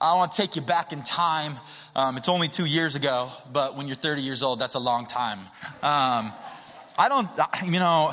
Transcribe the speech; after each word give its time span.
I 0.00 0.14
want 0.14 0.30
to 0.32 0.40
take 0.40 0.54
you 0.54 0.62
back 0.62 0.92
in 0.92 1.02
time. 1.02 1.56
Um, 1.96 2.16
it's 2.16 2.28
only 2.28 2.48
two 2.48 2.66
years 2.66 2.94
ago, 2.94 3.30
but 3.52 3.76
when 3.76 3.88
you're 3.88 3.96
30 3.96 4.22
years 4.22 4.44
old, 4.44 4.60
that's 4.60 4.76
a 4.76 4.80
long 4.80 5.06
time. 5.06 5.40
Um, 5.82 6.32
I 6.96 7.08
don't, 7.08 7.28
you 7.64 7.80
know, 7.80 8.12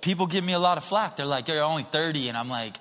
people 0.00 0.26
give 0.26 0.44
me 0.44 0.52
a 0.52 0.58
lot 0.60 0.78
of 0.78 0.84
flack. 0.84 1.16
They're 1.16 1.26
like, 1.26 1.48
you're 1.48 1.62
only 1.62 1.82
30. 1.82 2.28
And 2.28 2.38
I'm 2.38 2.48
like, 2.48 2.76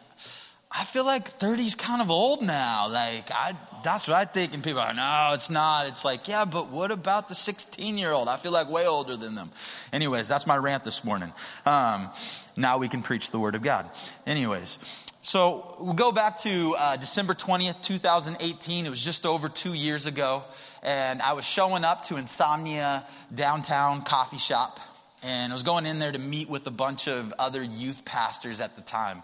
I 0.79 0.83
feel 0.83 1.05
like 1.05 1.27
30 1.27 1.63
is 1.63 1.73
kind 1.73 2.03
of 2.03 2.11
old 2.11 2.43
now. 2.43 2.87
Like, 2.87 3.31
I, 3.31 3.53
that's 3.83 4.07
what 4.07 4.15
I 4.15 4.25
think. 4.25 4.53
And 4.53 4.63
people 4.63 4.79
are, 4.79 4.93
no, 4.93 5.31
it's 5.33 5.49
not. 5.49 5.87
It's 5.87 6.05
like, 6.05 6.27
yeah, 6.27 6.45
but 6.45 6.69
what 6.69 6.91
about 6.91 7.29
the 7.29 7.35
16 7.35 7.97
year 7.97 8.11
old? 8.11 8.27
I 8.27 8.37
feel 8.37 8.51
like 8.51 8.69
way 8.69 8.85
older 8.85 9.17
than 9.17 9.33
them. 9.33 9.51
Anyways, 9.91 10.27
that's 10.27 10.45
my 10.45 10.55
rant 10.55 10.83
this 10.83 11.03
morning. 11.03 11.33
Um, 11.65 12.11
now 12.55 12.77
we 12.77 12.89
can 12.89 13.01
preach 13.01 13.31
the 13.31 13.39
word 13.39 13.55
of 13.55 13.63
God. 13.63 13.89
Anyways, 14.27 14.77
so 15.23 15.77
we'll 15.79 15.93
go 15.93 16.11
back 16.11 16.37
to 16.37 16.75
uh, 16.77 16.95
December 16.97 17.33
20th, 17.33 17.81
2018. 17.81 18.85
It 18.85 18.89
was 18.91 19.03
just 19.03 19.25
over 19.25 19.49
two 19.49 19.73
years 19.73 20.05
ago. 20.05 20.43
And 20.83 21.23
I 21.23 21.33
was 21.33 21.45
showing 21.45 21.85
up 21.85 22.03
to 22.03 22.17
Insomnia 22.17 23.03
downtown 23.33 24.03
coffee 24.03 24.37
shop. 24.37 24.79
And 25.23 25.51
I 25.51 25.55
was 25.55 25.63
going 25.63 25.85
in 25.85 25.99
there 25.99 26.11
to 26.11 26.19
meet 26.19 26.49
with 26.49 26.67
a 26.67 26.71
bunch 26.71 27.07
of 27.07 27.33
other 27.39 27.63
youth 27.63 28.05
pastors 28.05 28.61
at 28.61 28.75
the 28.75 28.81
time. 28.81 29.23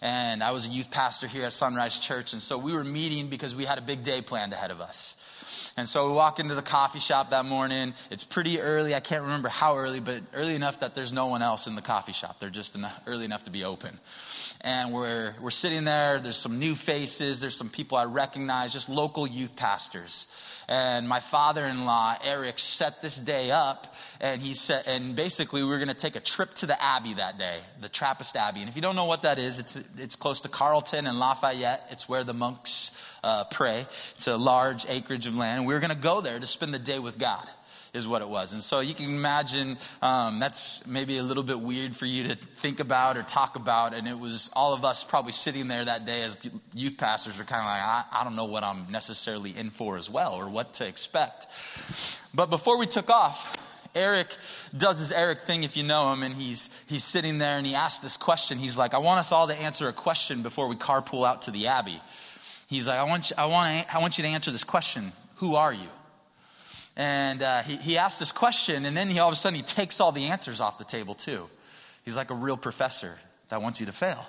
And 0.00 0.42
I 0.42 0.52
was 0.52 0.66
a 0.66 0.70
youth 0.70 0.90
pastor 0.90 1.26
here 1.26 1.44
at 1.44 1.52
Sunrise 1.52 1.98
Church. 1.98 2.32
And 2.32 2.40
so 2.40 2.56
we 2.56 2.72
were 2.72 2.84
meeting 2.84 3.28
because 3.28 3.54
we 3.54 3.64
had 3.64 3.78
a 3.78 3.82
big 3.82 4.02
day 4.02 4.22
planned 4.22 4.52
ahead 4.52 4.70
of 4.70 4.80
us. 4.80 5.20
And 5.76 5.88
so 5.88 6.08
we 6.08 6.14
walk 6.14 6.40
into 6.40 6.54
the 6.54 6.62
coffee 6.62 7.00
shop 7.00 7.30
that 7.30 7.44
morning. 7.44 7.94
It's 8.10 8.24
pretty 8.24 8.60
early. 8.60 8.94
I 8.94 9.00
can't 9.00 9.24
remember 9.24 9.48
how 9.48 9.76
early, 9.76 10.00
but 10.00 10.22
early 10.32 10.54
enough 10.54 10.80
that 10.80 10.94
there's 10.94 11.12
no 11.12 11.26
one 11.26 11.42
else 11.42 11.66
in 11.66 11.74
the 11.74 11.82
coffee 11.82 12.12
shop. 12.12 12.38
They're 12.38 12.48
just 12.48 12.76
enough, 12.76 12.98
early 13.06 13.24
enough 13.24 13.44
to 13.44 13.50
be 13.50 13.64
open 13.64 13.98
and 14.64 14.92
we're, 14.92 15.34
we're 15.42 15.50
sitting 15.50 15.84
there. 15.84 16.18
There's 16.18 16.38
some 16.38 16.58
new 16.58 16.74
faces, 16.74 17.42
there's 17.42 17.56
some 17.56 17.68
people 17.68 17.98
I 17.98 18.04
recognize, 18.04 18.72
just 18.72 18.88
local 18.88 19.26
youth 19.26 19.54
pastors. 19.54 20.26
And 20.68 21.08
my 21.08 21.20
father 21.20 21.66
in 21.66 21.84
law, 21.84 22.16
Eric, 22.22 22.58
set 22.58 23.02
this 23.02 23.18
day 23.18 23.50
up, 23.50 23.94
and 24.20 24.40
he 24.40 24.54
said, 24.54 24.84
and 24.86 25.14
basically, 25.14 25.62
we 25.62 25.68
were 25.68 25.78
going 25.78 25.88
to 25.88 25.94
take 25.94 26.16
a 26.16 26.20
trip 26.20 26.54
to 26.54 26.66
the 26.66 26.82
Abbey 26.82 27.14
that 27.14 27.38
day, 27.38 27.58
the 27.80 27.88
Trappist 27.88 28.36
Abbey. 28.36 28.60
And 28.60 28.68
if 28.68 28.76
you 28.76 28.82
don't 28.82 28.96
know 28.96 29.04
what 29.04 29.22
that 29.22 29.38
is, 29.38 29.58
it's, 29.58 29.76
it's 29.98 30.16
close 30.16 30.42
to 30.42 30.48
Carlton 30.48 31.06
and 31.06 31.18
Lafayette. 31.18 31.86
It's 31.90 32.08
where 32.08 32.24
the 32.24 32.34
monks 32.34 33.00
uh, 33.22 33.44
pray. 33.44 33.86
It's 34.16 34.26
a 34.26 34.36
large 34.36 34.86
acreage 34.88 35.26
of 35.26 35.36
land. 35.36 35.58
And 35.58 35.66
we 35.66 35.74
were 35.74 35.80
going 35.80 35.90
to 35.90 35.96
go 35.96 36.20
there 36.20 36.38
to 36.38 36.46
spend 36.46 36.72
the 36.72 36.78
day 36.78 36.98
with 36.98 37.18
God 37.18 37.46
is 37.94 38.06
what 38.08 38.20
it 38.20 38.28
was. 38.28 38.52
And 38.52 38.60
so 38.62 38.80
you 38.80 38.92
can 38.92 39.06
imagine 39.06 39.78
um, 40.02 40.40
that's 40.40 40.86
maybe 40.86 41.16
a 41.18 41.22
little 41.22 41.44
bit 41.44 41.60
weird 41.60 41.96
for 41.96 42.06
you 42.06 42.24
to 42.28 42.34
think 42.34 42.80
about 42.80 43.16
or 43.16 43.22
talk 43.22 43.56
about. 43.56 43.94
And 43.94 44.08
it 44.08 44.18
was 44.18 44.50
all 44.54 44.74
of 44.74 44.84
us 44.84 45.04
probably 45.04 45.32
sitting 45.32 45.68
there 45.68 45.84
that 45.84 46.04
day 46.04 46.22
as 46.22 46.36
youth 46.74 46.98
pastors 46.98 47.38
are 47.38 47.44
kind 47.44 47.60
of 47.60 47.66
like, 47.66 47.82
I, 47.82 48.20
I 48.20 48.24
don't 48.24 48.34
know 48.34 48.46
what 48.46 48.64
I'm 48.64 48.90
necessarily 48.90 49.56
in 49.56 49.70
for 49.70 49.96
as 49.96 50.10
well 50.10 50.34
or 50.34 50.48
what 50.48 50.74
to 50.74 50.86
expect. 50.86 51.46
But 52.34 52.50
before 52.50 52.78
we 52.78 52.86
took 52.86 53.08
off, 53.08 53.60
Eric 53.94 54.36
does 54.76 54.98
his 54.98 55.12
Eric 55.12 55.42
thing 55.42 55.62
if 55.62 55.76
you 55.76 55.84
know 55.84 56.12
him, 56.12 56.24
and 56.24 56.34
he's, 56.34 56.70
he's 56.88 57.04
sitting 57.04 57.38
there 57.38 57.58
and 57.58 57.66
he 57.66 57.76
asks 57.76 58.00
this 58.00 58.16
question. 58.16 58.58
He's 58.58 58.76
like, 58.76 58.92
I 58.92 58.98
want 58.98 59.20
us 59.20 59.30
all 59.30 59.46
to 59.46 59.54
answer 59.54 59.88
a 59.88 59.92
question 59.92 60.42
before 60.42 60.66
we 60.66 60.74
carpool 60.74 61.24
out 61.24 61.42
to 61.42 61.52
the 61.52 61.68
Abbey. 61.68 62.00
He's 62.66 62.88
like, 62.88 62.98
I 62.98 63.04
want 63.04 63.30
you, 63.30 63.36
I 63.38 63.46
want, 63.46 63.94
I 63.94 63.98
want 64.00 64.18
you 64.18 64.22
to 64.22 64.28
answer 64.28 64.50
this 64.50 64.64
question 64.64 65.12
Who 65.36 65.54
are 65.54 65.72
you? 65.72 65.88
And 66.96 67.42
uh, 67.42 67.62
he, 67.62 67.76
he 67.76 67.98
asked 67.98 68.20
this 68.20 68.32
question, 68.32 68.84
and 68.84 68.96
then 68.96 69.08
he 69.08 69.18
all 69.18 69.28
of 69.28 69.32
a 69.32 69.36
sudden 69.36 69.56
he 69.56 69.62
takes 69.62 70.00
all 70.00 70.12
the 70.12 70.26
answers 70.26 70.60
off 70.60 70.78
the 70.78 70.84
table 70.84 71.14
too. 71.14 71.48
He's 72.04 72.16
like 72.16 72.30
a 72.30 72.34
real 72.34 72.56
professor 72.56 73.18
that 73.48 73.62
wants 73.62 73.80
you 73.80 73.86
to 73.86 73.92
fail. 73.92 74.24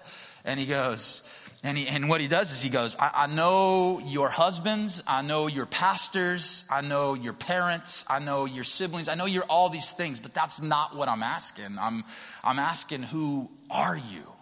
And 0.45 0.59
he 0.59 0.65
goes, 0.65 1.27
and, 1.63 1.77
he, 1.77 1.87
and 1.87 2.07
what 2.07 2.21
he 2.21 2.27
does 2.27 2.51
is 2.51 2.61
he 2.61 2.69
goes, 2.69 2.95
I, 2.97 3.11
I 3.23 3.27
know 3.27 3.99
your 3.99 4.29
husbands, 4.29 5.01
I 5.07 5.23
know 5.23 5.47
your 5.47 5.65
pastors, 5.65 6.65
I 6.71 6.81
know 6.81 7.15
your 7.15 7.33
parents, 7.33 8.05
I 8.07 8.19
know 8.19 8.45
your 8.45 8.63
siblings, 8.63 9.09
I 9.09 9.15
know 9.15 9.25
you're 9.25 9.45
all 9.45 9.69
these 9.69 9.91
things, 9.91 10.19
but 10.19 10.33
that's 10.33 10.61
not 10.61 10.95
what 10.95 11.09
I'm 11.09 11.23
asking. 11.23 11.77
I'm, 11.79 12.03
I'm 12.43 12.59
asking, 12.59 13.03
who 13.03 13.49
are 13.69 13.97
you? 13.97 14.34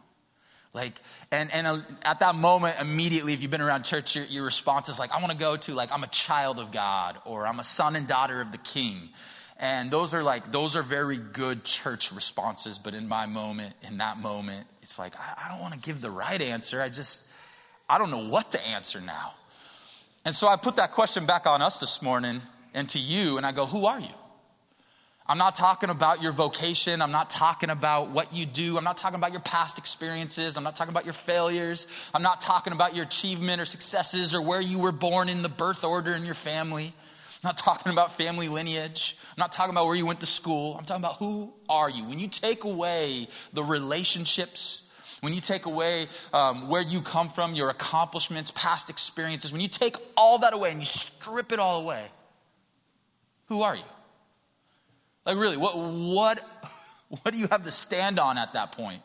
Like, 0.74 0.94
and, 1.32 1.54
and 1.54 1.68
uh, 1.68 1.80
at 2.02 2.22
that 2.22 2.34
moment, 2.34 2.78
immediately, 2.82 3.34
if 3.34 3.42
you've 3.42 3.52
been 3.52 3.62
around 3.62 3.84
church, 3.84 4.16
your, 4.16 4.26
your 4.26 4.44
response 4.44 4.90
is 4.90 4.98
like, 4.98 5.12
I 5.12 5.20
want 5.20 5.32
to 5.32 5.38
go 5.38 5.56
to, 5.56 5.74
like, 5.76 5.92
I'm 5.92 6.04
a 6.04 6.08
child 6.08 6.58
of 6.58 6.72
God, 6.72 7.18
or 7.26 7.46
I'm 7.46 7.60
a 7.60 7.64
son 7.64 7.96
and 7.96 8.08
daughter 8.08 8.42
of 8.42 8.52
the 8.52 8.58
king. 8.58 9.10
And 9.60 9.92
those 9.92 10.16
are 10.16 10.24
like, 10.24 10.52
those 10.52 10.76
are 10.76 10.82
very 10.82 11.18
good 11.18 11.64
church 11.64 12.12
responses. 12.12 12.80
But 12.80 12.96
in 12.96 13.08
my 13.08 13.28
moment, 13.28 13.76
in 13.84 14.00
that 14.00 14.18
moment, 14.18 14.66
it's 14.82 14.98
like, 14.98 15.14
I, 15.16 15.46
I 15.46 15.52
don't 15.52 15.62
want 15.62 15.76
to 15.76 15.80
give 15.80 16.02
the 16.02 16.10
right 16.10 16.42
answer. 16.42 16.82
I 16.82 16.90
just, 16.90 17.30
I 17.88 18.00
don't 18.00 18.10
know 18.10 18.28
what 18.28 18.52
to 18.54 18.68
answer 18.68 19.00
now. 19.00 19.34
And 20.26 20.34
so 20.34 20.48
I 20.48 20.56
put 20.56 20.78
that 20.78 20.94
question 20.94 21.28
back 21.28 21.46
on 21.46 21.62
us 21.62 21.80
this 21.80 22.02
morning 22.02 22.42
and 22.74 22.90
to 22.90 23.00
you, 23.00 23.38
and 23.38 23.46
I 23.46 23.52
go, 23.52 23.68
Who 23.68 23.86
are 23.86 24.00
you? 24.00 24.08
I'm 25.26 25.38
not 25.38 25.56
talking 25.56 25.90
about 25.90 26.22
your 26.22 26.34
vocation. 26.34 27.02
I'm 27.02 27.12
not 27.12 27.30
talking 27.30 27.70
about 27.70 28.10
what 28.10 28.34
you 28.34 28.46
do. 28.46 28.78
I'm 28.78 28.84
not 28.84 28.98
talking 28.98 29.18
about 29.18 29.32
your 29.32 29.40
past 29.42 29.78
experiences. 29.78 30.58
I'm 30.58 30.66
not 30.66 30.76
talking 30.76 30.92
about 30.92 31.06
your 31.06 31.14
failures. 31.14 31.88
I'm 32.14 32.24
not 32.24 32.42
talking 32.42 32.74
about 32.74 32.94
your 32.94 33.06
achievement 33.06 33.62
or 33.62 33.66
successes 33.66 34.36
or 34.36 34.42
where 34.42 34.60
you 34.60 34.80
were 34.80 34.92
born 34.92 35.30
in 35.30 35.42
the 35.42 35.50
birth 35.50 35.86
order 35.86 36.12
in 36.12 36.26
your 36.26 36.34
family. 36.34 36.88
I'm 36.88 37.48
not 37.50 37.58
talking 37.58 37.94
about 37.94 38.18
family 38.18 38.50
lineage. 38.50 39.18
I'm 39.30 39.40
not 39.40 39.54
talking 39.54 39.74
about 39.74 39.86
where 39.86 39.96
you 39.96 40.06
went 40.06 40.20
to 40.20 40.26
school. 40.26 40.76
I'm 40.78 40.84
talking 40.84 41.04
about 41.04 41.18
who 41.18 41.54
are 41.70 41.90
you. 41.90 42.04
When 42.04 42.20
you 42.20 42.28
take 42.28 42.66
away 42.66 43.30
the 43.54 43.64
relationships, 43.64 44.94
when 45.22 45.34
you 45.34 45.40
take 45.40 45.66
away 45.66 46.08
um, 46.34 46.68
where 46.68 46.82
you 46.82 47.02
come 47.02 47.30
from, 47.30 47.56
your 47.56 47.70
accomplishments, 47.70 48.52
past 48.52 48.90
experiences, 48.90 49.54
when 49.54 49.62
you 49.62 49.70
take 49.70 49.96
all 50.18 50.40
that 50.40 50.54
away 50.54 50.72
and 50.72 50.82
you 50.82 50.86
strip 50.86 51.54
it 51.54 51.60
all 51.60 51.80
away, 51.80 52.04
who 53.48 53.62
are 53.62 53.76
you? 53.76 53.84
Like, 55.26 55.38
really, 55.38 55.58
what, 55.58 55.78
what, 55.78 56.40
what 57.10 57.34
do 57.34 57.40
you 57.40 57.48
have 57.48 57.64
to 57.64 57.72
stand 57.72 58.20
on 58.20 58.38
at 58.38 58.54
that 58.54 58.74
point? 58.74 59.02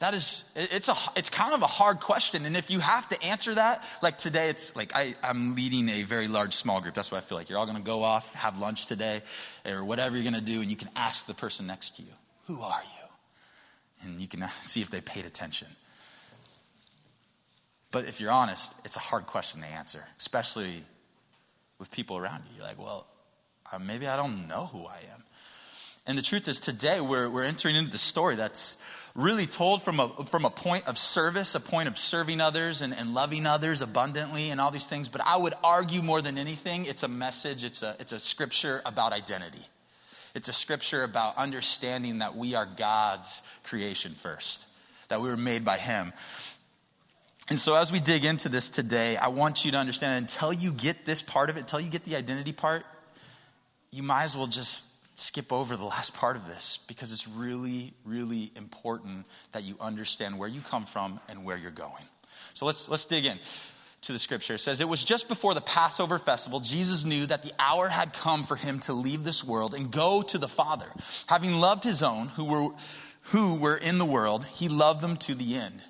That 0.00 0.14
is, 0.14 0.50
it's, 0.56 0.88
a, 0.88 0.94
it's 1.14 1.28
kind 1.28 1.52
of 1.52 1.60
a 1.60 1.66
hard 1.66 2.00
question. 2.00 2.46
And 2.46 2.56
if 2.56 2.70
you 2.70 2.80
have 2.80 3.06
to 3.10 3.22
answer 3.22 3.54
that, 3.54 3.84
like 4.02 4.16
today, 4.16 4.48
it's 4.48 4.74
like 4.74 4.92
I, 4.94 5.14
I'm 5.22 5.54
leading 5.54 5.90
a 5.90 6.04
very 6.04 6.26
large 6.26 6.54
small 6.54 6.80
group. 6.80 6.94
That's 6.94 7.12
what 7.12 7.18
I 7.18 7.20
feel 7.20 7.36
like. 7.36 7.50
You're 7.50 7.58
all 7.58 7.66
going 7.66 7.76
to 7.76 7.82
go 7.82 8.02
off, 8.02 8.32
have 8.32 8.58
lunch 8.58 8.86
today, 8.86 9.20
or 9.66 9.84
whatever 9.84 10.16
you're 10.16 10.24
going 10.28 10.42
to 10.42 10.52
do, 10.52 10.62
and 10.62 10.70
you 10.70 10.76
can 10.76 10.88
ask 10.96 11.26
the 11.26 11.34
person 11.34 11.66
next 11.66 11.96
to 11.96 12.02
you, 12.02 12.12
Who 12.46 12.62
are 12.62 12.82
you? 12.82 14.08
And 14.08 14.20
you 14.20 14.26
can 14.26 14.42
see 14.62 14.80
if 14.80 14.90
they 14.90 15.02
paid 15.02 15.26
attention. 15.26 15.68
But 17.90 18.06
if 18.06 18.22
you're 18.22 18.32
honest, 18.32 18.80
it's 18.86 18.96
a 18.96 19.00
hard 19.00 19.26
question 19.26 19.60
to 19.60 19.66
answer, 19.66 20.02
especially 20.18 20.82
with 21.78 21.90
people 21.90 22.16
around 22.16 22.44
you. 22.48 22.56
You're 22.56 22.66
like, 22.66 22.78
Well, 22.78 23.06
uh, 23.72 23.78
maybe 23.78 24.06
I 24.06 24.16
don't 24.16 24.48
know 24.48 24.66
who 24.66 24.86
I 24.86 24.98
am. 25.12 25.24
And 26.06 26.18
the 26.18 26.22
truth 26.22 26.48
is, 26.48 26.60
today 26.60 27.00
we're, 27.00 27.28
we're 27.28 27.44
entering 27.44 27.76
into 27.76 27.90
the 27.90 27.98
story 27.98 28.36
that's 28.36 28.82
really 29.14 29.46
told 29.46 29.82
from 29.82 30.00
a, 30.00 30.08
from 30.26 30.44
a 30.44 30.50
point 30.50 30.88
of 30.88 30.98
service, 30.98 31.54
a 31.54 31.60
point 31.60 31.88
of 31.88 31.98
serving 31.98 32.40
others 32.40 32.82
and, 32.82 32.94
and 32.94 33.14
loving 33.14 33.46
others 33.46 33.82
abundantly 33.82 34.50
and 34.50 34.60
all 34.60 34.70
these 34.70 34.86
things. 34.86 35.08
But 35.08 35.20
I 35.24 35.36
would 35.36 35.54
argue 35.62 36.02
more 36.02 36.22
than 36.22 36.38
anything, 36.38 36.86
it's 36.86 37.02
a 37.02 37.08
message, 37.08 37.64
it's 37.64 37.82
a, 37.82 37.96
it's 38.00 38.12
a 38.12 38.20
scripture 38.20 38.82
about 38.86 39.12
identity. 39.12 39.64
It's 40.34 40.48
a 40.48 40.52
scripture 40.52 41.02
about 41.02 41.36
understanding 41.36 42.18
that 42.18 42.36
we 42.36 42.54
are 42.54 42.66
God's 42.66 43.42
creation 43.64 44.12
first, 44.12 44.68
that 45.08 45.20
we 45.20 45.28
were 45.28 45.36
made 45.36 45.64
by 45.64 45.78
Him. 45.78 46.12
And 47.48 47.58
so, 47.58 47.74
as 47.74 47.90
we 47.90 47.98
dig 47.98 48.24
into 48.24 48.48
this 48.48 48.70
today, 48.70 49.16
I 49.16 49.26
want 49.28 49.64
you 49.64 49.72
to 49.72 49.76
understand 49.76 50.22
until 50.22 50.52
you 50.52 50.70
get 50.70 51.04
this 51.04 51.20
part 51.20 51.50
of 51.50 51.56
it, 51.56 51.60
until 51.60 51.80
you 51.80 51.90
get 51.90 52.04
the 52.04 52.14
identity 52.14 52.52
part, 52.52 52.84
you 53.90 54.02
might 54.02 54.24
as 54.24 54.36
well 54.36 54.46
just 54.46 54.86
skip 55.18 55.52
over 55.52 55.76
the 55.76 55.84
last 55.84 56.14
part 56.14 56.36
of 56.36 56.46
this 56.46 56.78
because 56.88 57.12
it's 57.12 57.28
really, 57.28 57.92
really 58.04 58.50
important 58.56 59.26
that 59.52 59.64
you 59.64 59.76
understand 59.80 60.38
where 60.38 60.48
you 60.48 60.60
come 60.60 60.86
from 60.86 61.20
and 61.28 61.44
where 61.44 61.56
you're 61.56 61.70
going. 61.70 62.04
So 62.54 62.66
let's, 62.66 62.88
let's 62.88 63.04
dig 63.04 63.26
in 63.26 63.38
to 64.02 64.12
the 64.12 64.18
scripture. 64.18 64.54
It 64.54 64.60
says, 64.60 64.80
It 64.80 64.88
was 64.88 65.04
just 65.04 65.28
before 65.28 65.54
the 65.54 65.60
Passover 65.60 66.18
festival, 66.18 66.60
Jesus 66.60 67.04
knew 67.04 67.26
that 67.26 67.42
the 67.42 67.52
hour 67.58 67.88
had 67.88 68.12
come 68.12 68.44
for 68.44 68.56
him 68.56 68.80
to 68.80 68.92
leave 68.92 69.24
this 69.24 69.44
world 69.44 69.74
and 69.74 69.90
go 69.90 70.22
to 70.22 70.38
the 70.38 70.48
Father. 70.48 70.86
Having 71.26 71.54
loved 71.54 71.84
his 71.84 72.02
own 72.02 72.28
who 72.28 72.44
were, 72.44 72.68
who 73.24 73.54
were 73.54 73.76
in 73.76 73.98
the 73.98 74.06
world, 74.06 74.44
he 74.46 74.68
loved 74.68 75.02
them 75.02 75.16
to 75.18 75.34
the 75.34 75.56
end. 75.56 75.82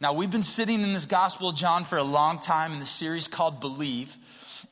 Now, 0.00 0.14
we've 0.14 0.30
been 0.30 0.42
sitting 0.42 0.80
in 0.80 0.94
this 0.94 1.04
Gospel 1.04 1.50
of 1.50 1.56
John 1.56 1.84
for 1.84 1.98
a 1.98 2.02
long 2.02 2.40
time 2.40 2.72
in 2.72 2.78
the 2.78 2.86
series 2.86 3.28
called 3.28 3.60
Believe, 3.60 4.16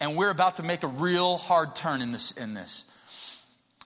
and 0.00 0.16
we're 0.16 0.30
about 0.30 0.56
to 0.56 0.62
make 0.62 0.82
a 0.82 0.88
real 0.88 1.36
hard 1.36 1.74
turn 1.74 2.02
in 2.02 2.12
this. 2.12 2.32
In 2.32 2.54
this. 2.54 2.84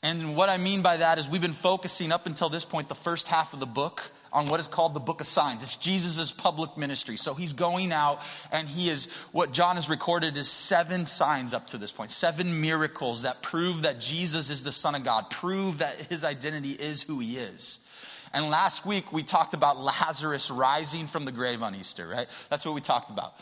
And 0.02 0.34
what 0.34 0.48
I 0.48 0.56
mean 0.56 0.82
by 0.82 0.96
that 0.96 1.18
is 1.18 1.28
we've 1.28 1.40
been 1.40 1.52
focusing 1.52 2.10
up 2.10 2.26
until 2.26 2.48
this 2.48 2.64
point, 2.64 2.88
the 2.88 2.94
first 2.94 3.28
half 3.28 3.54
of 3.54 3.60
the 3.60 3.66
book, 3.66 4.10
on 4.32 4.46
what 4.46 4.58
is 4.58 4.66
called 4.66 4.94
the 4.94 5.00
book 5.00 5.20
of 5.20 5.26
signs. 5.26 5.62
It's 5.62 5.76
Jesus' 5.76 6.32
public 6.32 6.76
ministry. 6.76 7.16
So 7.16 7.34
he's 7.34 7.52
going 7.52 7.92
out 7.92 8.20
and 8.50 8.66
he 8.66 8.88
is, 8.88 9.12
what 9.32 9.52
John 9.52 9.76
has 9.76 9.88
recorded 9.88 10.36
is 10.38 10.48
seven 10.48 11.04
signs 11.04 11.52
up 11.54 11.68
to 11.68 11.78
this 11.78 11.92
point, 11.92 12.10
seven 12.10 12.60
miracles 12.60 13.22
that 13.22 13.42
prove 13.42 13.82
that 13.82 14.00
Jesus 14.00 14.50
is 14.50 14.64
the 14.64 14.72
Son 14.72 14.94
of 14.94 15.04
God, 15.04 15.28
prove 15.30 15.78
that 15.78 15.94
his 15.94 16.24
identity 16.24 16.70
is 16.70 17.02
who 17.02 17.18
he 17.18 17.36
is. 17.36 17.86
And 18.32 18.48
last 18.48 18.86
week 18.86 19.12
we 19.12 19.22
talked 19.22 19.52
about 19.52 19.78
Lazarus 19.78 20.50
rising 20.50 21.06
from 21.06 21.26
the 21.26 21.32
grave 21.32 21.62
on 21.62 21.74
Easter, 21.74 22.08
right? 22.08 22.26
That's 22.48 22.64
what 22.64 22.74
we 22.74 22.80
talked 22.80 23.10
about. 23.10 23.34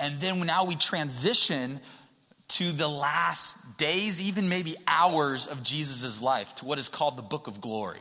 And 0.00 0.18
then 0.20 0.40
now 0.46 0.64
we 0.64 0.76
transition 0.76 1.80
to 2.56 2.72
the 2.72 2.88
last 2.88 3.78
days, 3.78 4.20
even 4.20 4.48
maybe 4.48 4.76
hours 4.86 5.46
of 5.46 5.62
Jesus' 5.62 6.20
life, 6.20 6.54
to 6.56 6.64
what 6.64 6.78
is 6.78 6.88
called 6.88 7.16
the 7.16 7.22
book 7.22 7.46
of 7.46 7.60
glory. 7.60 8.00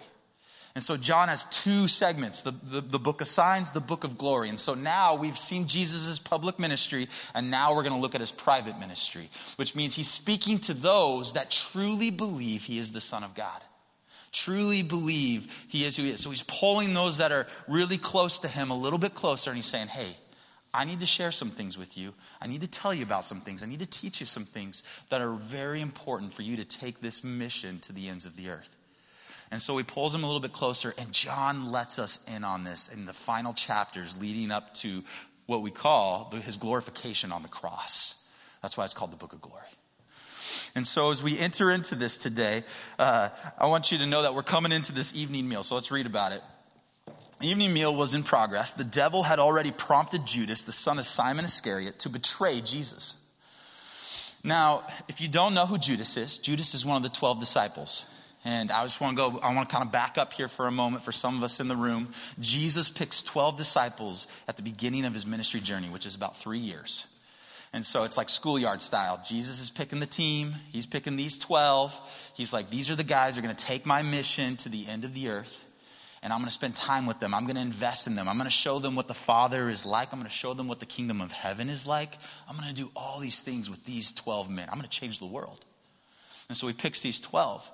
And 0.74 0.84
so 0.84 0.96
John 0.96 1.28
has 1.28 1.44
two 1.46 1.88
segments 1.88 2.44
the, 2.44 2.52
the, 2.52 2.82
the, 2.82 3.00
book 3.00 3.20
of 3.20 3.28
signs, 3.28 3.72
the 3.72 3.82
book 3.82 4.04
of 4.04 4.18
glory. 4.18 4.48
And 4.48 4.60
so 4.60 4.74
now 4.74 5.16
we've 5.16 5.38
seen 5.38 5.68
Jesus' 5.68 6.18
public 6.18 6.60
ministry, 6.60 7.10
and 7.36 7.52
now 7.52 7.76
we're 7.76 7.84
going 7.84 7.96
to 7.96 8.00
look 8.00 8.16
at 8.16 8.22
his 8.22 8.32
private 8.32 8.80
ministry, 8.80 9.30
which 9.58 9.76
means 9.76 9.96
he's 9.96 10.10
speaking 10.10 10.60
to 10.60 10.74
those 10.74 11.34
that 11.34 11.52
truly 11.52 12.10
believe 12.10 12.64
he 12.64 12.80
is 12.80 12.94
the 12.94 13.02
Son 13.02 13.24
of 13.24 13.36
God 13.36 13.62
truly 14.32 14.82
believe 14.82 15.66
he 15.68 15.86
is 15.86 15.98
who 15.98 16.04
he 16.04 16.12
is. 16.12 16.22
So 16.22 16.30
he's 16.30 16.44
pulling 16.44 16.94
those 16.94 17.18
that 17.18 17.32
are 17.32 17.48
really 17.68 17.98
close 17.98 18.40
to 18.40 18.48
him 18.48 18.72
a 18.72 18.78
little 18.78 19.00
bit 19.00 19.14
closer 19.14 19.50
and 19.50 19.58
he's 19.58 19.66
saying, 19.66 19.88
hey, 19.88 20.16
I 20.74 20.86
need 20.86 21.02
to 21.02 21.06
share 21.06 21.32
some 21.32 21.50
things 21.50 21.78
with 21.78 21.98
you. 21.98 22.14
I 22.42 22.48
need 22.48 22.62
to 22.62 22.68
tell 22.70 22.94
you 22.94 23.04
about 23.04 23.26
some 23.26 23.42
things. 23.42 23.62
I 23.62 23.68
need 23.68 23.80
to 23.80 23.90
teach 23.90 24.22
you 24.22 24.26
some 24.26 24.46
things 24.46 24.84
that 25.10 25.20
are 25.20 25.34
very 25.34 25.82
important 25.82 26.34
for 26.34 26.44
you 26.44 26.58
to 26.58 26.66
take 26.66 27.02
this 27.02 27.24
mission 27.24 27.80
to 27.82 27.94
the 27.94 28.08
ends 28.08 28.26
of 28.26 28.38
the 28.38 28.50
earth. 28.50 28.76
And 29.52 29.62
so 29.62 29.78
he 29.78 29.84
pulls 29.84 30.16
him 30.16 30.24
a 30.24 30.28
little 30.28 30.40
bit 30.40 30.54
closer, 30.54 30.94
and 30.98 31.12
John 31.12 31.74
lets 31.74 32.00
us 32.00 32.26
in 32.34 32.46
on 32.46 32.64
this 32.64 32.94
in 32.94 33.06
the 33.06 33.14
final 33.14 33.54
chapters 33.54 34.20
leading 34.20 34.50
up 34.50 34.74
to 34.76 35.04
what 35.46 35.62
we 35.62 35.72
call 35.72 36.32
his 36.32 36.56
glorification 36.56 37.34
on 37.34 37.44
the 37.44 37.50
cross. 37.50 38.30
That's 38.62 38.78
why 38.78 38.86
it's 38.86 38.94
called 38.94 39.12
the 39.12 39.18
book 39.18 39.34
of 39.34 39.42
glory. 39.42 39.66
And 40.74 40.88
so, 40.88 41.12
as 41.12 41.22
we 41.22 41.38
enter 41.38 41.70
into 41.70 41.96
this 41.96 42.18
today, 42.18 42.64
uh, 42.98 43.30
I 43.58 43.66
want 43.66 43.92
you 43.92 43.98
to 43.98 44.06
know 44.06 44.22
that 44.22 44.34
we're 44.34 44.44
coming 44.44 44.72
into 44.72 44.94
this 44.94 45.14
evening 45.14 45.50
meal. 45.50 45.64
So, 45.64 45.76
let's 45.76 45.92
read 45.92 46.06
about 46.06 46.32
it. 46.32 46.42
The 47.42 47.48
evening 47.48 47.74
meal 47.74 47.96
was 47.96 48.14
in 48.14 48.22
progress. 48.22 48.74
The 48.74 48.84
devil 48.84 49.24
had 49.24 49.40
already 49.40 49.72
prompted 49.72 50.28
Judas, 50.28 50.66
the 50.66 50.72
son 50.72 51.00
of 51.00 51.06
Simon 51.06 51.44
Iscariot, 51.44 51.98
to 52.00 52.10
betray 52.10 52.62
Jesus. 52.62 53.16
Now, 54.44 54.84
if 55.08 55.22
you 55.22 55.28
don't 55.28 55.56
know 55.56 55.66
who 55.66 55.80
Judas 55.80 56.18
is, 56.18 56.38
Judas 56.38 56.76
is 56.76 56.86
one 56.86 56.98
of 56.98 57.04
the 57.04 57.10
12 57.10 57.40
disciples. 57.40 58.08
And 58.46 58.72
I 58.72 58.84
just 58.84 59.02
want 59.02 59.18
to 59.18 59.32
go, 59.32 59.40
I 59.40 59.56
want 59.56 59.68
to 59.68 59.74
kind 59.74 59.84
of 59.84 59.92
back 59.92 60.20
up 60.20 60.34
here 60.34 60.48
for 60.48 60.68
a 60.68 60.72
moment 60.72 61.04
for 61.04 61.12
some 61.12 61.36
of 61.36 61.42
us 61.42 61.60
in 61.60 61.68
the 61.68 61.76
room. 61.76 62.10
Jesus 62.40 62.90
picks 62.90 63.24
12 63.24 63.58
disciples 63.58 64.28
at 64.48 64.56
the 64.56 64.64
beginning 64.64 65.06
of 65.06 65.14
his 65.16 65.26
ministry 65.26 65.62
journey, 65.62 65.90
which 65.90 66.06
is 66.06 66.16
about 66.16 66.38
three 66.38 66.60
years. 66.60 67.08
And 67.74 67.84
so 67.84 68.04
it's 68.04 68.18
like 68.18 68.30
schoolyard 68.30 68.84
style. 68.84 69.20
Jesus 69.28 69.62
is 69.62 69.72
picking 69.72 70.00
the 70.00 70.06
team, 70.06 70.54
he's 70.72 70.86
picking 70.86 71.16
these 71.16 71.40
12. 71.40 72.00
He's 72.36 72.54
like, 72.54 72.70
these 72.70 72.92
are 72.92 72.96
the 72.96 73.04
guys 73.04 73.36
who 73.36 73.40
are 73.40 73.44
going 73.44 73.56
to 73.56 73.66
take 73.66 73.88
my 73.88 74.04
mission 74.04 74.58
to 74.58 74.70
the 74.70 74.86
end 74.88 75.06
of 75.06 75.16
the 75.16 75.30
earth. 75.30 75.60
And 76.24 76.32
I'm 76.32 76.40
going 76.40 76.48
to 76.48 76.54
spend 76.54 76.76
time 76.76 77.08
with 77.08 77.20
them. 77.20 77.34
I'm 77.34 77.46
going 77.46 77.56
to 77.56 77.62
invest 77.62 78.06
in 78.06 78.16
them. 78.16 78.30
I'm 78.30 78.38
going 78.38 78.50
to 78.50 78.52
show 78.56 78.78
them 78.78 78.96
what 78.96 79.08
the 79.08 79.16
Father 79.16 79.70
is 79.70 79.86
like. 79.86 80.14
I'm 80.14 80.20
going 80.20 80.30
to 80.30 80.36
show 80.36 80.54
them 80.54 80.68
what 80.68 80.80
the 80.80 80.86
kingdom 80.86 81.20
of 81.20 81.32
heaven 81.32 81.68
is 81.68 81.88
like. 81.88 82.18
I'm 82.48 82.56
going 82.56 82.70
to 82.70 82.76
do 82.76 82.92
all 82.96 83.20
these 83.20 83.42
things 83.42 83.70
with 83.70 83.86
these 83.86 84.12
12 84.12 84.50
men. 84.50 84.68
I'm 84.70 84.78
going 84.78 84.88
to 84.88 85.00
change 85.00 85.18
the 85.18 85.26
world. 85.26 85.66
And 86.48 86.56
so 86.56 86.68
he 86.68 86.74
picks 86.74 87.02
these 87.02 87.20
12. 87.20 87.70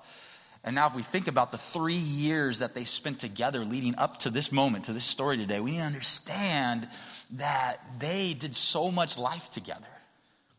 And 0.63 0.75
now, 0.75 0.87
if 0.87 0.95
we 0.95 1.01
think 1.01 1.27
about 1.27 1.51
the 1.51 1.57
three 1.57 1.93
years 1.93 2.59
that 2.59 2.73
they 2.73 2.83
spent 2.83 3.19
together 3.19 3.63
leading 3.63 3.95
up 3.97 4.19
to 4.19 4.29
this 4.29 4.51
moment, 4.51 4.85
to 4.85 4.93
this 4.93 5.05
story 5.05 5.37
today, 5.37 5.59
we 5.59 5.71
need 5.71 5.77
to 5.77 5.83
understand 5.83 6.87
that 7.31 7.79
they 7.99 8.33
did 8.33 8.55
so 8.55 8.91
much 8.91 9.17
life 9.17 9.49
together. 9.51 9.87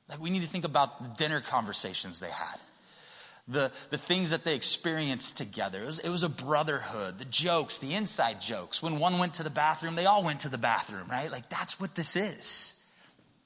Like, 0.08 0.20
we 0.20 0.31
need 0.31 0.43
to 0.43 0.49
think 0.49 0.64
about 0.64 1.02
the 1.02 1.08
dinner 1.23 1.41
conversations 1.41 2.20
they 2.20 2.31
had, 2.31 2.58
the, 3.49 3.73
the 3.91 3.99
things 3.99 4.31
that 4.31 4.45
they 4.45 4.55
experienced 4.55 5.39
together. 5.39 5.83
It 5.83 5.87
was, 5.87 5.99
it 6.00 6.11
was 6.11 6.23
a 6.23 6.29
brotherhood, 6.29 7.19
the 7.19 7.25
jokes, 7.25 7.79
the 7.79 7.95
inside 7.95 8.41
jokes. 8.41 8.83
When 8.83 8.99
one 8.99 9.19
went 9.19 9.35
to 9.35 9.43
the 9.43 9.50
bathroom, 9.50 9.95
they 9.95 10.05
all 10.05 10.23
went 10.23 10.41
to 10.41 10.49
the 10.49 10.59
bathroom, 10.59 11.09
right? 11.11 11.33
Like, 11.33 11.49
that's 11.49 11.81
what 11.81 11.95
this 11.95 12.15
is. 12.15 12.87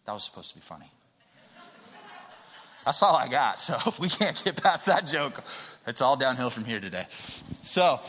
That 0.04 0.12
was 0.12 0.24
supposed 0.24 0.50
to 0.50 0.54
be 0.56 0.60
funny. 0.60 0.90
That's 2.84 3.00
all 3.00 3.14
I 3.14 3.28
got. 3.28 3.60
So 3.60 3.76
if 3.86 4.00
we 4.00 4.08
can't 4.08 4.42
get 4.44 4.60
past 4.60 4.86
that 4.86 5.06
joke, 5.06 5.42
it's 5.86 6.00
all 6.00 6.16
downhill 6.16 6.50
from 6.50 6.64
here 6.64 6.80
today. 6.80 7.06
So, 7.62 8.00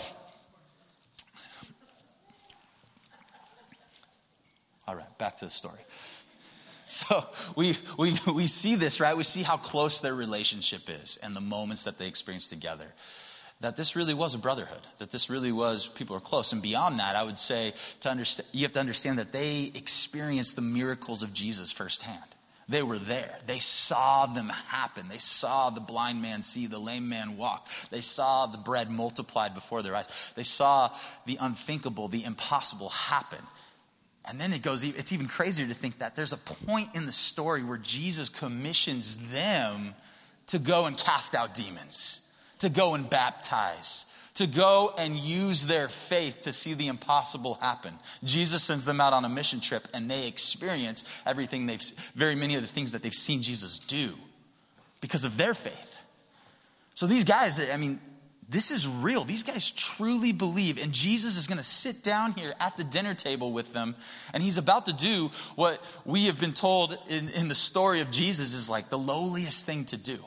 all 4.88 4.96
right, 4.96 5.18
back 5.20 5.38
to 5.38 5.46
the 5.46 5.52
story. 5.52 5.80
So 6.94 7.26
we, 7.56 7.76
we, 7.98 8.20
we 8.32 8.46
see 8.46 8.76
this, 8.76 9.00
right? 9.00 9.18
We 9.18 9.24
see 9.24 9.42
how 9.42 9.58
close 9.58 10.00
their 10.00 10.14
relationship 10.14 10.82
is 10.88 11.18
and 11.18 11.36
the 11.36 11.42
moments 11.42 11.86
that 11.86 11.98
they 11.98 12.08
experience 12.08 12.48
together. 12.48 12.86
That 13.62 13.78
this 13.78 13.96
really 13.96 14.14
was 14.14 14.36
a 14.36 14.40
brotherhood, 14.40 14.82
that 15.00 15.10
this 15.10 15.30
really 15.30 15.52
was 15.52 15.88
people 15.88 16.16
are 16.16 16.20
close. 16.20 16.54
And 16.54 16.62
beyond 16.62 17.00
that, 17.00 17.16
I 17.16 17.24
would 17.24 17.38
say 17.40 17.74
to 18.02 18.10
understand, 18.10 18.48
you 18.52 18.62
have 18.64 18.74
to 18.74 18.80
understand 18.80 19.18
that 19.18 19.32
they 19.32 19.72
experienced 19.74 20.56
the 20.56 20.62
miracles 20.62 21.24
of 21.24 21.34
Jesus 21.34 21.72
firsthand. 21.72 22.20
They 22.70 22.84
were 22.84 23.00
there. 23.00 23.40
They 23.48 23.60
saw 23.60 24.26
them 24.26 24.50
happen. 24.50 25.08
They 25.10 25.18
saw 25.18 25.70
the 25.70 25.82
blind 25.82 26.22
man 26.22 26.44
see, 26.44 26.68
the 26.68 26.80
lame 26.80 27.10
man 27.10 27.38
walk. 27.38 27.68
They 27.90 28.02
saw 28.02 28.46
the 28.46 28.58
bread 28.58 28.90
multiplied 28.90 29.54
before 29.54 29.82
their 29.82 29.96
eyes. 29.96 30.10
They 30.36 30.44
saw 30.44 30.92
the 31.26 31.38
unthinkable, 31.42 32.08
the 32.08 32.24
impossible 32.24 32.90
happen. 32.90 33.40
And 34.26 34.40
then 34.40 34.54
it 34.54 34.62
goes, 34.62 34.84
it's 34.84 35.12
even 35.12 35.28
crazier 35.28 35.68
to 35.68 35.74
think 35.74 36.00
that 36.00 36.16
there's 36.16 36.34
a 36.34 36.38
point 36.38 36.96
in 36.96 37.06
the 37.06 37.12
story 37.12 37.64
where 37.64 37.78
Jesus 37.78 38.30
commissions 38.30 39.32
them 39.32 39.94
to 40.48 40.60
go 40.60 40.86
and 40.86 40.98
cast 40.98 41.36
out 41.36 41.56
demons, 41.56 42.32
to 42.60 42.70
go 42.70 42.94
and 42.94 43.10
baptize, 43.10 44.06
to 44.36 44.48
go 44.48 44.94
and 44.98 45.16
use 45.16 45.68
their 45.68 45.90
faith 45.90 46.44
to 46.44 46.54
see 46.54 46.74
the 46.74 46.88
impossible 46.88 47.56
happen. 47.56 47.94
Jesus 48.24 48.64
sends 48.64 48.86
them 48.86 49.02
out 49.02 49.14
on 49.14 49.26
a 49.26 49.30
mission 49.30 49.60
trip 49.60 49.88
and 49.94 50.10
they 50.10 50.28
experience 50.28 51.08
everything 51.26 51.68
they've, 51.68 51.82
very 52.16 52.36
many 52.36 52.56
of 52.56 52.62
the 52.62 52.68
things 52.68 52.94
that 52.94 53.04
they've 53.04 53.14
seen 53.14 53.42
Jesus 53.42 53.80
do 53.80 54.14
because 55.02 55.26
of 55.26 55.38
their 55.38 55.54
faith. 55.54 56.00
So 56.96 57.08
these 57.08 57.26
guys, 57.26 57.60
I 57.60 57.78
mean, 57.78 58.00
this 58.54 58.70
is 58.70 58.88
real. 58.88 59.24
These 59.24 59.42
guys 59.42 59.72
truly 59.72 60.32
believe. 60.32 60.82
And 60.82 60.94
Jesus 60.94 61.38
is 61.38 61.48
going 61.48 61.58
to 61.58 61.64
sit 61.64 62.04
down 62.04 62.34
here 62.34 62.54
at 62.60 62.78
the 62.78 62.84
dinner 62.84 63.16
table 63.16 63.52
with 63.52 63.74
them. 63.74 63.96
And 64.32 64.44
he's 64.44 64.60
about 64.60 64.86
to 64.86 64.94
do 64.94 65.32
what 65.56 65.84
we 66.06 66.28
have 66.28 66.40
been 66.40 66.54
told 66.54 66.96
in, 67.10 67.30
in 67.30 67.48
the 67.48 67.56
story 67.56 68.02
of 68.02 68.12
Jesus 68.12 68.54
is 68.54 68.70
like 68.70 68.90
the 68.90 68.98
lowliest 68.98 69.66
thing 69.66 69.86
to 69.86 69.98
do. 69.98 70.20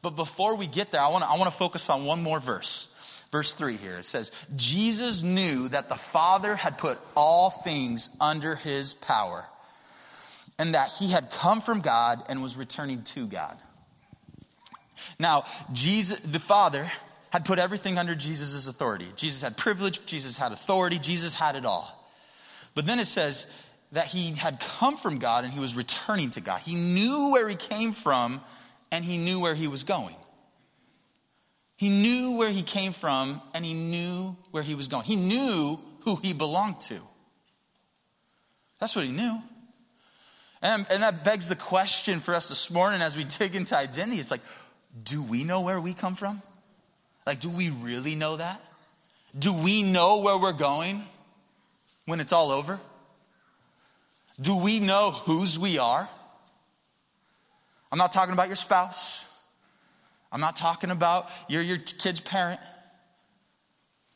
But 0.00 0.16
before 0.16 0.56
we 0.56 0.66
get 0.66 0.92
there, 0.92 1.02
I 1.02 1.08
want 1.08 1.24
to 1.24 1.30
I 1.30 1.36
want 1.36 1.50
to 1.50 1.56
focus 1.56 1.90
on 1.90 2.06
one 2.06 2.22
more 2.22 2.40
verse. 2.40 2.90
Verse 3.30 3.52
3 3.52 3.76
here 3.76 3.98
it 3.98 4.04
says, 4.04 4.32
Jesus 4.56 5.22
knew 5.22 5.68
that 5.68 5.88
the 5.88 5.94
Father 5.94 6.54
had 6.54 6.78
put 6.78 6.98
all 7.14 7.50
things 7.50 8.16
under 8.20 8.54
his 8.54 8.94
power, 8.94 9.46
and 10.58 10.74
that 10.74 10.88
he 10.98 11.10
had 11.10 11.30
come 11.30 11.60
from 11.60 11.80
God 11.80 12.22
and 12.28 12.42
was 12.42 12.56
returning 12.56 13.02
to 13.02 13.26
God. 13.26 13.58
Now, 15.18 15.44
Jesus, 15.72 16.20
the 16.20 16.40
Father, 16.40 16.90
had 17.34 17.44
put 17.44 17.58
everything 17.58 17.98
under 17.98 18.14
Jesus' 18.14 18.68
authority. 18.68 19.08
Jesus 19.16 19.42
had 19.42 19.56
privilege, 19.56 20.06
Jesus 20.06 20.38
had 20.38 20.52
authority, 20.52 21.00
Jesus 21.00 21.34
had 21.34 21.56
it 21.56 21.66
all. 21.66 22.08
But 22.76 22.86
then 22.86 23.00
it 23.00 23.06
says 23.06 23.52
that 23.90 24.06
he 24.06 24.30
had 24.34 24.60
come 24.60 24.96
from 24.96 25.18
God 25.18 25.42
and 25.42 25.52
he 25.52 25.58
was 25.58 25.74
returning 25.74 26.30
to 26.30 26.40
God. 26.40 26.60
He 26.60 26.76
knew 26.76 27.32
where 27.32 27.48
he 27.48 27.56
came 27.56 27.90
from 27.90 28.40
and 28.92 29.04
he 29.04 29.18
knew 29.18 29.40
where 29.40 29.56
he 29.56 29.66
was 29.66 29.82
going. 29.82 30.14
He 31.74 31.88
knew 31.88 32.36
where 32.36 32.50
he 32.50 32.62
came 32.62 32.92
from 32.92 33.42
and 33.52 33.64
he 33.64 33.74
knew 33.74 34.36
where 34.52 34.62
he 34.62 34.76
was 34.76 34.86
going. 34.86 35.02
He 35.02 35.16
knew 35.16 35.80
who 36.02 36.14
he 36.14 36.34
belonged 36.34 36.82
to. 36.82 37.00
That's 38.78 38.94
what 38.94 39.06
he 39.06 39.10
knew. 39.10 39.42
And, 40.62 40.86
and 40.88 41.02
that 41.02 41.24
begs 41.24 41.48
the 41.48 41.56
question 41.56 42.20
for 42.20 42.32
us 42.32 42.48
this 42.48 42.70
morning 42.70 43.02
as 43.02 43.16
we 43.16 43.24
dig 43.38 43.56
into 43.56 43.76
identity. 43.76 44.20
It's 44.20 44.30
like, 44.30 44.42
do 45.02 45.20
we 45.20 45.42
know 45.42 45.62
where 45.62 45.80
we 45.80 45.94
come 45.94 46.14
from? 46.14 46.40
Like, 47.26 47.40
do 47.40 47.48
we 47.48 47.70
really 47.70 48.14
know 48.14 48.36
that? 48.36 48.60
Do 49.36 49.52
we 49.52 49.82
know 49.82 50.18
where 50.18 50.38
we're 50.38 50.52
going 50.52 51.02
when 52.06 52.20
it's 52.20 52.32
all 52.32 52.50
over? 52.50 52.80
Do 54.40 54.56
we 54.56 54.80
know 54.80 55.10
whose 55.10 55.58
we 55.58 55.78
are? 55.78 56.08
I'm 57.90 57.98
not 57.98 58.12
talking 58.12 58.32
about 58.32 58.48
your 58.48 58.56
spouse. 58.56 59.24
I'm 60.32 60.40
not 60.40 60.56
talking 60.56 60.90
about 60.90 61.28
you're 61.48 61.62
your 61.62 61.78
kid's 61.78 62.20
parent. 62.20 62.60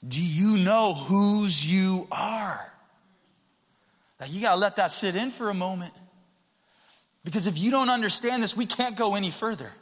Do 0.07 0.23
you 0.23 0.59
know 0.59 0.95
whose 0.95 1.67
you 1.67 2.07
are? 2.11 2.73
Now 4.21 4.27
you 4.27 4.41
got 4.41 4.55
to 4.55 4.61
let 4.61 4.77
that 4.77 4.91
sit 4.91 5.17
in 5.17 5.31
for 5.31 5.49
a 5.49 5.55
moment. 5.55 5.95
Because 7.25 7.47
if 7.47 7.59
you 7.59 7.71
don't 7.71 7.91
understand 7.91 8.43
this, 8.43 8.57
we 8.57 8.67
can't 8.67 8.97
go 8.97 9.15
any 9.15 9.31
further. 9.31 9.73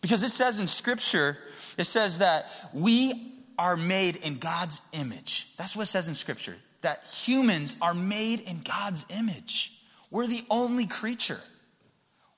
Because 0.00 0.22
it 0.22 0.30
says 0.30 0.60
in 0.60 0.66
Scripture, 0.66 1.36
it 1.76 1.84
says 1.84 2.18
that 2.18 2.46
we 2.72 3.34
are 3.58 3.76
made 3.76 4.16
in 4.16 4.38
God's 4.38 4.86
image. 4.92 5.56
That's 5.56 5.74
what 5.74 5.82
it 5.82 5.86
says 5.86 6.08
in 6.08 6.14
Scripture, 6.14 6.56
that 6.82 7.04
humans 7.04 7.76
are 7.82 7.94
made 7.94 8.40
in 8.40 8.60
God's 8.62 9.06
image. 9.10 9.72
We're 10.10 10.26
the 10.26 10.42
only 10.50 10.86
creature. 10.86 11.40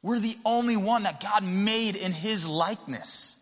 We're 0.03 0.19
the 0.19 0.37
only 0.45 0.77
one 0.77 1.03
that 1.03 1.23
God 1.23 1.45
made 1.45 1.95
in 1.95 2.13
his 2.13 2.49
likeness. 2.49 3.37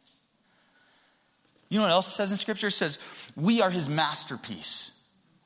You 1.68 1.78
know 1.78 1.84
what 1.84 1.92
else 1.92 2.08
it 2.08 2.14
says 2.14 2.30
in 2.30 2.36
Scripture? 2.36 2.68
It 2.68 2.72
says, 2.72 2.98
We 3.36 3.62
are 3.62 3.70
his 3.70 3.88
masterpiece. 3.88 4.94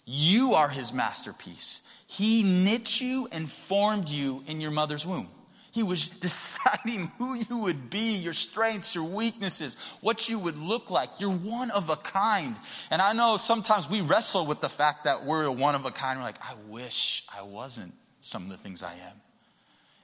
You 0.04 0.54
are 0.54 0.68
his 0.68 0.92
masterpiece. 0.92 1.82
He 2.06 2.42
knit 2.42 3.00
you 3.00 3.28
and 3.32 3.50
formed 3.50 4.08
you 4.08 4.42
in 4.46 4.60
your 4.60 4.70
mother's 4.70 5.06
womb. 5.06 5.28
He 5.72 5.82
was 5.82 6.08
deciding 6.20 7.10
who 7.18 7.34
you 7.34 7.58
would 7.58 7.90
be, 7.90 8.16
your 8.16 8.34
strengths, 8.34 8.94
your 8.94 9.04
weaknesses, 9.04 9.76
what 10.00 10.28
you 10.28 10.38
would 10.38 10.58
look 10.58 10.90
like. 10.90 11.08
You're 11.18 11.30
one 11.30 11.70
of 11.70 11.90
a 11.90 11.96
kind. 11.96 12.56
And 12.90 13.02
I 13.02 13.14
know 13.14 13.36
sometimes 13.38 13.88
we 13.90 14.02
wrestle 14.02 14.46
with 14.46 14.60
the 14.60 14.68
fact 14.68 15.04
that 15.04 15.24
we're 15.24 15.50
one 15.50 15.74
of 15.74 15.84
a 15.84 15.90
kind. 15.90 16.18
We're 16.18 16.24
like, 16.24 16.42
I 16.42 16.54
wish 16.68 17.24
I 17.34 17.42
wasn't 17.42 17.94
some 18.20 18.44
of 18.44 18.50
the 18.50 18.58
things 18.58 18.82
I 18.82 18.92
am. 18.92 19.20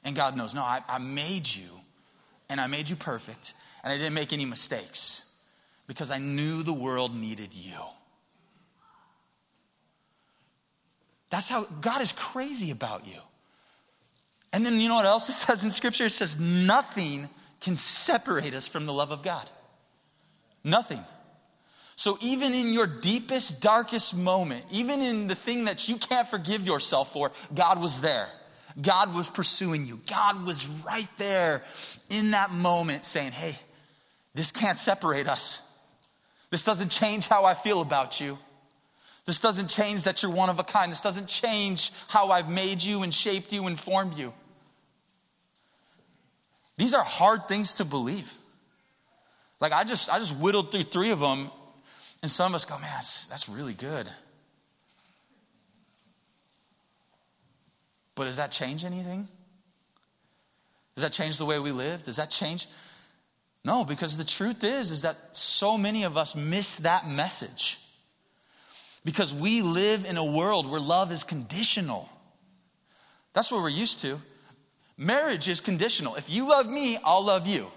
And 0.04 0.16
God 0.16 0.36
knows, 0.36 0.54
no, 0.54 0.62
I, 0.62 0.80
I 0.88 0.98
made 0.98 1.54
you, 1.54 1.68
and 2.48 2.60
I 2.60 2.66
made 2.66 2.88
you 2.88 2.96
perfect, 2.96 3.52
and 3.84 3.92
I 3.92 3.98
didn't 3.98 4.14
make 4.14 4.32
any 4.32 4.46
mistakes 4.46 5.36
because 5.86 6.10
I 6.10 6.18
knew 6.18 6.62
the 6.62 6.72
world 6.72 7.14
needed 7.14 7.52
you. 7.52 7.78
That's 11.30 11.48
how 11.48 11.64
God 11.64 12.00
is 12.00 12.12
crazy 12.12 12.70
about 12.70 13.06
you. 13.06 13.20
And 14.52 14.64
then 14.64 14.80
you 14.80 14.88
know 14.88 14.96
what 14.96 15.06
else 15.06 15.28
it 15.28 15.32
says 15.46 15.64
in 15.64 15.70
Scripture? 15.70 16.06
It 16.06 16.12
says, 16.12 16.40
nothing 16.40 17.28
can 17.60 17.76
separate 17.76 18.54
us 18.54 18.68
from 18.68 18.86
the 18.86 18.92
love 18.92 19.10
of 19.10 19.22
God. 19.22 19.48
Nothing. 20.64 21.00
So 21.96 22.16
even 22.20 22.54
in 22.54 22.72
your 22.72 22.86
deepest, 22.86 23.60
darkest 23.60 24.16
moment, 24.16 24.64
even 24.70 25.02
in 25.02 25.26
the 25.26 25.34
thing 25.34 25.64
that 25.64 25.88
you 25.88 25.96
can't 25.96 26.28
forgive 26.28 26.64
yourself 26.64 27.12
for, 27.12 27.32
God 27.52 27.80
was 27.80 28.00
there. 28.00 28.28
God 28.80 29.14
was 29.14 29.28
pursuing 29.28 29.86
you. 29.86 30.00
God 30.06 30.46
was 30.46 30.66
right 30.86 31.08
there 31.18 31.64
in 32.08 32.30
that 32.30 32.52
moment 32.52 33.04
saying, 33.04 33.32
hey, 33.32 33.56
this 34.34 34.52
can't 34.52 34.78
separate 34.78 35.26
us. 35.26 35.64
This 36.50 36.64
doesn't 36.64 36.90
change 36.90 37.26
how 37.26 37.44
I 37.44 37.54
feel 37.54 37.80
about 37.80 38.20
you. 38.20 38.38
This 39.26 39.40
doesn't 39.40 39.68
change 39.68 40.04
that 40.04 40.22
you're 40.22 40.32
one 40.32 40.48
of 40.48 40.58
a 40.58 40.64
kind. 40.64 40.90
This 40.90 41.00
doesn't 41.00 41.28
change 41.28 41.90
how 42.06 42.30
I've 42.30 42.48
made 42.48 42.82
you 42.82 43.02
and 43.02 43.12
shaped 43.12 43.52
you 43.52 43.66
and 43.66 43.78
formed 43.78 44.16
you. 44.16 44.32
These 46.78 46.94
are 46.94 47.04
hard 47.04 47.48
things 47.48 47.74
to 47.74 47.84
believe. 47.84 48.32
Like 49.60 49.72
I 49.72 49.84
just 49.84 50.10
I 50.10 50.18
just 50.18 50.34
whittled 50.36 50.72
through 50.72 50.84
three 50.84 51.10
of 51.10 51.18
them, 51.20 51.50
and 52.22 52.30
some 52.30 52.52
of 52.52 52.56
us 52.56 52.64
go, 52.64 52.78
man, 52.78 52.90
that's, 52.94 53.26
that's 53.26 53.48
really 53.48 53.74
good. 53.74 54.08
But 58.14 58.24
does 58.24 58.38
that 58.38 58.50
change 58.50 58.84
anything? 58.84 59.28
Does 60.96 61.02
that 61.02 61.12
change 61.12 61.38
the 61.38 61.44
way 61.44 61.60
we 61.60 61.70
live? 61.70 62.02
Does 62.02 62.16
that 62.16 62.30
change? 62.30 62.66
No, 63.64 63.84
because 63.84 64.16
the 64.16 64.24
truth 64.24 64.64
is, 64.64 64.90
is 64.90 65.02
that 65.02 65.36
so 65.36 65.78
many 65.78 66.02
of 66.04 66.16
us 66.16 66.34
miss 66.34 66.78
that 66.78 67.08
message. 67.08 67.78
Because 69.04 69.32
we 69.32 69.62
live 69.62 70.04
in 70.04 70.16
a 70.16 70.24
world 70.24 70.68
where 70.68 70.80
love 70.80 71.12
is 71.12 71.22
conditional. 71.22 72.08
That's 73.32 73.52
what 73.52 73.62
we're 73.62 73.68
used 73.68 74.00
to. 74.00 74.20
Marriage 74.98 75.48
is 75.48 75.60
conditional. 75.60 76.16
If 76.16 76.28
you 76.28 76.48
love 76.48 76.68
me, 76.68 76.98
I'll 77.04 77.24
love 77.24 77.46
you. 77.46 77.70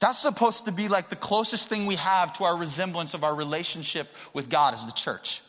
That's 0.00 0.18
supposed 0.18 0.66
to 0.66 0.72
be 0.72 0.88
like 0.88 1.08
the 1.08 1.16
closest 1.16 1.68
thing 1.68 1.86
we 1.86 1.96
have 1.96 2.34
to 2.34 2.44
our 2.44 2.56
resemblance 2.56 3.14
of 3.14 3.24
our 3.24 3.34
relationship 3.34 4.08
with 4.34 4.50
God 4.50 4.74
as 4.74 4.84
the 4.84 4.92
church. 4.92 5.40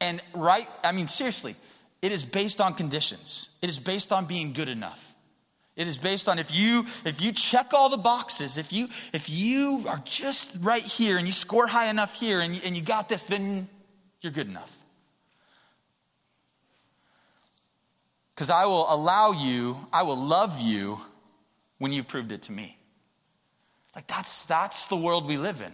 And 0.00 0.20
right, 0.34 0.68
I 0.82 0.92
mean, 0.92 1.08
seriously, 1.08 1.56
it 2.02 2.12
is 2.12 2.24
based 2.24 2.60
on 2.60 2.74
conditions. 2.74 3.56
It 3.62 3.68
is 3.68 3.78
based 3.78 4.12
on 4.12 4.26
being 4.26 4.52
good 4.52 4.68
enough. 4.68 5.14
It 5.74 5.88
is 5.88 5.96
based 5.96 6.28
on 6.28 6.38
if 6.38 6.54
you 6.54 6.86
if 7.04 7.20
you 7.20 7.32
check 7.32 7.72
all 7.72 7.88
the 7.88 7.96
boxes, 7.96 8.58
if 8.58 8.72
you 8.72 8.88
if 9.12 9.28
you 9.30 9.84
are 9.88 10.02
just 10.04 10.56
right 10.60 10.82
here 10.82 11.16
and 11.16 11.26
you 11.26 11.32
score 11.32 11.66
high 11.66 11.88
enough 11.88 12.14
here 12.14 12.40
and 12.40 12.54
you, 12.54 12.60
and 12.64 12.76
you 12.76 12.82
got 12.82 13.08
this, 13.08 13.24
then 13.24 13.68
you're 14.20 14.32
good 14.32 14.48
enough. 14.48 14.81
Because 18.34 18.50
I 18.50 18.66
will 18.66 18.86
allow 18.92 19.32
you, 19.32 19.76
I 19.92 20.02
will 20.02 20.16
love 20.16 20.60
you 20.60 21.00
when 21.78 21.92
you've 21.92 22.08
proved 22.08 22.32
it 22.32 22.42
to 22.42 22.52
me. 22.52 22.78
Like 23.94 24.06
that's 24.06 24.46
that's 24.46 24.86
the 24.86 24.96
world 24.96 25.26
we 25.26 25.36
live 25.36 25.60
in. 25.60 25.72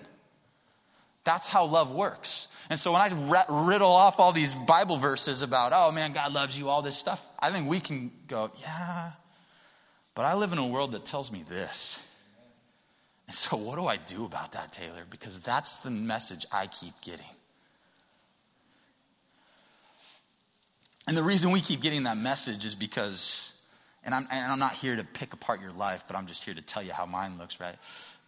That's 1.24 1.46
how 1.48 1.66
love 1.66 1.92
works. 1.92 2.48
And 2.70 2.78
so 2.78 2.92
when 2.92 3.02
I 3.02 3.44
riddle 3.48 3.90
off 3.90 4.18
all 4.18 4.32
these 4.32 4.54
Bible 4.54 4.96
verses 4.96 5.42
about, 5.42 5.72
oh 5.74 5.92
man, 5.92 6.12
God 6.12 6.32
loves 6.32 6.58
you, 6.58 6.68
all 6.68 6.82
this 6.82 6.96
stuff, 6.96 7.24
I 7.38 7.50
think 7.50 7.68
we 7.68 7.80
can 7.80 8.10
go, 8.26 8.50
yeah, 8.60 9.12
but 10.14 10.24
I 10.24 10.34
live 10.34 10.52
in 10.52 10.58
a 10.58 10.66
world 10.66 10.92
that 10.92 11.04
tells 11.04 11.30
me 11.30 11.44
this. 11.48 12.02
And 13.26 13.36
so, 13.36 13.58
what 13.58 13.76
do 13.76 13.86
I 13.86 13.98
do 13.98 14.24
about 14.24 14.52
that, 14.52 14.72
Taylor? 14.72 15.04
Because 15.08 15.38
that's 15.40 15.78
the 15.78 15.90
message 15.90 16.46
I 16.50 16.66
keep 16.66 16.98
getting. 17.02 17.26
And 21.08 21.16
the 21.16 21.22
reason 21.22 21.52
we 21.52 21.62
keep 21.62 21.80
getting 21.80 22.02
that 22.02 22.18
message 22.18 22.66
is 22.66 22.74
because, 22.74 23.58
and 24.04 24.14
I'm, 24.14 24.28
and 24.30 24.52
I'm 24.52 24.58
not 24.58 24.74
here 24.74 24.94
to 24.94 25.04
pick 25.04 25.32
apart 25.32 25.62
your 25.62 25.72
life, 25.72 26.04
but 26.06 26.16
I'm 26.16 26.26
just 26.26 26.44
here 26.44 26.52
to 26.52 26.60
tell 26.60 26.82
you 26.82 26.92
how 26.92 27.06
mine 27.06 27.38
looks, 27.38 27.58
right? 27.58 27.76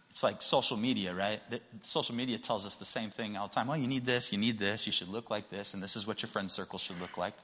It's 0.09 0.23
like 0.23 0.41
social 0.41 0.77
media, 0.77 1.13
right? 1.13 1.39
social 1.83 2.15
media 2.15 2.39
tells 2.39 2.65
us 2.65 2.77
the 2.77 2.85
same 2.85 3.11
thing 3.11 3.37
all 3.37 3.47
the 3.47 3.53
time. 3.53 3.67
Well, 3.67 3.77
you 3.77 3.87
need 3.87 4.07
this, 4.07 4.33
you 4.33 4.39
need 4.39 4.57
this, 4.57 4.87
you 4.87 4.91
should 4.91 5.09
look 5.09 5.29
like 5.29 5.51
this, 5.51 5.75
and 5.75 5.83
this 5.83 5.95
is 5.95 6.07
what 6.07 6.23
your 6.23 6.29
friend 6.29 6.49
circle 6.49 6.79
should 6.79 6.99
look 6.99 7.19
like. 7.19 7.35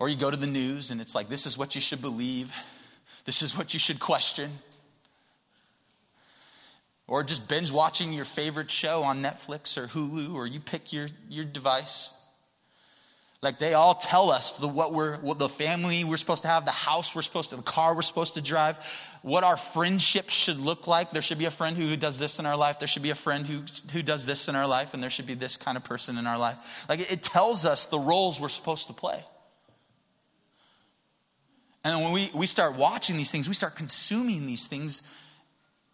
Or 0.00 0.08
you 0.08 0.16
go 0.16 0.28
to 0.28 0.36
the 0.36 0.48
news 0.48 0.90
and 0.90 1.00
it's 1.00 1.14
like, 1.14 1.28
this 1.28 1.46
is 1.46 1.56
what 1.56 1.76
you 1.76 1.80
should 1.80 2.02
believe. 2.02 2.52
This 3.24 3.42
is 3.42 3.56
what 3.56 3.72
you 3.72 3.78
should 3.78 4.00
question. 4.00 4.50
Or 7.06 7.22
just 7.22 7.46
binge 7.46 7.70
watching 7.70 8.12
your 8.12 8.24
favorite 8.24 8.72
show 8.72 9.04
on 9.04 9.22
Netflix 9.22 9.78
or 9.78 9.86
Hulu, 9.86 10.34
or 10.34 10.48
you 10.48 10.58
pick 10.58 10.92
your, 10.92 11.10
your 11.28 11.44
device. 11.44 12.18
Like 13.42 13.58
they 13.58 13.74
all 13.74 13.96
tell 13.96 14.30
us 14.30 14.52
the, 14.52 14.68
what 14.68 14.94
we're, 14.94 15.18
what 15.18 15.40
the 15.40 15.48
family 15.48 16.04
we're 16.04 16.16
supposed 16.16 16.42
to 16.42 16.48
have, 16.48 16.64
the 16.64 16.70
house 16.70 17.12
we're 17.12 17.22
supposed 17.22 17.50
to, 17.50 17.56
the 17.56 17.62
car 17.62 17.92
we're 17.94 18.02
supposed 18.02 18.34
to 18.34 18.40
drive, 18.40 18.78
what 19.22 19.42
our 19.42 19.56
friendship 19.56 20.30
should 20.30 20.58
look 20.58 20.86
like. 20.86 21.10
There 21.10 21.22
should 21.22 21.38
be 21.38 21.46
a 21.46 21.50
friend 21.50 21.76
who 21.76 21.96
does 21.96 22.20
this 22.20 22.38
in 22.38 22.46
our 22.46 22.56
life. 22.56 22.78
There 22.78 22.86
should 22.86 23.02
be 23.02 23.10
a 23.10 23.16
friend 23.16 23.44
who, 23.44 23.64
who 23.92 24.02
does 24.02 24.26
this 24.26 24.48
in 24.48 24.54
our 24.54 24.68
life, 24.68 24.94
and 24.94 25.02
there 25.02 25.10
should 25.10 25.26
be 25.26 25.34
this 25.34 25.56
kind 25.56 25.76
of 25.76 25.82
person 25.82 26.18
in 26.18 26.26
our 26.28 26.38
life. 26.38 26.56
Like 26.88 27.00
it 27.00 27.24
tells 27.24 27.66
us 27.66 27.86
the 27.86 27.98
roles 27.98 28.40
we're 28.40 28.48
supposed 28.48 28.86
to 28.86 28.92
play. 28.92 29.24
And 31.82 32.00
when 32.00 32.12
we, 32.12 32.30
we 32.32 32.46
start 32.46 32.76
watching 32.76 33.16
these 33.16 33.32
things, 33.32 33.48
we 33.48 33.54
start 33.54 33.74
consuming 33.74 34.46
these 34.46 34.68
things, 34.68 35.12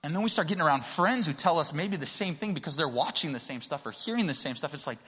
and 0.02 0.14
then 0.14 0.22
we 0.22 0.28
start 0.28 0.48
getting 0.48 0.62
around 0.62 0.84
friends 0.84 1.26
who 1.26 1.32
tell 1.32 1.58
us 1.58 1.72
maybe 1.72 1.96
the 1.96 2.04
same 2.04 2.34
thing 2.34 2.52
because 2.52 2.76
they're 2.76 2.86
watching 2.86 3.32
the 3.32 3.40
same 3.40 3.62
stuff 3.62 3.86
or 3.86 3.90
hearing 3.90 4.26
the 4.26 4.34
same 4.34 4.54
stuff. 4.54 4.74
It's 4.74 4.86
like 4.86 4.98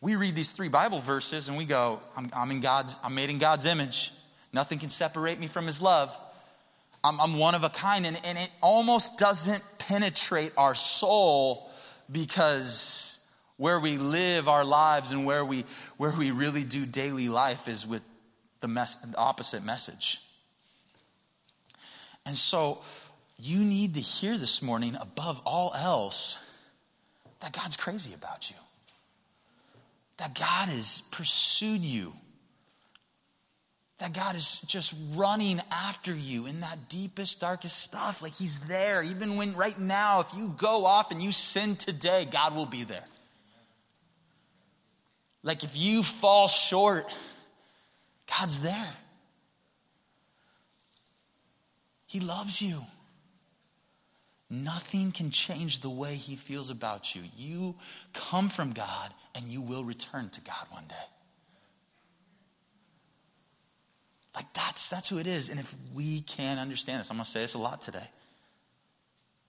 we 0.00 0.14
read 0.14 0.36
these 0.36 0.52
three 0.52 0.68
Bible 0.68 1.00
verses 1.00 1.48
and 1.48 1.58
we 1.58 1.64
go, 1.64 2.00
I'm, 2.16 2.30
I'm 2.32 2.50
in 2.50 2.60
God's, 2.60 2.96
I'm 3.02 3.14
made 3.14 3.30
in 3.30 3.38
God's 3.38 3.66
image. 3.66 4.12
Nothing 4.52 4.78
can 4.78 4.90
separate 4.90 5.40
me 5.40 5.46
from 5.46 5.66
his 5.66 5.82
love. 5.82 6.16
I'm, 7.02 7.20
I'm 7.20 7.38
one 7.38 7.54
of 7.54 7.64
a 7.64 7.68
kind. 7.68 8.06
And, 8.06 8.18
and 8.24 8.38
it 8.38 8.50
almost 8.60 9.18
doesn't 9.18 9.62
penetrate 9.78 10.52
our 10.56 10.74
soul 10.74 11.70
because 12.10 13.28
where 13.56 13.80
we 13.80 13.98
live 13.98 14.48
our 14.48 14.64
lives 14.64 15.10
and 15.10 15.26
where 15.26 15.44
we, 15.44 15.64
where 15.96 16.12
we 16.16 16.30
really 16.30 16.62
do 16.62 16.86
daily 16.86 17.28
life 17.28 17.66
is 17.66 17.86
with 17.86 18.02
the, 18.60 18.68
mess, 18.68 18.96
the 18.96 19.16
opposite 19.18 19.64
message. 19.64 20.20
And 22.24 22.36
so 22.36 22.82
you 23.38 23.58
need 23.58 23.94
to 23.94 24.00
hear 24.00 24.38
this 24.38 24.62
morning, 24.62 24.96
above 25.00 25.40
all 25.44 25.72
else, 25.74 26.38
that 27.40 27.52
God's 27.52 27.76
crazy 27.76 28.14
about 28.14 28.50
you. 28.50 28.56
That 30.18 30.34
God 30.34 30.68
has 30.68 31.02
pursued 31.10 31.80
you. 31.80 32.12
That 33.98 34.12
God 34.12 34.36
is 34.36 34.60
just 34.60 34.94
running 35.14 35.60
after 35.72 36.14
you 36.14 36.46
in 36.46 36.60
that 36.60 36.88
deepest, 36.88 37.40
darkest 37.40 37.78
stuff. 37.78 38.22
Like 38.22 38.34
He's 38.34 38.68
there. 38.68 39.02
Even 39.02 39.36
when 39.36 39.54
right 39.54 39.78
now, 39.78 40.20
if 40.20 40.28
you 40.36 40.54
go 40.56 40.86
off 40.86 41.10
and 41.10 41.22
you 41.22 41.32
sin 41.32 41.76
today, 41.76 42.26
God 42.30 42.54
will 42.54 42.66
be 42.66 42.84
there. 42.84 43.04
Like 45.42 45.64
if 45.64 45.76
you 45.76 46.02
fall 46.02 46.48
short, 46.48 47.06
God's 48.38 48.60
there. 48.60 48.94
He 52.06 52.20
loves 52.20 52.60
you. 52.62 52.82
Nothing 54.50 55.12
can 55.12 55.30
change 55.30 55.80
the 55.80 55.90
way 55.90 56.14
he 56.14 56.34
feels 56.34 56.70
about 56.70 57.14
you. 57.14 57.22
You 57.36 57.74
come 58.18 58.48
from 58.48 58.72
God 58.72 59.12
and 59.34 59.46
you 59.46 59.60
will 59.60 59.84
return 59.84 60.28
to 60.30 60.40
God 60.40 60.66
one 60.70 60.84
day. 60.88 60.94
Like 64.34 64.52
that's 64.54 64.90
that's 64.90 65.08
who 65.08 65.18
it 65.18 65.26
is. 65.26 65.48
And 65.48 65.58
if 65.58 65.74
we 65.94 66.20
can't 66.22 66.60
understand 66.60 67.00
this, 67.00 67.10
I'm 67.10 67.16
gonna 67.16 67.24
say 67.24 67.40
this 67.40 67.54
a 67.54 67.58
lot 67.58 67.82
today. 67.82 68.08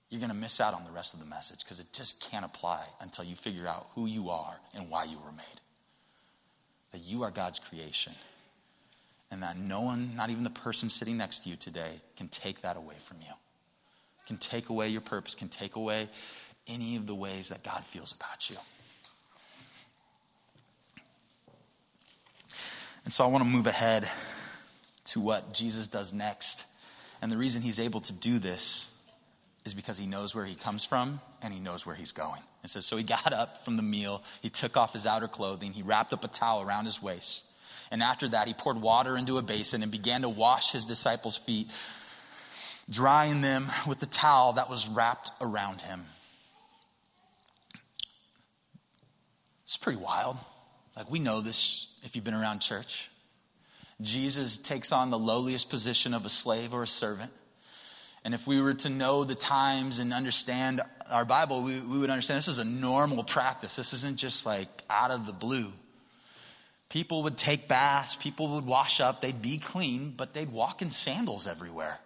You're 0.10 0.22
gonna 0.22 0.34
miss 0.34 0.60
out 0.60 0.74
on 0.74 0.84
the 0.86 0.92
rest 0.92 1.14
of 1.14 1.20
the 1.20 1.26
message 1.26 1.60
because 1.60 1.80
it 1.80 1.88
just 1.94 2.22
can't 2.30 2.46
apply 2.46 2.84
until 3.00 3.26
you 3.26 3.36
figure 3.36 3.68
out 3.68 3.88
who 3.94 4.06
you 4.06 4.30
are 4.30 4.56
and 4.74 4.90
why 4.90 5.04
you 5.04 5.18
were 5.18 5.32
made. 5.32 5.46
That 6.92 7.02
you 7.02 7.24
are 7.24 7.32
God's 7.32 7.60
creation. 7.60 8.14
And 9.32 9.44
that 9.44 9.60
no 9.60 9.82
one, 9.82 10.16
not 10.16 10.32
even 10.32 10.44
the 10.44 10.50
person 10.50 10.90
sitting 10.90 11.18
next 11.18 11.44
to 11.44 11.50
you 11.50 11.56
today, 11.56 12.02
can 12.18 12.30
take 12.30 12.62
that 12.62 12.78
away 12.78 12.96
from 12.98 13.18
you 13.22 13.34
can 14.30 14.38
take 14.38 14.70
away 14.70 14.88
your 14.90 15.02
purpose, 15.02 15.34
can 15.34 15.50
take 15.50 15.76
away 15.76 16.08
any 16.70 16.96
of 16.96 17.08
the 17.08 17.16
ways 17.16 17.50
that 17.50 17.64
God 17.64 17.84
feels 17.86 18.14
about 18.14 18.50
you. 18.50 18.56
And 23.04 23.14
so 23.14 23.24
I 23.24 23.28
want 23.28 23.44
to 23.44 23.50
move 23.50 23.68
ahead 23.68 24.10
to 25.06 25.20
what 25.20 25.54
Jesus 25.54 25.88
does 25.88 26.14
next. 26.14 26.66
And 27.22 27.32
the 27.32 27.38
reason 27.38 27.62
he's 27.62 27.80
able 27.80 28.02
to 28.02 28.14
do 28.14 28.40
this 28.40 28.94
is 29.66 29.74
because 29.74 29.98
he 29.98 30.06
knows 30.06 30.36
where 30.36 30.46
he 30.46 30.56
comes 30.56 30.86
from 30.86 31.20
and 31.42 31.54
he 31.54 31.60
knows 31.60 31.86
where 31.86 31.96
he's 31.96 32.12
going. 32.12 32.42
It 32.64 32.70
says, 32.70 32.86
So 32.86 32.98
he 32.98 33.04
got 33.04 33.34
up 33.34 33.66
from 33.66 33.78
the 33.78 33.84
meal, 33.84 34.24
he 34.42 34.50
took 34.50 34.78
off 34.78 34.94
his 34.94 35.06
outer 35.06 35.28
clothing, 35.28 35.74
he 35.74 35.82
wrapped 35.82 36.14
up 36.14 36.24
a 36.24 36.28
towel 36.28 36.62
around 36.62 36.86
his 36.86 37.02
waist. 37.02 37.46
And 37.92 38.04
after 38.04 38.30
that, 38.30 38.48
he 38.48 38.54
poured 38.54 38.80
water 38.80 39.18
into 39.18 39.40
a 39.40 39.42
basin 39.42 39.82
and 39.82 39.92
began 39.92 40.22
to 40.22 40.30
wash 40.30 40.72
his 40.72 40.86
disciples' 40.86 41.38
feet 41.38 41.68
drying 42.90 43.42
them 43.42 43.68
with 43.88 44.00
the 44.00 44.06
towel 44.06 44.54
that 44.54 44.70
was 44.70 44.88
wrapped 44.88 45.32
around 45.42 45.82
him. 45.82 46.06
It's 49.70 49.78
pretty 49.78 50.00
wild. 50.00 50.36
Like, 50.98 51.12
we 51.12 51.20
know 51.20 51.42
this 51.42 51.94
if 52.04 52.16
you've 52.16 52.26
been 52.26 52.34
around 52.34 52.62
church. 52.62 53.12
Jesus 54.02 54.58
takes 54.58 54.92
on 54.92 55.12
the 55.12 55.20
lowliest 55.20 55.70
position 55.70 56.16
of 56.16 56.26
a 56.26 56.30
slave 56.30 56.74
or 56.74 56.82
a 56.82 56.88
servant. 56.88 57.32
And 58.26 58.34
if 58.34 58.48
we 58.48 58.60
were 58.60 58.74
to 58.74 58.90
know 58.90 59.26
the 59.26 59.36
times 59.36 60.00
and 60.00 60.12
understand 60.12 60.82
our 61.12 61.24
Bible, 61.24 61.62
we, 61.62 61.80
we 61.82 62.00
would 62.00 62.10
understand 62.10 62.40
this 62.40 62.48
is 62.48 62.58
a 62.58 62.64
normal 62.64 63.24
practice. 63.24 63.76
This 63.76 63.94
isn't 63.94 64.18
just 64.18 64.44
like 64.44 64.68
out 64.90 65.12
of 65.12 65.28
the 65.28 65.34
blue. 65.34 65.72
People 66.90 67.22
would 67.22 67.38
take 67.38 67.68
baths, 67.68 68.16
people 68.16 68.56
would 68.56 68.66
wash 68.66 69.00
up, 69.00 69.22
they'd 69.22 69.40
be 69.40 69.60
clean, 69.60 70.16
but 70.18 70.34
they'd 70.34 70.52
walk 70.52 70.82
in 70.82 70.90
sandals 70.90 71.46
everywhere. 71.46 72.00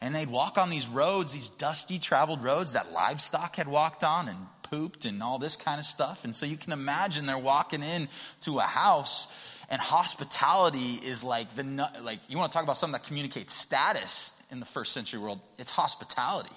And 0.00 0.14
they'd 0.14 0.30
walk 0.30 0.56
on 0.56 0.70
these 0.70 0.88
roads, 0.88 1.34
these 1.34 1.50
dusty 1.50 1.98
traveled 1.98 2.42
roads 2.42 2.72
that 2.72 2.92
livestock 2.92 3.56
had 3.56 3.68
walked 3.68 4.04
on 4.04 4.26
and 4.26 4.38
pooped 4.70 5.04
and 5.04 5.22
all 5.22 5.38
this 5.38 5.56
kind 5.56 5.78
of 5.78 5.84
stuff. 5.84 6.24
And 6.24 6.34
so 6.34 6.46
you 6.46 6.56
can 6.56 6.72
imagine 6.72 7.26
they're 7.26 7.38
walking 7.38 7.82
in 7.82 8.08
to 8.42 8.58
a 8.58 8.62
house 8.62 9.34
and 9.68 9.80
hospitality 9.80 10.94
is 11.04 11.22
like 11.22 11.54
the 11.54 11.90
like 12.02 12.18
you 12.28 12.38
want 12.38 12.50
to 12.50 12.56
talk 12.56 12.64
about 12.64 12.76
something 12.76 13.00
that 13.00 13.06
communicates 13.06 13.54
status 13.54 14.40
in 14.50 14.58
the 14.58 14.66
first 14.66 14.92
century 14.92 15.20
world 15.20 15.38
it's 15.60 15.70
hospitality 15.70 16.56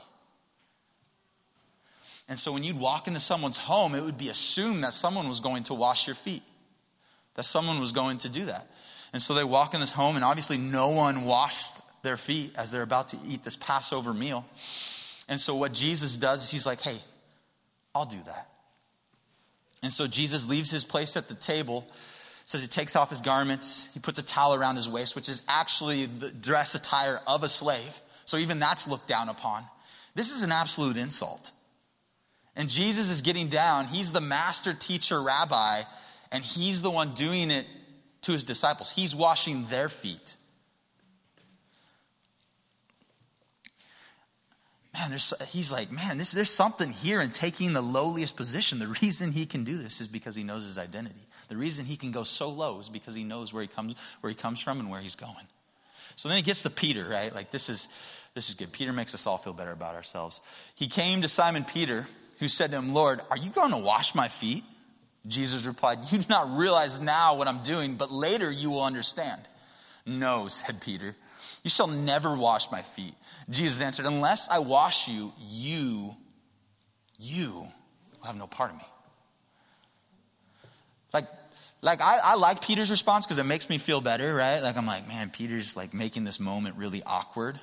and 2.27 2.39
so 2.39 2.51
when 2.51 2.63
you'd 2.63 2.79
walk 2.79 3.07
into 3.07 3.19
someone's 3.19 3.59
home 3.59 3.93
it 3.93 4.03
would 4.03 4.17
be 4.17 4.29
assumed 4.29 4.83
that 4.83 4.93
someone 4.93 5.27
was 5.27 5.41
going 5.41 5.61
to 5.61 5.75
wash 5.75 6.07
your 6.07 6.15
feet 6.15 6.41
that 7.35 7.43
someone 7.43 7.79
was 7.79 7.91
going 7.91 8.17
to 8.17 8.29
do 8.29 8.45
that 8.45 8.67
and 9.13 9.21
so 9.21 9.35
they 9.35 9.43
walk 9.43 9.75
in 9.75 9.79
this 9.79 9.93
home 9.93 10.15
and 10.15 10.25
obviously 10.25 10.57
no 10.57 10.89
one 10.89 11.25
washed 11.25 11.83
their 12.03 12.17
feet 12.17 12.53
as 12.55 12.71
they're 12.71 12.83
about 12.83 13.09
to 13.09 13.17
eat 13.27 13.43
this 13.43 13.55
Passover 13.55 14.13
meal. 14.13 14.45
And 15.29 15.39
so 15.39 15.55
what 15.55 15.73
Jesus 15.73 16.17
does 16.17 16.43
is 16.43 16.51
he's 16.51 16.65
like, 16.65 16.81
hey, 16.81 16.97
I'll 17.95 18.05
do 18.05 18.19
that. 18.25 18.49
And 19.81 19.91
so 19.91 20.07
Jesus 20.07 20.47
leaves 20.47 20.71
his 20.71 20.83
place 20.83 21.17
at 21.17 21.27
the 21.27 21.35
table, 21.35 21.85
says 22.45 22.61
he 22.61 22.67
takes 22.67 22.95
off 22.95 23.09
his 23.09 23.21
garments, 23.21 23.89
he 23.93 23.99
puts 23.99 24.17
a 24.17 24.23
towel 24.23 24.53
around 24.53 24.77
his 24.77 24.87
waist, 24.89 25.15
which 25.15 25.29
is 25.29 25.45
actually 25.47 26.05
the 26.05 26.31
dress 26.31 26.75
attire 26.75 27.19
of 27.27 27.43
a 27.43 27.49
slave. 27.49 28.01
So 28.25 28.37
even 28.37 28.59
that's 28.59 28.87
looked 28.87 29.07
down 29.07 29.29
upon. 29.29 29.63
This 30.15 30.31
is 30.31 30.43
an 30.43 30.51
absolute 30.51 30.97
insult. 30.97 31.51
And 32.55 32.69
Jesus 32.69 33.09
is 33.09 33.21
getting 33.21 33.49
down. 33.49 33.85
He's 33.85 34.11
the 34.11 34.21
master 34.21 34.73
teacher 34.73 35.21
rabbi, 35.21 35.81
and 36.31 36.43
he's 36.43 36.81
the 36.81 36.91
one 36.91 37.13
doing 37.13 37.51
it 37.51 37.65
to 38.21 38.31
his 38.31 38.45
disciples. 38.45 38.89
He's 38.89 39.15
washing 39.15 39.65
their 39.65 39.89
feet. 39.89 40.35
Man, 44.93 45.11
he's 45.47 45.71
like, 45.71 45.91
man, 45.91 46.17
this, 46.17 46.31
there's 46.33 46.51
something 46.51 46.91
here 46.91 47.21
in 47.21 47.31
taking 47.31 47.73
the 47.73 47.81
lowliest 47.81 48.37
position. 48.37 48.79
The 48.79 48.95
reason 49.01 49.31
he 49.31 49.45
can 49.45 49.63
do 49.63 49.77
this 49.77 50.01
is 50.01 50.07
because 50.07 50.35
he 50.35 50.43
knows 50.43 50.65
his 50.65 50.77
identity. 50.77 51.25
The 51.49 51.57
reason 51.57 51.85
he 51.85 51.97
can 51.97 52.11
go 52.11 52.23
so 52.23 52.49
low 52.49 52.79
is 52.79 52.89
because 52.89 53.15
he 53.15 53.23
knows 53.23 53.53
where 53.53 53.61
he 53.61 53.67
comes, 53.67 53.95
where 54.21 54.29
he 54.29 54.35
comes 54.35 54.59
from 54.59 54.79
and 54.79 54.89
where 54.89 55.01
he's 55.01 55.15
going. 55.15 55.47
So 56.15 56.29
then 56.29 56.37
he 56.37 56.43
gets 56.43 56.63
to 56.63 56.69
Peter, 56.69 57.07
right? 57.07 57.33
Like 57.33 57.49
this 57.49 57.69
is, 57.69 57.87
this 58.35 58.49
is 58.49 58.55
good. 58.55 58.71
Peter 58.71 58.93
makes 58.93 59.15
us 59.15 59.25
all 59.25 59.37
feel 59.37 59.53
better 59.53 59.71
about 59.71 59.95
ourselves. 59.95 60.41
He 60.75 60.87
came 60.87 61.21
to 61.23 61.27
Simon 61.27 61.63
Peter, 61.63 62.05
who 62.39 62.47
said 62.47 62.71
to 62.71 62.77
him, 62.77 62.93
Lord, 62.93 63.21
are 63.31 63.37
you 63.37 63.49
going 63.49 63.71
to 63.71 63.77
wash 63.77 64.13
my 64.13 64.27
feet? 64.27 64.63
Jesus 65.25 65.65
replied, 65.65 65.99
You 66.11 66.19
do 66.19 66.25
not 66.29 66.55
realize 66.55 67.01
now 67.01 67.35
what 67.35 67.47
I'm 67.47 67.63
doing, 67.63 67.95
but 67.95 68.11
later 68.11 68.51
you 68.51 68.69
will 68.69 68.83
understand. 68.83 69.41
No, 70.05 70.47
said 70.49 70.81
Peter. 70.81 71.15
You 71.63 71.69
shall 71.69 71.87
never 71.87 72.35
wash 72.35 72.71
my 72.71 72.81
feet. 72.81 73.13
Jesus 73.49 73.81
answered, 73.81 74.05
Unless 74.05 74.49
I 74.49 74.59
wash 74.59 75.07
you, 75.07 75.31
you, 75.39 76.15
you 77.17 77.67
will 78.19 78.27
have 78.27 78.35
no 78.35 78.47
part 78.47 78.71
of 78.71 78.77
me. 78.77 78.83
Like, 81.13 81.27
like 81.81 82.01
I, 82.01 82.17
I 82.23 82.35
like 82.35 82.61
Peter's 82.61 82.91
response 82.91 83.25
because 83.25 83.37
it 83.37 83.45
makes 83.45 83.69
me 83.69 83.77
feel 83.77 84.01
better, 84.01 84.33
right? 84.33 84.59
Like 84.59 84.75
I'm 84.77 84.85
like, 84.85 85.07
man, 85.07 85.29
Peter's 85.29 85.77
like 85.77 85.93
making 85.93 86.25
this 86.25 86.39
moment 86.39 86.75
really 86.75 87.01
awkward. 87.05 87.59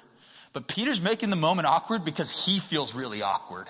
But 0.53 0.67
Peter's 0.67 1.01
making 1.01 1.31
the 1.31 1.37
moment 1.37 1.67
awkward 1.67 2.05
because 2.05 2.31
he 2.31 2.59
feels 2.59 2.95
really 2.95 3.23
awkward. 3.23 3.69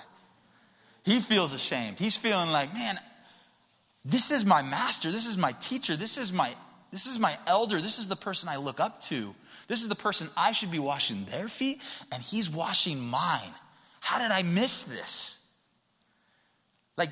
He 1.03 1.19
feels 1.19 1.53
ashamed. 1.53 1.99
He's 1.99 2.15
feeling 2.15 2.49
like, 2.51 2.73
man, 2.73 2.95
this 4.05 4.31
is 4.31 4.45
my 4.45 4.61
master. 4.61 5.11
This 5.11 5.27
is 5.27 5.37
my 5.37 5.51
teacher. 5.53 5.95
This 5.95 6.17
is 6.17 6.31
my, 6.31 6.51
this 6.91 7.05
is 7.05 7.19
my 7.19 7.37
elder. 7.47 7.81
This 7.81 7.99
is 7.99 8.07
the 8.07 8.15
person 8.15 8.49
I 8.49 8.57
look 8.57 8.79
up 8.79 9.01
to. 9.01 9.35
This 9.71 9.83
is 9.83 9.87
the 9.87 9.95
person 9.95 10.27
I 10.35 10.51
should 10.51 10.69
be 10.69 10.79
washing 10.79 11.23
their 11.29 11.47
feet, 11.47 11.79
and 12.11 12.21
he's 12.21 12.49
washing 12.49 12.99
mine. 12.99 13.53
How 14.01 14.19
did 14.19 14.29
I 14.29 14.43
miss 14.43 14.83
this? 14.83 15.47
Like, 16.97 17.11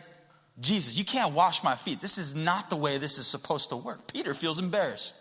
Jesus, 0.60 0.98
you 0.98 1.06
can't 1.06 1.34
wash 1.34 1.63
my 1.63 1.78
feet. 1.78 2.02
This 2.02 2.17
is 2.17 2.36
not 2.36 2.69
the 2.69 2.76
way 2.76 2.98
this 2.98 3.17
is 3.17 3.28
supposed 3.28 3.69
to 3.69 3.78
work. 3.78 4.12
Peter 4.12 4.34
feels 4.34 4.60
embarrassed. 4.60 5.17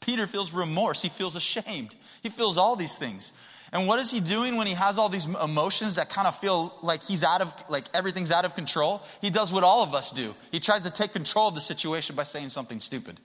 Peter 0.00 0.26
feels 0.26 0.54
remorse. 0.54 1.02
He 1.02 1.10
feels 1.10 1.36
ashamed. 1.36 1.94
He 2.22 2.30
feels 2.30 2.56
all 2.56 2.76
these 2.76 2.96
things. 2.96 3.34
And 3.74 3.86
what 3.86 3.98
is 3.98 4.10
he 4.10 4.20
doing 4.20 4.56
when 4.56 4.66
he 4.66 4.72
has 4.72 4.96
all 4.96 5.10
these 5.10 5.26
emotions 5.26 5.96
that 5.96 6.08
kind 6.08 6.26
of 6.26 6.38
feel 6.38 6.74
like 6.80 7.02
he's 7.04 7.22
out 7.22 7.42
of, 7.42 7.52
like 7.68 7.84
everything's 7.92 8.32
out 8.32 8.46
of 8.46 8.54
control? 8.54 9.02
He 9.20 9.28
does 9.28 9.52
what 9.52 9.64
all 9.64 9.82
of 9.82 9.94
us 9.94 10.12
do. 10.12 10.34
He 10.50 10.60
tries 10.60 10.84
to 10.84 10.90
take 10.90 11.12
control 11.12 11.46
of 11.46 11.54
the 11.54 11.60
situation 11.60 12.16
by 12.16 12.22
saying 12.22 12.48
something 12.48 12.80
stupid. 12.80 13.20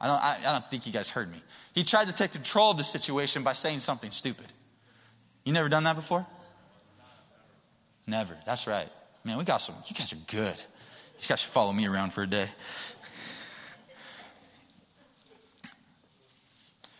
I 0.00 0.06
don't, 0.06 0.22
I, 0.22 0.38
I 0.40 0.52
don't 0.52 0.70
think 0.70 0.86
you 0.86 0.92
guys 0.92 1.08
heard 1.08 1.30
me. 1.30 1.38
He 1.74 1.84
tried 1.84 2.08
to 2.08 2.14
take 2.14 2.32
control 2.32 2.70
of 2.70 2.76
the 2.76 2.84
situation 2.84 3.42
by 3.42 3.54
saying 3.54 3.80
something 3.80 4.10
stupid. 4.10 4.46
You 5.44 5.52
never 5.52 5.68
done 5.68 5.84
that 5.84 5.96
before? 5.96 6.26
Never. 8.06 8.36
That's 8.46 8.66
right. 8.66 8.88
Man, 9.24 9.38
we 9.38 9.44
got 9.44 9.58
some. 9.58 9.74
You 9.86 9.94
guys 9.94 10.12
are 10.12 10.18
good. 10.26 10.56
You 11.20 11.28
guys 11.28 11.40
should 11.40 11.50
follow 11.50 11.72
me 11.72 11.86
around 11.86 12.12
for 12.12 12.22
a 12.22 12.26
day. 12.26 12.48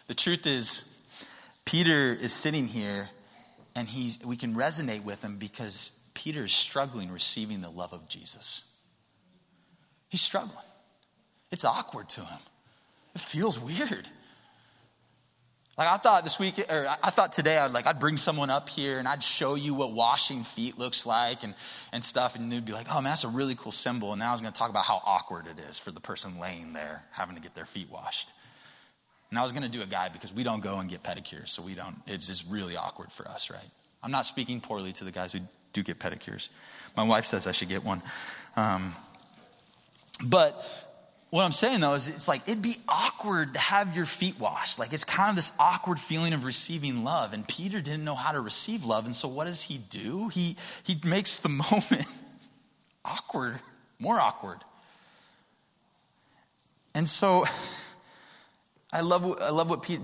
The 0.09 0.15
truth 0.15 0.47
is, 0.47 0.85
Peter 1.65 2.15
is 2.15 2.33
sitting 2.33 2.67
here 2.67 3.11
and 3.75 3.89
he's, 3.89 4.25
we 4.25 4.37
can 4.37 4.55
resonate 4.55 5.05
with 5.05 5.23
him 5.23 5.37
because 5.37 5.99
Peter 6.15 6.45
is 6.45 6.53
struggling 6.53 7.11
receiving 7.11 7.61
the 7.61 7.69
love 7.69 7.93
of 7.93 8.09
Jesus. 8.09 8.63
He's 10.09 10.23
struggling. 10.23 10.65
It's 11.51 11.65
awkward 11.65 12.09
to 12.11 12.21
him. 12.23 12.39
It 13.17 13.21
feels 13.21 13.59
weird. 13.59 14.07
Like 15.79 15.89
I 15.89 15.97
thought 15.97 16.23
this 16.23 16.39
week, 16.39 16.59
or 16.69 16.87
I 17.03 17.09
thought 17.09 17.33
today, 17.33 17.57
I'd 17.57 17.73
like 17.73 17.87
I'd 17.87 17.99
bring 17.99 18.19
someone 18.19 18.51
up 18.51 18.69
here 18.69 18.99
and 18.99 19.09
I'd 19.09 19.23
show 19.23 19.55
you 19.55 19.73
what 19.73 19.93
washing 19.93 20.45
feet 20.45 20.77
looks 20.77 21.07
like 21.07 21.43
and 21.43 21.55
and 21.95 22.05
stuff, 22.05 22.37
and 22.37 22.53
they'd 22.53 22.67
be 22.67 22.73
like, 22.73 22.89
"Oh 22.91 22.97
man, 22.97 23.05
that's 23.05 23.25
a 23.25 23.29
really 23.29 23.55
cool 23.55 23.73
symbol." 23.73 24.13
And 24.13 24.21
now 24.21 24.29
I 24.29 24.33
was 24.33 24.43
going 24.43 24.53
to 24.53 24.59
talk 24.59 24.69
about 24.69 24.85
how 24.85 25.01
awkward 25.03 25.47
it 25.47 25.59
is 25.71 25.79
for 25.79 25.91
the 25.91 26.01
person 26.01 26.39
laying 26.39 26.75
there 26.75 27.05
having 27.11 27.37
to 27.37 27.41
get 27.41 27.55
their 27.55 27.65
feet 27.65 27.89
washed. 27.91 28.35
And 29.31 29.39
I 29.39 29.43
was 29.43 29.53
going 29.53 29.63
to 29.63 29.71
do 29.71 29.81
a 29.81 29.87
guide 29.87 30.13
because 30.13 30.35
we 30.35 30.43
don't 30.43 30.61
go 30.61 30.79
and 30.79 30.91
get 30.91 31.03
pedicures, 31.03 31.49
so 31.49 31.63
we 31.63 31.75
don't. 31.75 31.97
It's 32.07 32.27
just 32.27 32.51
really 32.51 32.77
awkward 32.77 33.11
for 33.11 33.27
us, 33.29 33.51
right? 33.51 33.71
I'm 34.03 34.11
not 34.11 34.27
speaking 34.27 34.61
poorly 34.61 34.93
to 34.93 35.05
the 35.05 35.11
guys 35.11 35.33
who 35.33 35.39
do 35.73 35.83
get 35.83 35.99
pedicures. 35.99 36.51
My 36.99 37.05
wife 37.05 37.25
says 37.25 37.47
I 37.47 37.53
should 37.53 37.71
get 37.71 37.83
one, 37.83 38.03
um, 38.57 38.95
but 40.23 40.86
what 41.31 41.43
I'm 41.43 41.53
saying 41.53 41.81
though 41.81 41.95
is 41.95 42.09
it's 42.09 42.29
like 42.29 42.49
it'd 42.49 42.63
be 42.63 42.77
awkward 42.89 43.55
to 43.55 43.61
have 43.61 43.97
your 43.97 44.07
feet 44.07 44.39
washed. 44.39 44.79
Like 44.79 44.93
it's 44.93 45.05
kind 45.05 45.31
of 45.31 45.37
this 45.37 45.53
awkward 45.59 45.99
feeling 45.99 46.33
of 46.33 46.45
receiving 46.45 47.05
love. 47.05 47.33
And 47.33 47.47
Peter 47.47 47.81
didn't 47.81 48.05
know 48.05 48.15
how 48.15 48.33
to 48.33 48.41
receive 48.41 48.85
love. 48.85 49.07
And 49.07 49.15
so 49.15 49.29
what 49.29 49.45
does 49.45 49.63
he 49.63 49.79
do? 49.79 50.29
He 50.29 50.57
he 50.85 51.01
makes 51.05 51.39
the 51.39 51.49
moment 51.71 52.07
awkward, 53.05 53.59
more 53.99 54.19
awkward. 54.19 54.59
And 56.95 57.09
so 57.09 57.45
I 58.93 59.01
love, 59.01 59.41
I 59.43 59.51
love 59.51 59.69
what, 59.69 59.83
Peter, 59.83 60.03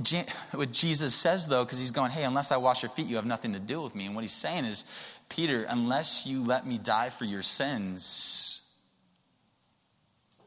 what 0.53 0.73
Jesus 0.73 1.15
says, 1.15 1.47
though, 1.47 1.65
because 1.65 1.79
he's 1.79 1.93
going, 1.93 2.11
Hey, 2.11 2.25
unless 2.25 2.53
I 2.53 2.59
wash 2.59 2.83
your 2.83 2.91
feet, 2.91 3.07
you 3.07 3.17
have 3.17 3.27
nothing 3.27 3.53
to 3.55 3.61
do 3.61 3.81
with 3.81 3.95
me. 3.95 4.07
And 4.07 4.15
what 4.15 4.23
he's 4.23 4.35
saying 4.35 4.65
is, 4.65 4.85
Peter, 5.29 5.65
unless 5.69 6.27
you 6.27 6.45
let 6.45 6.67
me 6.67 6.79
die 6.79 7.11
for 7.11 7.25
your 7.25 7.43
sins, 7.43 8.62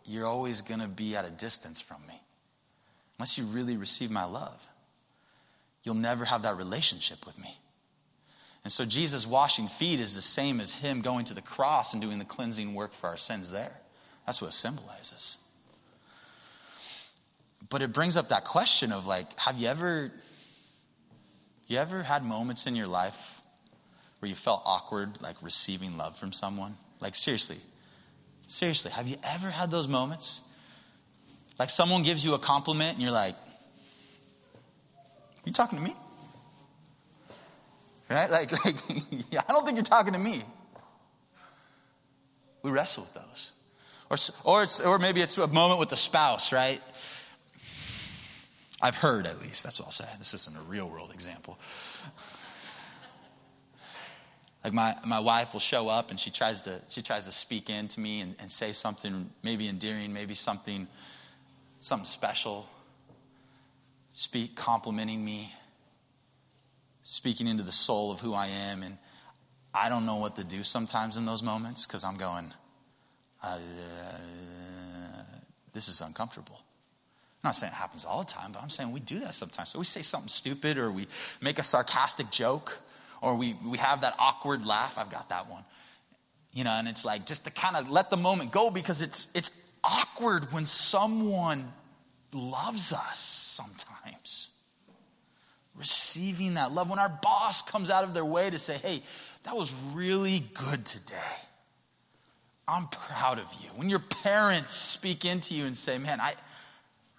you're 0.06 0.26
always 0.26 0.62
going 0.62 0.80
to 0.80 0.88
be 0.88 1.15
at 1.15 1.26
a 1.26 1.30
distance 1.30 1.82
from 1.82 1.98
me. 2.08 2.22
Unless 3.18 3.38
you 3.38 3.46
really 3.46 3.78
receive 3.78 4.12
my 4.12 4.26
love, 4.26 4.68
you'll 5.84 5.96
never 5.96 6.26
have 6.26 6.44
that 6.44 6.58
relationship 6.58 7.26
with 7.26 7.38
me. 7.39 7.58
And 8.63 8.72
so, 8.72 8.84
Jesus 8.84 9.28
washing 9.28 9.68
feet 9.68 10.00
is 10.00 10.15
the 10.15 10.22
same 10.22 10.60
as 10.60 10.74
him 10.74 11.02
going 11.02 11.26
to 11.26 11.36
the 11.36 11.41
cross 11.41 11.94
and 11.94 12.02
doing 12.02 12.18
the 12.18 12.26
cleansing 12.26 12.74
work 12.74 12.94
for 12.94 13.08
our 13.08 13.18
sins 13.18 13.52
there. 13.52 13.80
That's 14.26 14.41
what 14.41 14.48
it 14.48 14.54
symbolizes. 14.54 15.38
But 17.70 17.82
it 17.82 17.94
brings 17.94 18.18
up 18.18 18.30
that 18.30 18.44
question 18.44 18.91
of 18.91 19.06
like, 19.06 19.39
have 19.39 19.58
you 19.60 19.68
ever, 19.68 20.12
you 21.68 21.78
ever 21.78 22.04
had 22.04 22.24
moments 22.24 22.65
in 22.65 22.76
your 22.76 22.88
life 22.88 23.41
where 24.20 24.30
you 24.30 24.36
felt 24.36 24.63
awkward, 24.65 25.22
like 25.22 25.36
receiving 25.41 25.96
love 25.96 26.18
from 26.18 26.34
someone? 26.34 26.76
Like, 27.00 27.15
seriously, 27.15 27.58
Seriously, 28.47 28.91
have 28.91 29.08
you 29.08 29.17
ever 29.23 29.49
had 29.49 29.71
those 29.71 29.88
moments? 29.88 30.41
Like 31.58 31.69
someone 31.69 32.03
gives 32.03 32.23
you 32.23 32.34
a 32.34 32.39
compliment 32.39 32.93
and 32.93 33.01
you're 33.01 33.12
like, 33.12 33.36
You 35.45 35.53
talking 35.53 35.79
to 35.79 35.84
me? 35.84 35.95
Right? 38.10 38.29
Like, 38.29 38.51
like 38.65 38.75
I 39.47 39.53
don't 39.53 39.65
think 39.65 39.77
you're 39.77 39.84
talking 39.84 40.13
to 40.13 40.19
me. 40.19 40.43
We 42.62 42.71
wrestle 42.71 43.03
with 43.03 43.13
those. 43.13 43.51
Or, 44.10 44.17
or, 44.43 44.63
it's, 44.63 44.79
or 44.81 44.99
maybe 44.99 45.21
it's 45.21 45.38
a 45.38 45.47
moment 45.47 45.79
with 45.79 45.89
the 45.89 45.97
spouse, 45.97 46.51
right? 46.51 46.81
I've 48.81 48.95
heard 48.95 49.25
at 49.25 49.41
least, 49.41 49.63
that's 49.63 49.79
what 49.79 49.88
I'll 49.88 49.91
say. 49.91 50.05
This 50.19 50.34
isn't 50.34 50.55
a 50.55 50.62
real 50.62 50.88
world 50.88 51.12
example. 51.13 51.58
Like 54.65 54.73
my, 54.73 54.95
my 55.06 55.19
wife 55.19 55.54
will 55.54 55.60
show 55.60 55.89
up 55.89 56.10
and 56.10 56.19
she 56.19 56.32
tries 56.32 56.63
to, 56.63 56.82
she 56.89 57.04
tries 57.04 57.28
to 57.28 57.32
speak 57.32 57.69
into 57.69 57.99
me 57.99 58.21
and, 58.21 58.36
and 58.39 58.51
say 58.51 58.73
something 58.73 59.30
maybe 59.43 59.67
endearing, 59.67 60.12
maybe 60.12 60.34
something, 60.34 60.88
something 61.82 62.08
special. 62.08 62.67
Speak 64.13 64.56
complimenting 64.56 65.23
me, 65.23 65.54
speaking 67.04 67.45
into 67.45 67.62
the 67.62 67.71
soul 67.71 68.12
of 68.12 68.21
who 68.21 68.34
I 68.34 68.47
am. 68.47 68.82
And 68.82 68.97
I 69.71 69.88
don't 69.88 70.04
know 70.04 70.15
what 70.15 70.36
to 70.38 70.43
do 70.43 70.63
sometimes 70.63 71.15
in 71.15 71.28
those 71.28 71.43
moments 71.43 71.86
because 71.86 72.04
I'm 72.04 72.17
going, 72.17 72.51
uh, 73.43 73.60
this 75.73 75.88
is 75.88 76.01
uncomfortable. 76.01 76.56
I'm 76.56 77.49
not 77.49 77.56
saying 77.56 77.71
it 77.71 77.75
happens 77.75 78.04
all 78.04 78.23
the 78.23 78.32
time, 78.32 78.51
but 78.51 78.63
I'm 78.63 78.71
saying 78.71 78.91
we 78.91 78.99
do 78.99 79.19
that 79.19 79.36
sometimes. 79.36 79.69
So 79.69 79.78
we 79.78 79.86
say 79.86 80.01
something 80.01 80.28
stupid 80.28 80.80
or 80.80 80.91
we 80.91 81.06
make 81.39 81.60
a 81.60 81.63
sarcastic 81.63 82.32
joke 82.32 82.80
or 83.21 83.36
we, 83.36 83.56
we 83.65 83.78
have 83.78 84.01
that 84.01 84.15
awkward 84.19 84.65
laugh. 84.65 84.97
I've 84.97 85.10
got 85.10 85.30
that 85.30 85.49
one. 85.49 85.63
You 86.54 86.63
know, 86.63 86.71
and 86.71 86.88
it's 86.88 87.04
like 87.04 87.25
just 87.25 87.45
to 87.45 87.51
kind 87.51 87.75
of 87.75 87.91
let 87.91 88.10
the 88.10 88.17
moment 88.17 88.51
go 88.51 88.71
because 88.71 89.01
it's, 89.01 89.30
it's 89.36 89.69
awkward 89.84 90.51
when 90.51 90.65
someone 90.65 91.71
loves 92.34 92.93
us 92.93 93.19
sometimes. 93.19 94.51
Receiving 95.75 96.54
that 96.54 96.71
love. 96.71 96.89
When 96.89 96.99
our 96.99 97.10
boss 97.21 97.62
comes 97.62 97.89
out 97.89 98.06
of 98.06 98.13
their 98.13 98.23
way 98.23 98.49
to 98.49 98.58
say, 98.58 98.78
hey, 98.78 99.01
that 99.43 99.56
was 99.56 99.73
really 99.93 100.43
good 100.54 100.86
today. 100.86 101.15
I'm 102.67 102.88
proud 102.88 103.39
of 103.39 103.45
you. 103.62 103.69
When 103.75 103.89
your 103.89 103.99
parents 103.99 104.73
speak 104.73 105.25
into 105.25 105.54
you 105.54 105.65
and 105.65 105.78
say, 105.78 105.97
man, 105.97 106.19
I, 106.19 106.34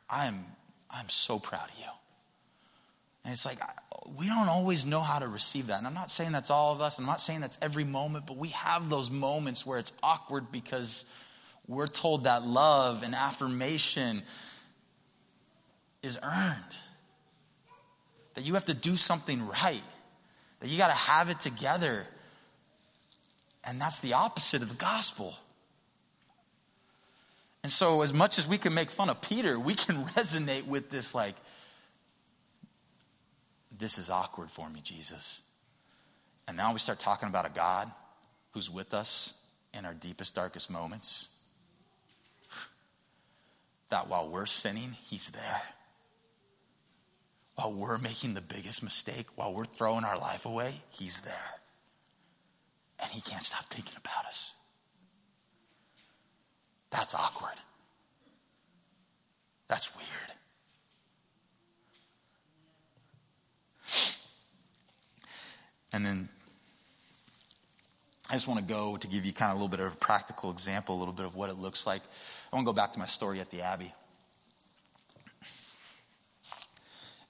I 0.08 0.26
am, 0.26 0.44
I'm 0.90 1.08
so 1.08 1.38
proud 1.38 1.68
of 1.68 1.78
you. 1.78 1.84
And 3.26 3.32
it's 3.32 3.44
like, 3.44 3.58
we 4.16 4.28
don't 4.28 4.48
always 4.48 4.86
know 4.86 5.00
how 5.00 5.18
to 5.18 5.26
receive 5.26 5.66
that. 5.66 5.78
And 5.78 5.86
I'm 5.88 5.94
not 5.94 6.10
saying 6.10 6.30
that's 6.30 6.48
all 6.48 6.72
of 6.72 6.80
us. 6.80 7.00
I'm 7.00 7.06
not 7.06 7.20
saying 7.20 7.40
that's 7.40 7.58
every 7.60 7.82
moment, 7.82 8.24
but 8.24 8.36
we 8.36 8.50
have 8.50 8.88
those 8.88 9.10
moments 9.10 9.66
where 9.66 9.80
it's 9.80 9.92
awkward 10.00 10.52
because 10.52 11.04
we're 11.66 11.88
told 11.88 12.22
that 12.22 12.44
love 12.44 13.02
and 13.02 13.16
affirmation 13.16 14.22
is 16.04 16.16
earned. 16.22 16.78
That 18.34 18.44
you 18.44 18.54
have 18.54 18.66
to 18.66 18.74
do 18.74 18.96
something 18.96 19.44
right. 19.44 19.82
That 20.60 20.68
you 20.68 20.78
got 20.78 20.88
to 20.88 20.92
have 20.92 21.28
it 21.28 21.40
together. 21.40 22.06
And 23.64 23.80
that's 23.80 23.98
the 23.98 24.12
opposite 24.12 24.62
of 24.62 24.68
the 24.68 24.76
gospel. 24.76 25.34
And 27.64 27.72
so, 27.72 28.02
as 28.02 28.12
much 28.12 28.38
as 28.38 28.46
we 28.46 28.56
can 28.56 28.72
make 28.72 28.92
fun 28.92 29.10
of 29.10 29.20
Peter, 29.20 29.58
we 29.58 29.74
can 29.74 30.04
resonate 30.14 30.68
with 30.68 30.90
this 30.90 31.12
like, 31.12 31.34
this 33.78 33.98
is 33.98 34.10
awkward 34.10 34.50
for 34.50 34.68
me, 34.68 34.80
Jesus. 34.80 35.40
And 36.48 36.56
now 36.56 36.72
we 36.72 36.78
start 36.78 36.98
talking 36.98 37.28
about 37.28 37.46
a 37.46 37.50
God 37.50 37.90
who's 38.52 38.70
with 38.70 38.94
us 38.94 39.34
in 39.74 39.84
our 39.84 39.94
deepest, 39.94 40.34
darkest 40.34 40.70
moments. 40.70 41.36
That 43.90 44.08
while 44.08 44.28
we're 44.28 44.46
sinning, 44.46 44.96
He's 45.04 45.30
there. 45.30 45.62
While 47.56 47.72
we're 47.72 47.98
making 47.98 48.34
the 48.34 48.40
biggest 48.40 48.82
mistake, 48.82 49.26
while 49.34 49.52
we're 49.54 49.64
throwing 49.64 50.04
our 50.04 50.18
life 50.18 50.46
away, 50.46 50.72
He's 50.90 51.20
there. 51.22 51.54
And 53.00 53.10
He 53.10 53.20
can't 53.20 53.42
stop 53.42 53.64
thinking 53.66 53.96
about 53.96 54.26
us. 54.26 54.52
That's 56.90 57.14
awkward. 57.14 57.56
That's 59.68 59.94
weird. 59.96 60.32
And 65.92 66.04
then 66.04 66.28
I 68.28 68.32
just 68.32 68.48
want 68.48 68.60
to 68.60 68.66
go 68.66 68.96
to 68.96 69.06
give 69.06 69.24
you 69.24 69.32
kind 69.32 69.52
of 69.52 69.58
a 69.58 69.60
little 69.60 69.68
bit 69.68 69.80
of 69.80 69.92
a 69.92 69.96
practical 69.96 70.50
example, 70.50 70.96
a 70.96 70.98
little 70.98 71.14
bit 71.14 71.26
of 71.26 71.36
what 71.36 71.48
it 71.48 71.58
looks 71.58 71.86
like. 71.86 72.02
I 72.52 72.56
want 72.56 72.66
to 72.66 72.72
go 72.72 72.76
back 72.76 72.92
to 72.94 72.98
my 72.98 73.06
story 73.06 73.40
at 73.40 73.50
the 73.50 73.62
Abbey. 73.62 73.92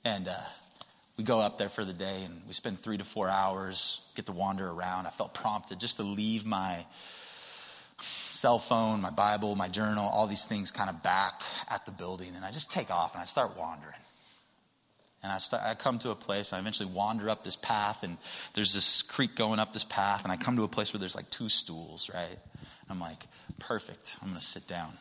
And 0.04 0.28
uh, 0.28 0.36
we 1.16 1.24
go 1.24 1.40
up 1.40 1.58
there 1.58 1.68
for 1.68 1.84
the 1.84 1.92
day 1.92 2.22
and 2.24 2.40
we 2.46 2.54
spend 2.54 2.78
three 2.78 2.96
to 2.96 3.04
four 3.04 3.28
hours, 3.28 4.00
get 4.14 4.26
to 4.26 4.32
wander 4.32 4.66
around. 4.66 5.06
I 5.06 5.10
felt 5.10 5.34
prompted 5.34 5.80
just 5.80 5.96
to 5.96 6.02
leave 6.02 6.46
my 6.46 6.86
cell 8.00 8.58
phone, 8.58 9.00
my 9.00 9.10
Bible, 9.10 9.54
my 9.56 9.68
journal, 9.68 10.08
all 10.08 10.26
these 10.26 10.46
things 10.46 10.70
kind 10.70 10.88
of 10.88 11.02
back 11.02 11.42
at 11.70 11.84
the 11.86 11.92
building. 11.92 12.34
And 12.36 12.44
I 12.44 12.52
just 12.52 12.70
take 12.70 12.90
off 12.90 13.14
and 13.14 13.20
I 13.20 13.24
start 13.24 13.56
wandering. 13.58 13.94
And 15.26 15.32
I, 15.32 15.38
start, 15.38 15.64
I 15.64 15.74
come 15.74 15.98
to 15.98 16.10
a 16.10 16.14
place, 16.14 16.52
I 16.52 16.60
eventually 16.60 16.88
wander 16.88 17.28
up 17.28 17.42
this 17.42 17.56
path, 17.56 18.04
and 18.04 18.16
there's 18.54 18.72
this 18.72 19.02
creek 19.02 19.34
going 19.34 19.58
up 19.58 19.72
this 19.72 19.82
path, 19.82 20.22
and 20.22 20.30
I 20.30 20.36
come 20.36 20.54
to 20.54 20.62
a 20.62 20.68
place 20.68 20.94
where 20.94 21.00
there's 21.00 21.16
like 21.16 21.28
two 21.30 21.48
stools, 21.48 22.08
right? 22.14 22.38
I'm 22.88 23.00
like, 23.00 23.24
perfect, 23.58 24.14
I'm 24.22 24.28
gonna 24.28 24.40
sit 24.40 24.68
down. 24.68 24.92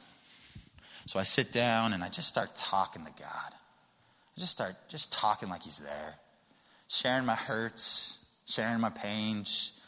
So 1.06 1.20
I 1.20 1.24
sit 1.24 1.52
down 1.52 1.94
and 1.94 2.04
I 2.04 2.10
just 2.10 2.28
start 2.28 2.56
talking 2.56 3.06
to 3.06 3.12
God. 3.22 3.52
I 3.54 4.40
just 4.40 4.52
start 4.52 4.74
just 4.90 5.14
talking 5.14 5.48
like 5.48 5.62
He's 5.62 5.78
there, 5.78 6.16
sharing 6.88 7.28
my 7.28 7.36
hurts, 7.36 8.26
sharing 8.48 8.80
my 8.80 8.90
pains, 8.90 9.80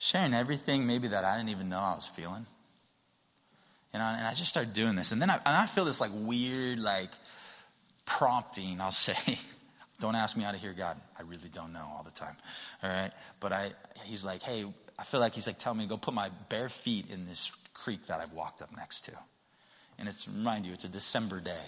sharing 0.00 0.34
everything 0.34 0.84
maybe 0.84 1.06
that 1.06 1.24
I 1.24 1.36
didn't 1.36 1.50
even 1.50 1.68
know 1.68 1.78
I 1.78 1.94
was 1.94 2.08
feeling. 2.08 2.44
You 3.94 4.00
know, 4.00 4.04
and 4.04 4.26
I 4.26 4.34
just 4.34 4.50
start 4.50 4.74
doing 4.74 4.96
this. 4.96 5.12
And 5.12 5.22
then 5.22 5.30
I, 5.30 5.34
and 5.34 5.56
I 5.56 5.66
feel 5.66 5.84
this 5.84 6.00
like 6.00 6.10
weird, 6.12 6.80
like 6.80 7.10
prompting, 8.04 8.80
I'll 8.80 8.90
say. 8.90 9.38
Don't 10.00 10.16
ask 10.16 10.36
me 10.36 10.42
how 10.42 10.50
to 10.50 10.58
hear 10.58 10.72
God. 10.72 10.96
I 11.18 11.22
really 11.22 11.48
don't 11.52 11.72
know 11.72 11.86
all 11.96 12.02
the 12.02 12.10
time. 12.10 12.36
All 12.82 12.90
right. 12.90 13.12
But 13.38 13.52
I, 13.52 13.70
he's 14.04 14.24
like, 14.24 14.42
hey, 14.42 14.64
I 14.98 15.04
feel 15.04 15.20
like 15.20 15.34
he's 15.34 15.46
like 15.46 15.58
telling 15.58 15.78
me 15.78 15.84
to 15.84 15.90
go 15.90 15.96
put 15.96 16.14
my 16.14 16.30
bare 16.48 16.68
feet 16.68 17.10
in 17.10 17.26
this 17.26 17.52
creek 17.74 18.06
that 18.08 18.20
I've 18.20 18.32
walked 18.32 18.62
up 18.62 18.74
next 18.76 19.04
to. 19.06 19.12
And 19.98 20.08
it's, 20.08 20.26
remind 20.26 20.66
you, 20.66 20.72
it's 20.72 20.84
a 20.84 20.88
December 20.88 21.40
day. 21.40 21.66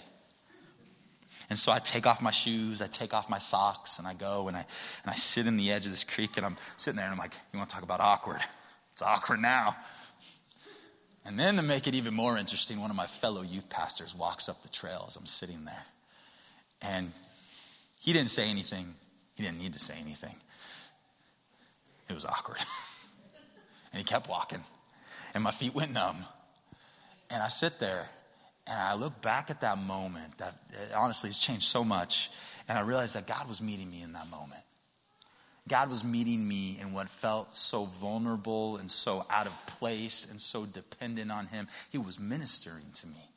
And 1.49 1.59
so 1.59 1.71
I 1.71 1.79
take 1.79 2.07
off 2.07 2.21
my 2.21 2.31
shoes, 2.31 2.81
I 2.81 2.87
take 2.87 3.13
off 3.13 3.29
my 3.29 3.37
socks, 3.37 3.99
and 3.99 4.07
I 4.07 4.13
go 4.13 4.47
and 4.47 4.57
I, 4.57 4.65
and 5.03 5.11
I 5.11 5.15
sit 5.15 5.45
in 5.45 5.57
the 5.57 5.71
edge 5.71 5.85
of 5.85 5.91
this 5.91 6.03
creek 6.03 6.37
and 6.37 6.45
I'm 6.45 6.57
sitting 6.77 6.95
there 6.95 7.05
and 7.05 7.13
I'm 7.13 7.19
like, 7.19 7.33
you 7.51 7.59
want 7.59 7.69
to 7.69 7.75
talk 7.75 7.83
about 7.83 7.99
awkward? 7.99 8.41
It's 8.91 9.01
awkward 9.01 9.41
now. 9.41 9.75
And 11.25 11.39
then 11.39 11.55
to 11.57 11.61
make 11.61 11.87
it 11.87 11.95
even 11.95 12.13
more 12.13 12.37
interesting, 12.37 12.81
one 12.81 12.89
of 12.89 12.95
my 12.95 13.07
fellow 13.07 13.41
youth 13.41 13.69
pastors 13.69 14.15
walks 14.15 14.49
up 14.49 14.61
the 14.61 14.69
trail 14.69 15.05
as 15.07 15.15
I'm 15.15 15.25
sitting 15.25 15.65
there. 15.65 15.83
And 16.81 17.11
he 18.03 18.11
didn't 18.11 18.29
say 18.29 18.49
anything. 18.49 18.93
He 19.35 19.43
didn't 19.43 19.59
need 19.59 19.71
to 19.73 19.79
say 19.79 19.95
anything. 19.97 20.35
It 22.09 22.13
was 22.13 22.25
awkward. 22.25 22.57
and 23.93 23.97
he 23.97 24.03
kept 24.03 24.27
walking. 24.27 24.61
And 25.33 25.41
my 25.41 25.51
feet 25.51 25.73
went 25.73 25.93
numb. 25.93 26.17
And 27.29 27.41
I 27.41 27.47
sit 27.47 27.79
there 27.79 28.09
and 28.67 28.77
I 28.77 28.95
look 28.95 29.21
back 29.21 29.49
at 29.49 29.61
that 29.61 29.77
moment 29.77 30.37
that 30.39 30.53
honestly 30.93 31.29
has 31.29 31.39
changed 31.39 31.63
so 31.63 31.85
much. 31.85 32.29
And 32.67 32.77
I 32.77 32.81
realized 32.81 33.15
that 33.15 33.25
God 33.25 33.47
was 33.47 33.61
meeting 33.61 33.89
me 33.89 34.03
in 34.03 34.11
that 34.11 34.29
moment. 34.29 34.61
God 35.69 35.89
was 35.89 36.03
meeting 36.03 36.45
me 36.45 36.77
in 36.81 36.91
what 36.91 37.07
felt 37.07 37.55
so 37.55 37.85
vulnerable 37.85 38.75
and 38.75 38.91
so 38.91 39.25
out 39.29 39.47
of 39.47 39.65
place 39.65 40.29
and 40.29 40.41
so 40.41 40.65
dependent 40.65 41.31
on 41.31 41.45
Him. 41.45 41.69
He 41.89 41.97
was 41.97 42.19
ministering 42.19 42.91
to 42.95 43.07
me, 43.07 43.29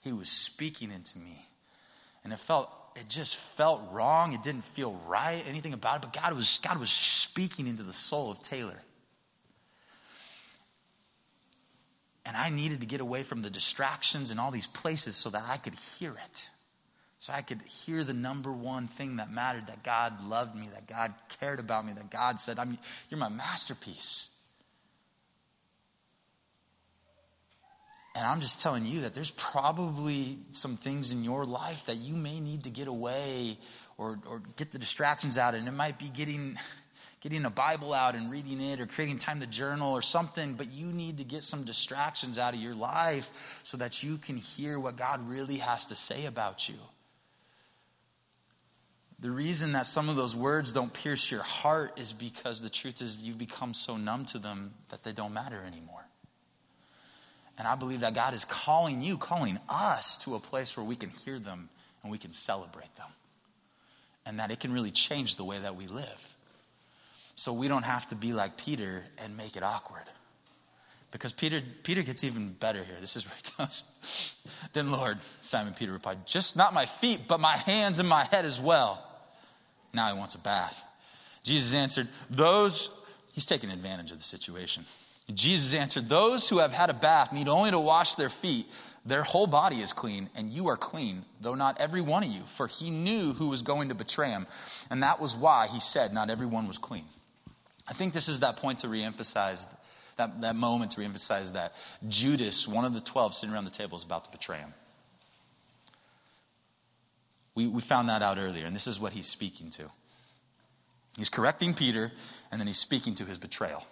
He 0.00 0.12
was 0.12 0.28
speaking 0.28 0.90
into 0.90 1.20
me. 1.20 1.44
And 2.24 2.32
it 2.32 2.40
felt, 2.40 2.68
it 2.98 3.08
just 3.08 3.36
felt 3.36 3.80
wrong. 3.92 4.32
It 4.32 4.42
didn't 4.42 4.64
feel 4.64 4.98
right, 5.06 5.42
anything 5.46 5.72
about 5.72 5.96
it. 5.96 6.02
But 6.02 6.20
God 6.20 6.34
was, 6.34 6.60
God 6.62 6.80
was 6.80 6.90
speaking 6.90 7.66
into 7.66 7.82
the 7.82 7.92
soul 7.92 8.30
of 8.30 8.42
Taylor. 8.42 8.80
And 12.26 12.36
I 12.36 12.50
needed 12.50 12.80
to 12.80 12.86
get 12.86 13.00
away 13.00 13.22
from 13.22 13.40
the 13.40 13.50
distractions 13.50 14.30
and 14.30 14.38
all 14.38 14.50
these 14.50 14.66
places 14.66 15.16
so 15.16 15.30
that 15.30 15.44
I 15.48 15.56
could 15.56 15.74
hear 15.74 16.12
it. 16.12 16.46
So 17.18 17.32
I 17.32 17.40
could 17.40 17.62
hear 17.62 18.04
the 18.04 18.12
number 18.12 18.52
one 18.52 18.86
thing 18.86 19.16
that 19.16 19.30
mattered 19.30 19.68
that 19.68 19.82
God 19.82 20.24
loved 20.28 20.54
me, 20.54 20.68
that 20.74 20.86
God 20.86 21.14
cared 21.40 21.58
about 21.58 21.86
me, 21.86 21.92
that 21.94 22.10
God 22.10 22.38
said, 22.38 22.58
I'm, 22.58 22.78
You're 23.08 23.18
my 23.18 23.28
masterpiece. 23.28 24.30
And 28.18 28.26
I'm 28.26 28.40
just 28.40 28.60
telling 28.60 28.84
you 28.84 29.02
that 29.02 29.14
there's 29.14 29.30
probably 29.30 30.38
some 30.50 30.76
things 30.76 31.12
in 31.12 31.22
your 31.22 31.44
life 31.44 31.86
that 31.86 31.98
you 31.98 32.14
may 32.14 32.40
need 32.40 32.64
to 32.64 32.70
get 32.70 32.88
away 32.88 33.58
or, 33.96 34.18
or 34.28 34.42
get 34.56 34.72
the 34.72 34.78
distractions 34.80 35.38
out. 35.38 35.54
And 35.54 35.68
it 35.68 35.72
might 35.72 36.00
be 36.00 36.08
getting 36.08 36.58
getting 37.20 37.44
a 37.44 37.50
Bible 37.50 37.94
out 37.94 38.16
and 38.16 38.28
reading 38.28 38.60
it 38.60 38.80
or 38.80 38.86
creating 38.86 39.18
time 39.18 39.38
to 39.38 39.46
journal 39.46 39.92
or 39.92 40.02
something, 40.02 40.54
but 40.54 40.72
you 40.72 40.86
need 40.86 41.18
to 41.18 41.24
get 41.24 41.44
some 41.44 41.64
distractions 41.64 42.40
out 42.40 42.54
of 42.54 42.60
your 42.60 42.74
life 42.74 43.60
so 43.62 43.76
that 43.76 44.02
you 44.02 44.18
can 44.18 44.36
hear 44.36 44.80
what 44.80 44.96
God 44.96 45.28
really 45.28 45.58
has 45.58 45.86
to 45.86 45.96
say 45.96 46.26
about 46.26 46.68
you. 46.68 46.76
The 49.20 49.30
reason 49.30 49.72
that 49.72 49.86
some 49.86 50.08
of 50.08 50.16
those 50.16 50.34
words 50.34 50.72
don't 50.72 50.92
pierce 50.92 51.30
your 51.30 51.42
heart 51.42 52.00
is 52.00 52.12
because 52.12 52.62
the 52.62 52.70
truth 52.70 53.00
is 53.00 53.22
you've 53.22 53.38
become 53.38 53.74
so 53.74 53.96
numb 53.96 54.24
to 54.26 54.38
them 54.38 54.74
that 54.88 55.04
they 55.04 55.12
don't 55.12 55.32
matter 55.32 55.62
anymore. 55.64 56.07
And 57.58 57.66
I 57.66 57.74
believe 57.74 58.00
that 58.00 58.14
God 58.14 58.34
is 58.34 58.44
calling 58.44 59.02
you, 59.02 59.18
calling 59.18 59.58
us 59.68 60.16
to 60.18 60.36
a 60.36 60.40
place 60.40 60.76
where 60.76 60.86
we 60.86 60.94
can 60.94 61.10
hear 61.10 61.40
them 61.40 61.68
and 62.02 62.12
we 62.12 62.18
can 62.18 62.32
celebrate 62.32 62.94
them. 62.96 63.08
And 64.24 64.38
that 64.38 64.52
it 64.52 64.60
can 64.60 64.72
really 64.72 64.92
change 64.92 65.36
the 65.36 65.44
way 65.44 65.58
that 65.58 65.74
we 65.74 65.88
live. 65.88 66.28
So 67.34 67.52
we 67.52 67.66
don't 67.66 67.84
have 67.84 68.06
to 68.08 68.14
be 68.14 68.32
like 68.32 68.56
Peter 68.56 69.04
and 69.18 69.36
make 69.36 69.56
it 69.56 69.62
awkward. 69.62 70.04
Because 71.10 71.32
Peter, 71.32 71.62
Peter 71.82 72.02
gets 72.02 72.22
even 72.22 72.52
better 72.52 72.84
here. 72.84 72.96
This 73.00 73.16
is 73.16 73.26
where 73.26 73.34
he 73.42 73.50
goes. 73.56 74.36
then, 74.74 74.92
Lord, 74.92 75.18
Simon 75.40 75.74
Peter 75.74 75.92
replied, 75.92 76.26
Just 76.26 76.56
not 76.56 76.74
my 76.74 76.86
feet, 76.86 77.20
but 77.26 77.40
my 77.40 77.56
hands 77.56 77.98
and 77.98 78.08
my 78.08 78.24
head 78.24 78.44
as 78.44 78.60
well. 78.60 79.04
Now 79.92 80.12
he 80.12 80.18
wants 80.18 80.34
a 80.34 80.40
bath. 80.40 80.84
Jesus 81.44 81.72
answered, 81.72 82.08
Those, 82.28 82.90
he's 83.32 83.46
taking 83.46 83.70
advantage 83.70 84.10
of 84.10 84.18
the 84.18 84.24
situation. 84.24 84.84
Jesus 85.32 85.74
answered, 85.74 86.08
Those 86.08 86.48
who 86.48 86.58
have 86.58 86.72
had 86.72 86.90
a 86.90 86.94
bath 86.94 87.32
need 87.32 87.48
only 87.48 87.70
to 87.70 87.78
wash 87.78 88.14
their 88.14 88.30
feet. 88.30 88.66
Their 89.04 89.22
whole 89.22 89.46
body 89.46 89.76
is 89.76 89.92
clean, 89.92 90.28
and 90.36 90.50
you 90.50 90.68
are 90.68 90.76
clean, 90.76 91.24
though 91.40 91.54
not 91.54 91.80
every 91.80 92.00
one 92.00 92.22
of 92.22 92.28
you. 92.28 92.42
For 92.56 92.66
he 92.66 92.90
knew 92.90 93.32
who 93.32 93.48
was 93.48 93.62
going 93.62 93.88
to 93.88 93.94
betray 93.94 94.30
him. 94.30 94.46
And 94.90 95.02
that 95.02 95.20
was 95.20 95.36
why 95.36 95.66
he 95.66 95.80
said, 95.80 96.12
Not 96.12 96.30
everyone 96.30 96.66
was 96.66 96.78
clean. 96.78 97.04
I 97.88 97.94
think 97.94 98.12
this 98.12 98.28
is 98.28 98.40
that 98.40 98.58
point 98.58 98.80
to 98.80 98.86
reemphasize, 98.86 99.78
that, 100.16 100.40
that 100.42 100.56
moment 100.56 100.92
to 100.92 101.00
reemphasize 101.00 101.54
that 101.54 101.74
Judas, 102.06 102.68
one 102.68 102.84
of 102.84 102.92
the 102.92 103.00
12 103.00 103.34
sitting 103.34 103.54
around 103.54 103.64
the 103.64 103.70
table, 103.70 103.96
is 103.96 104.04
about 104.04 104.24
to 104.24 104.30
betray 104.30 104.58
him. 104.58 104.74
We, 107.54 107.66
we 107.66 107.80
found 107.80 108.08
that 108.08 108.22
out 108.22 108.38
earlier, 108.38 108.66
and 108.66 108.76
this 108.76 108.86
is 108.86 109.00
what 109.00 109.12
he's 109.12 109.26
speaking 109.26 109.70
to. 109.70 109.90
He's 111.16 111.28
correcting 111.28 111.74
Peter, 111.74 112.12
and 112.52 112.60
then 112.60 112.66
he's 112.66 112.78
speaking 112.78 113.14
to 113.16 113.24
his 113.24 113.38
betrayal. 113.38 113.84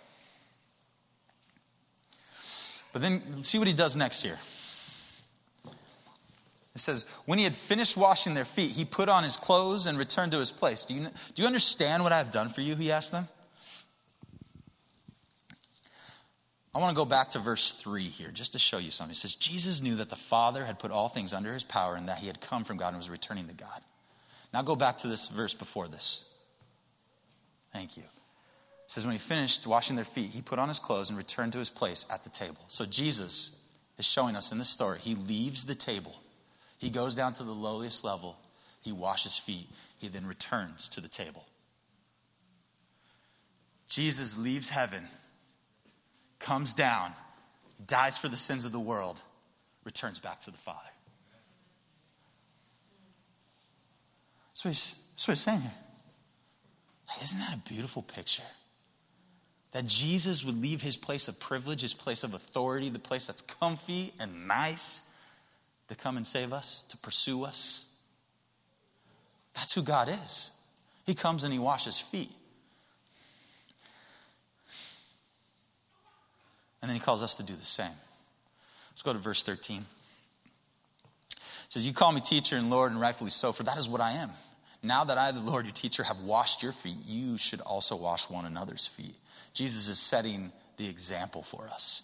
But 2.96 3.02
then 3.02 3.42
see 3.42 3.58
what 3.58 3.66
he 3.66 3.74
does 3.74 3.94
next 3.94 4.22
here. 4.22 4.38
It 6.74 6.78
says, 6.78 7.04
when 7.26 7.36
he 7.36 7.44
had 7.44 7.54
finished 7.54 7.94
washing 7.94 8.32
their 8.32 8.46
feet, 8.46 8.70
he 8.70 8.86
put 8.86 9.10
on 9.10 9.22
his 9.22 9.36
clothes 9.36 9.84
and 9.86 9.98
returned 9.98 10.32
to 10.32 10.38
his 10.38 10.50
place. 10.50 10.86
Do 10.86 10.94
you, 10.94 11.06
do 11.34 11.42
you 11.42 11.46
understand 11.46 12.04
what 12.04 12.12
I 12.14 12.16
have 12.16 12.30
done 12.30 12.48
for 12.48 12.62
you? 12.62 12.74
He 12.74 12.90
asked 12.90 13.12
them. 13.12 13.28
I 16.74 16.78
want 16.78 16.96
to 16.96 16.98
go 16.98 17.04
back 17.04 17.28
to 17.32 17.38
verse 17.38 17.72
3 17.72 18.04
here 18.04 18.30
just 18.30 18.54
to 18.54 18.58
show 18.58 18.78
you 18.78 18.90
something. 18.90 19.12
It 19.12 19.18
says, 19.18 19.34
Jesus 19.34 19.82
knew 19.82 19.96
that 19.96 20.08
the 20.08 20.16
Father 20.16 20.64
had 20.64 20.78
put 20.78 20.90
all 20.90 21.10
things 21.10 21.34
under 21.34 21.52
his 21.52 21.64
power 21.64 21.96
and 21.96 22.08
that 22.08 22.16
he 22.16 22.28
had 22.28 22.40
come 22.40 22.64
from 22.64 22.78
God 22.78 22.88
and 22.88 22.96
was 22.96 23.10
returning 23.10 23.46
to 23.48 23.54
God. 23.54 23.82
Now 24.54 24.62
go 24.62 24.74
back 24.74 24.96
to 24.98 25.08
this 25.08 25.28
verse 25.28 25.52
before 25.52 25.86
this. 25.86 26.24
Thank 27.74 27.98
you. 27.98 28.04
Says, 28.88 29.04
when 29.04 29.12
he 29.12 29.18
finished 29.18 29.66
washing 29.66 29.96
their 29.96 30.04
feet, 30.04 30.30
he 30.30 30.42
put 30.42 30.58
on 30.58 30.68
his 30.68 30.78
clothes 30.78 31.10
and 31.10 31.18
returned 31.18 31.52
to 31.54 31.58
his 31.58 31.70
place 31.70 32.06
at 32.10 32.22
the 32.22 32.30
table. 32.30 32.60
So 32.68 32.86
Jesus 32.86 33.60
is 33.98 34.06
showing 34.06 34.36
us 34.36 34.52
in 34.52 34.58
this 34.58 34.68
story, 34.68 34.98
he 35.00 35.14
leaves 35.14 35.66
the 35.66 35.74
table. 35.74 36.14
He 36.78 36.90
goes 36.90 37.14
down 37.14 37.32
to 37.34 37.42
the 37.42 37.52
lowliest 37.52 38.04
level. 38.04 38.36
He 38.82 38.92
washes 38.92 39.36
feet. 39.36 39.68
He 39.98 40.08
then 40.08 40.26
returns 40.26 40.88
to 40.90 41.00
the 41.00 41.08
table. 41.08 41.44
Jesus 43.88 44.38
leaves 44.38 44.68
heaven 44.68 45.08
comes 46.38 46.74
down, 46.74 47.12
dies 47.86 48.18
for 48.18 48.28
the 48.28 48.36
sins 48.36 48.64
of 48.64 48.72
the 48.72 48.80
world, 48.80 49.20
returns 49.84 50.18
back 50.18 50.40
to 50.42 50.50
the 50.50 50.58
Father. 50.58 50.90
That's 54.50 54.64
what 54.64 54.70
he's, 54.70 54.96
that's 55.12 55.28
what 55.28 55.32
he's 55.32 55.40
saying 55.40 55.60
here. 55.60 55.74
Hey, 57.10 57.24
isn't 57.24 57.38
that 57.38 57.54
a 57.54 57.68
beautiful 57.68 58.02
picture? 58.02 58.42
That 59.72 59.86
Jesus 59.86 60.44
would 60.44 60.60
leave 60.60 60.82
his 60.82 60.96
place 60.96 61.28
of 61.28 61.38
privilege, 61.38 61.82
his 61.82 61.94
place 61.94 62.24
of 62.24 62.34
authority, 62.34 62.88
the 62.88 62.98
place 62.98 63.26
that's 63.26 63.42
comfy 63.42 64.12
and 64.18 64.46
nice, 64.46 65.02
to 65.88 65.94
come 65.94 66.16
and 66.16 66.26
save 66.26 66.52
us, 66.52 66.82
to 66.88 66.96
pursue 66.96 67.44
us. 67.44 67.86
That's 69.54 69.72
who 69.72 69.82
God 69.82 70.08
is. 70.08 70.50
He 71.04 71.14
comes 71.14 71.44
and 71.44 71.52
he 71.52 71.58
washes 71.58 72.00
feet. 72.00 72.30
And 76.82 76.88
then 76.90 76.96
he 76.96 77.00
calls 77.00 77.22
us 77.22 77.36
to 77.36 77.42
do 77.42 77.54
the 77.54 77.64
same. 77.64 77.90
Let's 78.90 79.02
go 79.02 79.12
to 79.12 79.18
verse 79.18 79.42
13. 79.42 79.84
It 81.30 81.36
says, 81.68 81.86
You 81.86 81.92
call 81.92 82.12
me 82.12 82.20
teacher 82.20 82.56
and 82.56 82.70
Lord, 82.70 82.92
and 82.92 83.00
rightfully 83.00 83.30
so, 83.30 83.52
for 83.52 83.62
that 83.64 83.78
is 83.78 83.88
what 83.88 84.00
I 84.00 84.12
am. 84.12 84.30
Now 84.82 85.04
that 85.04 85.18
I, 85.18 85.32
the 85.32 85.40
Lord, 85.40 85.64
your 85.64 85.74
teacher, 85.74 86.04
have 86.04 86.20
washed 86.20 86.62
your 86.62 86.72
feet, 86.72 86.98
you 87.06 87.38
should 87.38 87.60
also 87.60 87.96
wash 87.96 88.30
one 88.30 88.44
another's 88.44 88.86
feet. 88.86 89.14
Jesus 89.56 89.88
is 89.88 89.98
setting 89.98 90.52
the 90.76 90.86
example 90.86 91.42
for 91.42 91.68
us. 91.72 92.02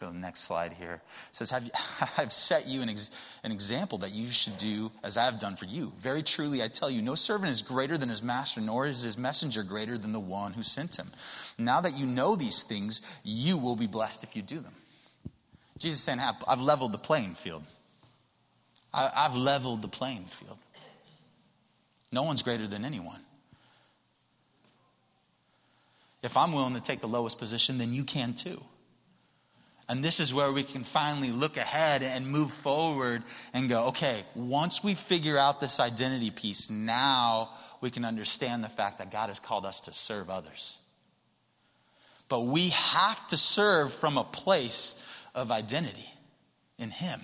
Go 0.00 0.06
to 0.06 0.12
the 0.12 0.18
next 0.18 0.40
slide 0.40 0.72
here. 0.72 1.02
It 1.28 1.36
says, 1.36 1.50
have 1.50 1.70
I've 2.18 2.32
set 2.32 2.66
you 2.66 2.80
an, 2.80 2.88
ex, 2.88 3.10
an 3.44 3.52
example 3.52 3.98
that 3.98 4.12
you 4.12 4.30
should 4.30 4.56
do 4.56 4.90
as 5.02 5.18
I 5.18 5.26
have 5.26 5.38
done 5.38 5.56
for 5.56 5.66
you. 5.66 5.92
Very 6.00 6.22
truly, 6.22 6.62
I 6.62 6.68
tell 6.68 6.90
you, 6.90 7.02
no 7.02 7.14
servant 7.14 7.50
is 7.50 7.60
greater 7.60 7.98
than 7.98 8.08
his 8.08 8.22
master, 8.22 8.62
nor 8.62 8.86
is 8.86 9.02
his 9.02 9.18
messenger 9.18 9.62
greater 9.62 9.98
than 9.98 10.12
the 10.12 10.20
one 10.20 10.54
who 10.54 10.62
sent 10.62 10.98
him. 10.98 11.08
Now 11.58 11.82
that 11.82 11.96
you 11.96 12.06
know 12.06 12.36
these 12.36 12.62
things, 12.62 13.02
you 13.22 13.58
will 13.58 13.76
be 13.76 13.86
blessed 13.86 14.24
if 14.24 14.34
you 14.34 14.40
do 14.40 14.60
them. 14.60 14.74
Jesus 15.78 15.98
is 15.98 16.04
saying, 16.04 16.20
I've 16.48 16.60
leveled 16.60 16.92
the 16.92 16.98
playing 16.98 17.34
field. 17.34 17.64
I've 18.94 19.36
leveled 19.36 19.82
the 19.82 19.88
playing 19.88 20.24
field. 20.24 20.56
No 22.10 22.22
one's 22.22 22.42
greater 22.42 22.66
than 22.66 22.84
anyone. 22.84 23.23
If 26.24 26.38
I'm 26.38 26.52
willing 26.52 26.74
to 26.74 26.80
take 26.80 27.00
the 27.00 27.06
lowest 27.06 27.38
position, 27.38 27.76
then 27.76 27.92
you 27.92 28.02
can 28.04 28.32
too. 28.32 28.60
And 29.88 30.02
this 30.02 30.20
is 30.20 30.32
where 30.32 30.50
we 30.50 30.62
can 30.62 30.82
finally 30.82 31.30
look 31.30 31.58
ahead 31.58 32.02
and 32.02 32.26
move 32.26 32.50
forward 32.50 33.22
and 33.52 33.68
go, 33.68 33.88
okay, 33.88 34.24
once 34.34 34.82
we 34.82 34.94
figure 34.94 35.36
out 35.36 35.60
this 35.60 35.78
identity 35.78 36.30
piece, 36.30 36.70
now 36.70 37.50
we 37.82 37.90
can 37.90 38.06
understand 38.06 38.64
the 38.64 38.70
fact 38.70 38.98
that 38.98 39.10
God 39.10 39.26
has 39.26 39.38
called 39.38 39.66
us 39.66 39.82
to 39.82 39.92
serve 39.92 40.30
others. 40.30 40.78
But 42.30 42.40
we 42.40 42.70
have 42.70 43.28
to 43.28 43.36
serve 43.36 43.92
from 43.92 44.16
a 44.16 44.24
place 44.24 45.02
of 45.34 45.50
identity 45.52 46.08
in 46.78 46.90
Him. 46.90 47.20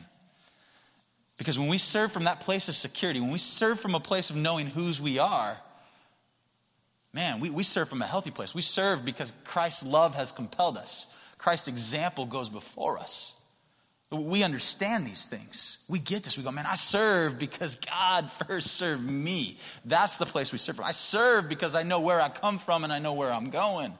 Because 1.38 1.58
when 1.58 1.68
we 1.68 1.78
serve 1.78 2.12
from 2.12 2.24
that 2.24 2.40
place 2.40 2.68
of 2.68 2.74
security, 2.74 3.18
when 3.18 3.30
we 3.30 3.38
serve 3.38 3.80
from 3.80 3.94
a 3.94 4.00
place 4.00 4.28
of 4.28 4.36
knowing 4.36 4.66
whose 4.66 5.00
we 5.00 5.18
are, 5.18 5.56
man, 7.12 7.40
we, 7.40 7.50
we 7.50 7.62
serve 7.62 7.88
from 7.88 8.02
a 8.02 8.06
healthy 8.06 8.30
place. 8.30 8.54
We 8.54 8.62
serve 8.62 9.04
because 9.04 9.32
Christ's 9.44 9.86
love 9.86 10.14
has 10.14 10.32
compelled 10.32 10.76
us, 10.76 11.06
Christ's 11.38 11.68
example 11.68 12.26
goes 12.26 12.48
before 12.48 12.98
us. 12.98 13.36
We 14.12 14.42
understand 14.42 15.06
these 15.06 15.26
things. 15.26 15.84
We 15.88 16.00
get 16.00 16.24
this. 16.24 16.36
We 16.36 16.42
go, 16.42 16.50
man, 16.50 16.66
I 16.66 16.74
serve 16.74 17.38
because 17.38 17.76
God 17.76 18.32
first 18.48 18.72
served 18.72 19.08
me. 19.08 19.56
That's 19.84 20.18
the 20.18 20.26
place 20.26 20.50
we 20.50 20.58
serve. 20.58 20.80
I 20.80 20.90
serve 20.90 21.48
because 21.48 21.76
I 21.76 21.84
know 21.84 22.00
where 22.00 22.20
I 22.20 22.28
come 22.28 22.58
from 22.58 22.82
and 22.82 22.92
I 22.92 22.98
know 22.98 23.12
where 23.12 23.32
I'm 23.32 23.50
going. 23.50 23.94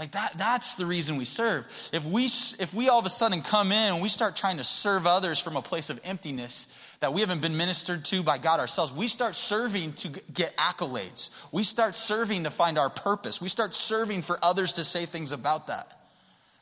Like 0.00 0.12
that, 0.12 0.32
that's 0.38 0.76
the 0.76 0.86
reason 0.86 1.18
we 1.18 1.26
serve. 1.26 1.66
If 1.92 2.06
we, 2.06 2.24
if 2.24 2.72
we 2.72 2.88
all 2.88 3.00
of 3.00 3.04
a 3.04 3.10
sudden 3.10 3.42
come 3.42 3.70
in 3.70 3.92
and 3.92 4.00
we 4.00 4.08
start 4.08 4.34
trying 4.34 4.56
to 4.56 4.64
serve 4.64 5.06
others 5.06 5.38
from 5.38 5.56
a 5.56 5.62
place 5.62 5.90
of 5.90 6.00
emptiness 6.04 6.74
that 7.00 7.12
we 7.12 7.20
haven't 7.20 7.42
been 7.42 7.58
ministered 7.58 8.06
to 8.06 8.22
by 8.22 8.38
God 8.38 8.60
ourselves, 8.60 8.94
we 8.94 9.08
start 9.08 9.36
serving 9.36 9.92
to 9.92 10.08
get 10.32 10.56
accolades. 10.56 11.36
We 11.52 11.64
start 11.64 11.94
serving 11.94 12.44
to 12.44 12.50
find 12.50 12.78
our 12.78 12.88
purpose. 12.88 13.42
We 13.42 13.50
start 13.50 13.74
serving 13.74 14.22
for 14.22 14.42
others 14.42 14.72
to 14.74 14.84
say 14.84 15.04
things 15.04 15.32
about 15.32 15.66
that. 15.66 15.86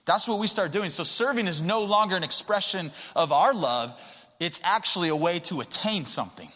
That's 0.04 0.26
what 0.26 0.40
we 0.40 0.48
start 0.48 0.72
doing. 0.72 0.90
So 0.90 1.04
serving 1.04 1.46
is 1.46 1.62
no 1.62 1.84
longer 1.84 2.16
an 2.16 2.24
expression 2.24 2.90
of 3.14 3.30
our 3.30 3.54
love. 3.54 3.94
It's 4.40 4.60
actually 4.64 5.10
a 5.10 5.16
way 5.16 5.38
to 5.44 5.60
attain 5.60 6.06
something 6.06 6.50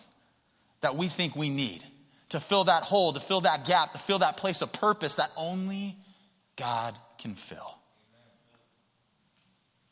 that 0.81 0.97
we 0.97 1.07
think 1.07 1.37
we 1.37 1.49
need 1.49 1.85
to 2.31 2.41
fill 2.41 2.65
that 2.65 2.83
hole, 2.83 3.13
to 3.13 3.21
fill 3.21 3.43
that 3.43 3.67
gap, 3.67 3.93
to 3.93 4.01
fill 4.01 4.19
that 4.19 4.37
place 4.37 4.63
of 4.63 4.73
purpose 4.73 5.15
that 5.15 5.31
only 5.37 5.97
God 6.57 6.97
can 7.19 7.35
fill. 7.35 7.79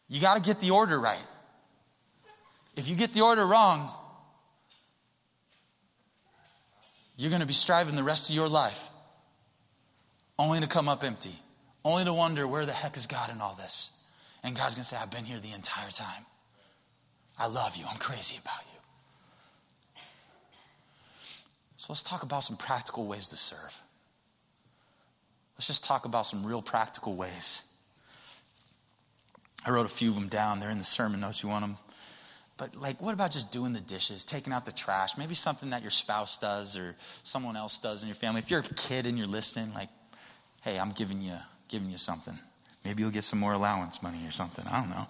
You 0.08 0.20
got 0.20 0.34
to 0.34 0.40
get 0.40 0.60
the 0.60 0.72
order 0.72 0.98
right. 0.98 1.22
If 2.76 2.88
you 2.88 2.96
get 2.96 3.12
the 3.12 3.20
order 3.20 3.46
wrong, 3.46 3.90
you're 7.16 7.30
going 7.30 7.40
to 7.40 7.46
be 7.46 7.52
striving 7.52 7.96
the 7.96 8.02
rest 8.02 8.28
of 8.28 8.34
your 8.34 8.48
life 8.48 8.88
only 10.38 10.60
to 10.60 10.66
come 10.66 10.88
up 10.88 11.04
empty, 11.04 11.34
only 11.84 12.04
to 12.04 12.12
wonder 12.12 12.46
where 12.46 12.64
the 12.64 12.72
heck 12.72 12.96
is 12.96 13.06
God 13.06 13.30
in 13.30 13.40
all 13.40 13.54
this. 13.54 13.90
And 14.42 14.56
God's 14.56 14.74
going 14.74 14.84
to 14.84 14.88
say, 14.88 14.96
I've 14.96 15.10
been 15.10 15.24
here 15.24 15.38
the 15.38 15.52
entire 15.52 15.90
time. 15.90 16.24
I 17.38 17.46
love 17.46 17.76
you. 17.76 17.84
I'm 17.88 17.98
crazy 17.98 18.38
about 18.42 18.62
you. 18.72 20.02
So 21.76 21.92
let's 21.92 22.02
talk 22.02 22.22
about 22.22 22.44
some 22.44 22.56
practical 22.56 23.06
ways 23.06 23.28
to 23.28 23.36
serve. 23.36 23.80
Let's 25.60 25.66
just 25.66 25.84
talk 25.84 26.06
about 26.06 26.26
some 26.26 26.46
real 26.46 26.62
practical 26.62 27.16
ways. 27.16 27.60
I 29.62 29.70
wrote 29.70 29.84
a 29.84 29.90
few 29.90 30.08
of 30.08 30.14
them 30.14 30.28
down. 30.28 30.58
They're 30.58 30.70
in 30.70 30.78
the 30.78 30.84
sermon 30.84 31.20
notes. 31.20 31.42
You 31.42 31.50
want 31.50 31.64
them? 31.64 31.76
But, 32.56 32.76
like, 32.76 33.02
what 33.02 33.12
about 33.12 33.30
just 33.30 33.52
doing 33.52 33.74
the 33.74 33.82
dishes, 33.82 34.24
taking 34.24 34.54
out 34.54 34.64
the 34.64 34.72
trash? 34.72 35.18
Maybe 35.18 35.34
something 35.34 35.68
that 35.68 35.82
your 35.82 35.90
spouse 35.90 36.38
does 36.38 36.78
or 36.78 36.96
someone 37.24 37.58
else 37.58 37.76
does 37.76 38.02
in 38.02 38.08
your 38.08 38.14
family. 38.14 38.38
If 38.38 38.50
you're 38.50 38.60
a 38.60 38.74
kid 38.74 39.04
and 39.04 39.18
you're 39.18 39.26
listening, 39.26 39.74
like, 39.74 39.90
hey, 40.62 40.78
I'm 40.78 40.92
giving 40.92 41.20
you, 41.20 41.36
giving 41.68 41.90
you 41.90 41.98
something. 41.98 42.38
Maybe 42.82 43.02
you'll 43.02 43.12
get 43.12 43.24
some 43.24 43.38
more 43.38 43.52
allowance 43.52 44.02
money 44.02 44.26
or 44.26 44.30
something. 44.30 44.66
I 44.66 44.80
don't 44.80 44.88
know. 44.88 45.04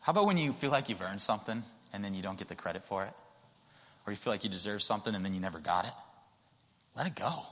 How 0.00 0.12
about 0.12 0.24
when 0.24 0.38
you 0.38 0.54
feel 0.54 0.70
like 0.70 0.88
you've 0.88 1.02
earned 1.02 1.20
something 1.20 1.62
and 1.92 2.02
then 2.02 2.14
you 2.14 2.22
don't 2.22 2.38
get 2.38 2.48
the 2.48 2.54
credit 2.54 2.84
for 2.84 3.04
it? 3.04 3.12
Or 4.06 4.14
you 4.14 4.16
feel 4.16 4.32
like 4.32 4.44
you 4.44 4.48
deserve 4.48 4.82
something 4.82 5.14
and 5.14 5.22
then 5.22 5.34
you 5.34 5.40
never 5.40 5.58
got 5.58 5.84
it? 5.84 5.92
Let 6.96 7.06
it 7.06 7.14
go. 7.14 7.44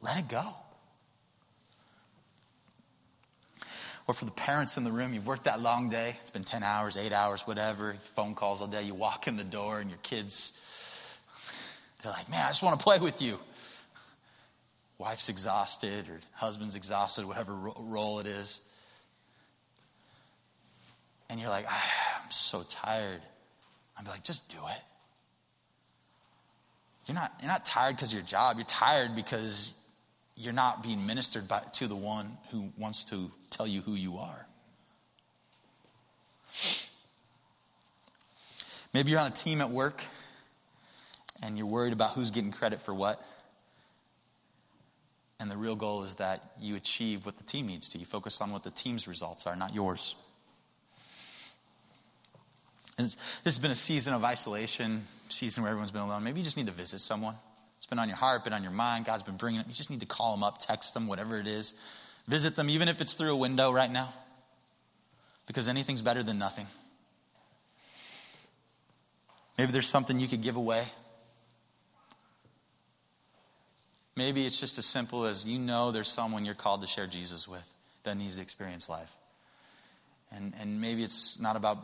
Let 0.00 0.18
it 0.18 0.28
go. 0.28 0.54
Or 4.06 4.14
for 4.14 4.24
the 4.24 4.30
parents 4.32 4.76
in 4.76 4.84
the 4.84 4.90
room, 4.90 5.14
you've 5.14 5.26
worked 5.26 5.44
that 5.44 5.60
long 5.60 5.88
day. 5.88 6.16
It's 6.20 6.30
been 6.30 6.42
10 6.42 6.62
hours, 6.62 6.96
8 6.96 7.12
hours, 7.12 7.46
whatever, 7.46 7.94
phone 8.16 8.34
calls 8.34 8.60
all 8.60 8.66
day. 8.66 8.82
You 8.82 8.94
walk 8.94 9.28
in 9.28 9.36
the 9.36 9.44
door 9.44 9.78
and 9.78 9.88
your 9.88 10.00
kids, 10.02 10.60
they're 12.02 12.10
like, 12.10 12.28
man, 12.28 12.44
I 12.44 12.48
just 12.48 12.62
want 12.62 12.78
to 12.78 12.82
play 12.82 12.98
with 12.98 13.22
you. 13.22 13.38
Wife's 14.98 15.28
exhausted 15.28 16.08
or 16.08 16.18
husband's 16.34 16.74
exhausted, 16.74 17.24
whatever 17.24 17.54
role 17.54 18.18
it 18.18 18.26
is. 18.26 18.66
And 21.28 21.38
you're 21.38 21.48
like, 21.48 21.66
ah, 21.68 22.22
I'm 22.24 22.30
so 22.30 22.64
tired. 22.68 23.20
I'm 23.96 24.04
like, 24.06 24.24
just 24.24 24.50
do 24.50 24.56
it. 24.56 24.82
You're 27.06 27.14
not, 27.14 27.32
you're 27.40 27.48
not 27.48 27.64
tired 27.64 27.94
because 27.94 28.10
of 28.10 28.14
your 28.14 28.26
job. 28.26 28.56
You're 28.56 28.66
tired 28.66 29.14
because 29.14 29.72
you're 30.40 30.54
not 30.54 30.82
being 30.82 31.06
ministered 31.06 31.46
by, 31.46 31.60
to 31.74 31.86
the 31.86 31.94
one 31.94 32.38
who 32.50 32.72
wants 32.78 33.04
to 33.04 33.30
tell 33.50 33.66
you 33.66 33.82
who 33.82 33.94
you 33.94 34.16
are. 34.18 34.46
Maybe 38.94 39.10
you're 39.10 39.20
on 39.20 39.30
a 39.30 39.34
team 39.34 39.60
at 39.60 39.70
work 39.70 40.02
and 41.42 41.58
you're 41.58 41.66
worried 41.66 41.92
about 41.92 42.12
who's 42.12 42.30
getting 42.30 42.52
credit 42.52 42.80
for 42.80 42.94
what. 42.94 43.22
And 45.38 45.50
the 45.50 45.58
real 45.58 45.76
goal 45.76 46.04
is 46.04 46.16
that 46.16 46.52
you 46.58 46.74
achieve 46.74 47.26
what 47.26 47.36
the 47.36 47.44
team 47.44 47.66
needs 47.66 47.90
to. 47.90 47.98
You 47.98 48.06
focus 48.06 48.40
on 48.40 48.50
what 48.50 48.64
the 48.64 48.70
team's 48.70 49.06
results 49.06 49.46
are, 49.46 49.56
not 49.56 49.74
yours. 49.74 50.14
And 52.96 53.06
this 53.06 53.16
has 53.44 53.58
been 53.58 53.70
a 53.70 53.74
season 53.74 54.14
of 54.14 54.24
isolation, 54.24 55.04
season 55.28 55.62
where 55.62 55.70
everyone's 55.70 55.92
been 55.92 56.02
alone. 56.02 56.24
Maybe 56.24 56.40
you 56.40 56.44
just 56.44 56.56
need 56.56 56.66
to 56.66 56.72
visit 56.72 57.00
someone 57.00 57.34
been 57.90 57.98
on 57.98 58.08
your 58.08 58.16
heart, 58.16 58.44
been 58.44 58.52
on 58.52 58.62
your 58.62 58.72
mind. 58.72 59.04
God's 59.04 59.24
been 59.24 59.36
bringing 59.36 59.60
it. 59.60 59.66
You 59.66 59.74
just 59.74 59.90
need 59.90 60.00
to 60.00 60.06
call 60.06 60.34
them 60.34 60.42
up, 60.42 60.58
text 60.58 60.94
them, 60.94 61.06
whatever 61.06 61.38
it 61.38 61.46
is. 61.46 61.74
Visit 62.26 62.56
them, 62.56 62.70
even 62.70 62.88
if 62.88 63.00
it's 63.00 63.14
through 63.14 63.32
a 63.32 63.36
window 63.36 63.72
right 63.72 63.90
now, 63.90 64.12
because 65.46 65.68
anything's 65.68 66.00
better 66.00 66.22
than 66.22 66.38
nothing. 66.38 66.66
Maybe 69.58 69.72
there's 69.72 69.88
something 69.88 70.18
you 70.18 70.28
could 70.28 70.42
give 70.42 70.56
away. 70.56 70.84
Maybe 74.16 74.46
it's 74.46 74.60
just 74.60 74.78
as 74.78 74.86
simple 74.86 75.24
as 75.24 75.46
you 75.46 75.58
know 75.58 75.90
there's 75.90 76.08
someone 76.08 76.44
you're 76.44 76.54
called 76.54 76.82
to 76.82 76.86
share 76.86 77.06
Jesus 77.06 77.48
with 77.48 77.64
that 78.04 78.16
needs 78.16 78.36
to 78.36 78.42
experience 78.42 78.88
life. 78.88 79.14
And, 80.30 80.54
and 80.60 80.80
maybe 80.80 81.02
it's 81.02 81.40
not 81.40 81.56
about 81.56 81.78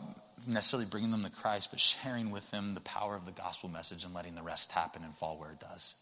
necessarily 0.47 0.85
bringing 0.85 1.11
them 1.11 1.23
to 1.23 1.29
Christ, 1.29 1.69
but 1.71 1.79
sharing 1.79 2.31
with 2.31 2.49
them 2.51 2.73
the 2.73 2.79
power 2.81 3.15
of 3.15 3.25
the 3.25 3.31
gospel 3.31 3.69
message 3.69 4.03
and 4.03 4.13
letting 4.13 4.35
the 4.35 4.41
rest 4.41 4.71
happen 4.71 5.03
and 5.03 5.15
fall 5.15 5.37
where 5.37 5.51
it 5.51 5.59
does. 5.59 5.95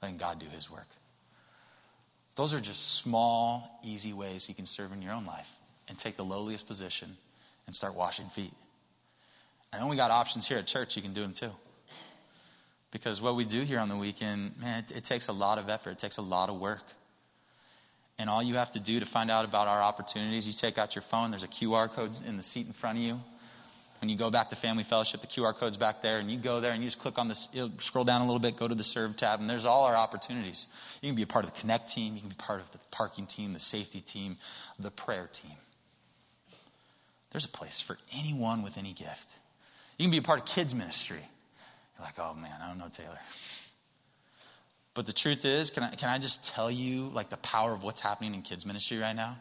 Letting 0.00 0.18
God 0.18 0.38
do 0.38 0.46
his 0.46 0.70
work. 0.70 0.88
Those 2.36 2.54
are 2.54 2.60
just 2.60 2.96
small, 2.96 3.80
easy 3.84 4.12
ways 4.12 4.48
you 4.48 4.54
can 4.54 4.66
serve 4.66 4.92
in 4.92 5.02
your 5.02 5.12
own 5.12 5.26
life 5.26 5.50
and 5.88 5.98
take 5.98 6.16
the 6.16 6.24
lowliest 6.24 6.66
position 6.66 7.16
and 7.66 7.74
start 7.74 7.94
washing 7.94 8.26
feet. 8.26 8.52
Know 9.78 9.88
we 9.88 9.96
got 9.96 10.10
options 10.10 10.46
here 10.46 10.58
at 10.58 10.66
church, 10.66 10.96
you 10.96 11.02
can 11.02 11.12
do 11.12 11.22
them 11.22 11.32
too. 11.32 11.50
Because 12.90 13.20
what 13.20 13.34
we 13.34 13.44
do 13.44 13.62
here 13.62 13.80
on 13.80 13.88
the 13.88 13.96
weekend, 13.96 14.52
man, 14.60 14.80
it, 14.80 14.98
it 14.98 15.04
takes 15.04 15.28
a 15.28 15.32
lot 15.32 15.58
of 15.58 15.68
effort, 15.68 15.90
it 15.90 15.98
takes 15.98 16.18
a 16.18 16.22
lot 16.22 16.48
of 16.48 16.60
work. 16.60 16.84
And 18.16 18.30
all 18.30 18.42
you 18.42 18.54
have 18.54 18.70
to 18.72 18.78
do 18.78 19.00
to 19.00 19.06
find 19.06 19.30
out 19.30 19.44
about 19.44 19.66
our 19.66 19.82
opportunities, 19.82 20.46
you 20.46 20.52
take 20.52 20.78
out 20.78 20.94
your 20.94 21.02
phone, 21.02 21.32
there's 21.32 21.42
a 21.42 21.48
QR 21.48 21.90
code 21.90 22.16
in 22.28 22.36
the 22.36 22.42
seat 22.42 22.66
in 22.68 22.72
front 22.72 22.98
of 22.98 23.04
you. 23.04 23.20
When 24.04 24.10
you 24.10 24.18
go 24.18 24.30
back 24.30 24.50
to 24.50 24.56
Family 24.56 24.84
Fellowship, 24.84 25.22
the 25.22 25.26
QR 25.26 25.54
code's 25.54 25.78
back 25.78 26.02
there, 26.02 26.18
and 26.18 26.30
you 26.30 26.36
go 26.36 26.60
there 26.60 26.72
and 26.72 26.82
you 26.82 26.86
just 26.88 26.98
click 26.98 27.18
on 27.18 27.26
this, 27.26 27.48
scroll 27.78 28.04
down 28.04 28.20
a 28.20 28.26
little 28.26 28.38
bit, 28.38 28.54
go 28.54 28.68
to 28.68 28.74
the 28.74 28.84
Serve 28.84 29.16
tab, 29.16 29.40
and 29.40 29.48
there's 29.48 29.64
all 29.64 29.84
our 29.84 29.96
opportunities. 29.96 30.66
You 31.00 31.08
can 31.08 31.16
be 31.16 31.22
a 31.22 31.26
part 31.26 31.46
of 31.46 31.54
the 31.54 31.58
Connect 31.58 31.88
team, 31.88 32.14
you 32.14 32.20
can 32.20 32.28
be 32.28 32.34
part 32.34 32.60
of 32.60 32.70
the 32.72 32.78
parking 32.90 33.24
team, 33.24 33.54
the 33.54 33.60
safety 33.60 34.02
team, 34.02 34.36
the 34.78 34.90
prayer 34.90 35.30
team. 35.32 35.56
There's 37.32 37.46
a 37.46 37.48
place 37.48 37.80
for 37.80 37.96
anyone 38.18 38.62
with 38.62 38.76
any 38.76 38.92
gift. 38.92 39.38
You 39.96 40.04
can 40.04 40.10
be 40.10 40.18
a 40.18 40.22
part 40.22 40.40
of 40.40 40.44
kids' 40.44 40.74
ministry. 40.74 41.24
You're 41.96 42.04
like, 42.04 42.18
oh 42.18 42.34
man, 42.34 42.60
I 42.62 42.68
don't 42.68 42.76
know 42.76 42.90
Taylor. 42.92 43.20
But 44.92 45.06
the 45.06 45.14
truth 45.14 45.46
is, 45.46 45.70
can 45.70 45.82
I, 45.82 45.94
can 45.94 46.10
I 46.10 46.18
just 46.18 46.54
tell 46.54 46.70
you 46.70 47.08
like 47.14 47.30
the 47.30 47.38
power 47.38 47.72
of 47.72 47.82
what's 47.82 48.02
happening 48.02 48.34
in 48.34 48.42
kids' 48.42 48.66
ministry 48.66 48.98
right 48.98 49.16
now? 49.16 49.38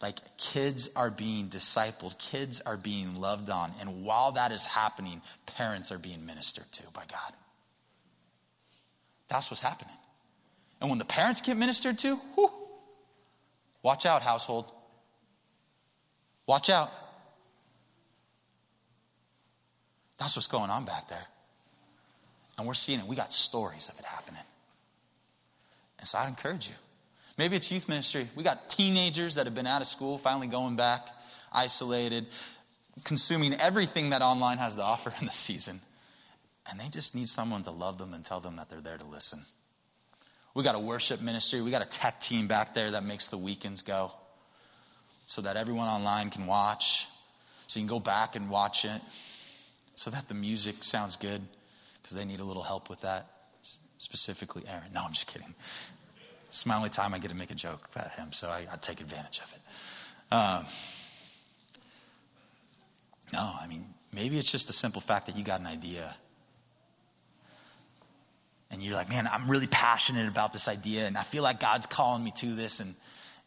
Like 0.00 0.36
kids 0.36 0.90
are 0.94 1.10
being 1.10 1.48
discipled, 1.48 2.18
kids 2.18 2.60
are 2.60 2.76
being 2.76 3.20
loved 3.20 3.50
on. 3.50 3.72
And 3.80 4.04
while 4.04 4.32
that 4.32 4.52
is 4.52 4.64
happening, 4.64 5.22
parents 5.46 5.90
are 5.90 5.98
being 5.98 6.24
ministered 6.24 6.70
to 6.72 6.82
by 6.92 7.02
God. 7.10 7.32
That's 9.28 9.50
what's 9.50 9.62
happening. 9.62 9.94
And 10.80 10.88
when 10.88 10.98
the 10.98 11.04
parents 11.04 11.40
get 11.40 11.56
ministered 11.56 11.98
to, 11.98 12.16
whew, 12.36 12.50
watch 13.82 14.06
out, 14.06 14.22
household. 14.22 14.66
Watch 16.46 16.70
out. 16.70 16.92
That's 20.18 20.36
what's 20.36 20.48
going 20.48 20.70
on 20.70 20.84
back 20.84 21.08
there. 21.08 21.26
And 22.56 22.66
we're 22.66 22.74
seeing 22.74 23.00
it. 23.00 23.06
We 23.06 23.16
got 23.16 23.32
stories 23.32 23.88
of 23.88 23.98
it 23.98 24.04
happening. 24.04 24.42
And 25.98 26.06
so 26.06 26.18
I'd 26.18 26.28
encourage 26.28 26.68
you 26.68 26.74
Maybe 27.38 27.56
it's 27.56 27.70
youth 27.70 27.88
ministry. 27.88 28.28
We 28.34 28.42
got 28.42 28.68
teenagers 28.68 29.36
that 29.36 29.46
have 29.46 29.54
been 29.54 29.66
out 29.66 29.80
of 29.80 29.86
school, 29.86 30.18
finally 30.18 30.48
going 30.48 30.74
back, 30.74 31.06
isolated, 31.52 32.26
consuming 33.04 33.54
everything 33.54 34.10
that 34.10 34.22
online 34.22 34.58
has 34.58 34.74
to 34.74 34.82
offer 34.82 35.14
in 35.20 35.26
the 35.26 35.32
season. 35.32 35.78
And 36.68 36.78
they 36.78 36.88
just 36.88 37.14
need 37.14 37.28
someone 37.28 37.62
to 37.62 37.70
love 37.70 37.96
them 37.96 38.12
and 38.12 38.24
tell 38.24 38.40
them 38.40 38.56
that 38.56 38.68
they're 38.68 38.80
there 38.80 38.98
to 38.98 39.06
listen. 39.06 39.40
We 40.54 40.64
got 40.64 40.74
a 40.74 40.80
worship 40.80 41.22
ministry. 41.22 41.62
We 41.62 41.70
got 41.70 41.82
a 41.82 41.88
tech 41.88 42.20
team 42.20 42.48
back 42.48 42.74
there 42.74 42.90
that 42.90 43.04
makes 43.04 43.28
the 43.28 43.38
weekends 43.38 43.82
go 43.82 44.10
so 45.26 45.42
that 45.42 45.56
everyone 45.56 45.88
online 45.88 46.30
can 46.30 46.46
watch, 46.46 47.06
So 47.68 47.78
you 47.78 47.86
can 47.86 47.94
go 47.94 48.00
back 48.00 48.34
and 48.34 48.50
watch 48.50 48.84
it 48.84 49.00
so 49.94 50.10
that 50.10 50.26
the 50.26 50.34
music 50.34 50.82
sounds 50.82 51.16
good 51.16 51.42
because 52.02 52.16
they 52.16 52.24
need 52.24 52.40
a 52.40 52.44
little 52.44 52.62
help 52.62 52.90
with 52.90 53.02
that. 53.02 53.26
Specifically, 53.98 54.62
Aaron. 54.66 54.92
No, 54.94 55.02
I'm 55.04 55.12
just 55.12 55.26
kidding. 55.26 55.54
It's 56.48 56.64
my 56.64 56.76
only 56.76 56.88
time 56.88 57.14
I 57.14 57.18
get 57.18 57.28
to 57.28 57.36
make 57.36 57.50
a 57.50 57.54
joke 57.54 57.86
about 57.94 58.12
him, 58.12 58.32
so 58.32 58.48
I, 58.48 58.66
I 58.72 58.76
take 58.76 59.00
advantage 59.00 59.40
of 59.40 59.52
it. 59.52 60.34
Um, 60.34 60.66
no, 63.32 63.52
I 63.60 63.66
mean, 63.66 63.84
maybe 64.12 64.38
it's 64.38 64.50
just 64.50 64.66
the 64.66 64.72
simple 64.72 65.00
fact 65.00 65.26
that 65.26 65.36
you 65.36 65.44
got 65.44 65.60
an 65.60 65.66
idea. 65.66 66.14
And 68.70 68.82
you're 68.82 68.94
like, 68.94 69.08
man, 69.08 69.26
I'm 69.26 69.50
really 69.50 69.66
passionate 69.66 70.28
about 70.28 70.52
this 70.52 70.68
idea, 70.68 71.06
and 71.06 71.18
I 71.18 71.22
feel 71.22 71.42
like 71.42 71.60
God's 71.60 71.86
calling 71.86 72.24
me 72.24 72.32
to 72.36 72.54
this, 72.54 72.80
and, 72.80 72.94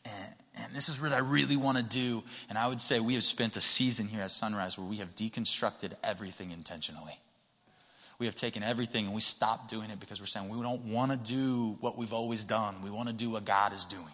and, 0.06 0.36
and 0.60 0.76
this 0.76 0.88
is 0.88 1.02
what 1.02 1.12
I 1.12 1.20
really 1.20 1.58
want 1.58 1.78
to 1.78 1.84
do. 1.84 2.24
And 2.50 2.58
I 2.58 2.68
would 2.68 2.82
say 2.82 3.00
we 3.00 3.16
have 3.16 3.24
spent 3.24 3.58
a 3.58 3.62
season 3.62 4.08
here 4.08 4.22
at 4.22 4.32
Sunrise 4.32 4.78
where 4.78 4.88
we 4.88 4.98
have 4.98 5.16
deconstructed 5.16 5.94
everything 6.04 6.52
intentionally. 6.52 7.20
We 8.22 8.28
have 8.28 8.36
taken 8.36 8.62
everything 8.62 9.08
and 9.08 9.16
we 9.16 9.22
stopped 9.22 9.72
doing 9.72 9.90
it 9.90 10.00
because 10.00 10.20
we're 10.20 10.28
saying 10.28 10.48
we 10.48 10.62
don't 10.62 10.84
want 10.84 11.12
to 11.12 11.18
do 11.18 11.76
what 11.80 11.98
we've 11.98 12.14
always 12.14 12.46
done. 12.46 12.84
We 12.84 12.92
want 12.92 13.08
to 13.08 13.16
do 13.16 13.32
what 13.32 13.46
God 13.46 13.74
is 13.74 13.84
doing. 13.86 14.14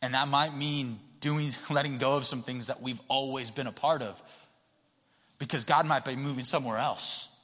And 0.00 0.14
that 0.14 0.28
might 0.28 0.56
mean 0.56 1.00
doing, 1.18 1.52
letting 1.70 1.98
go 1.98 2.16
of 2.16 2.24
some 2.24 2.42
things 2.42 2.68
that 2.68 2.80
we've 2.80 3.00
always 3.08 3.50
been 3.50 3.66
a 3.66 3.72
part 3.72 4.00
of 4.00 4.22
because 5.40 5.64
God 5.64 5.86
might 5.86 6.04
be 6.04 6.14
moving 6.14 6.44
somewhere 6.44 6.78
else. 6.78 7.36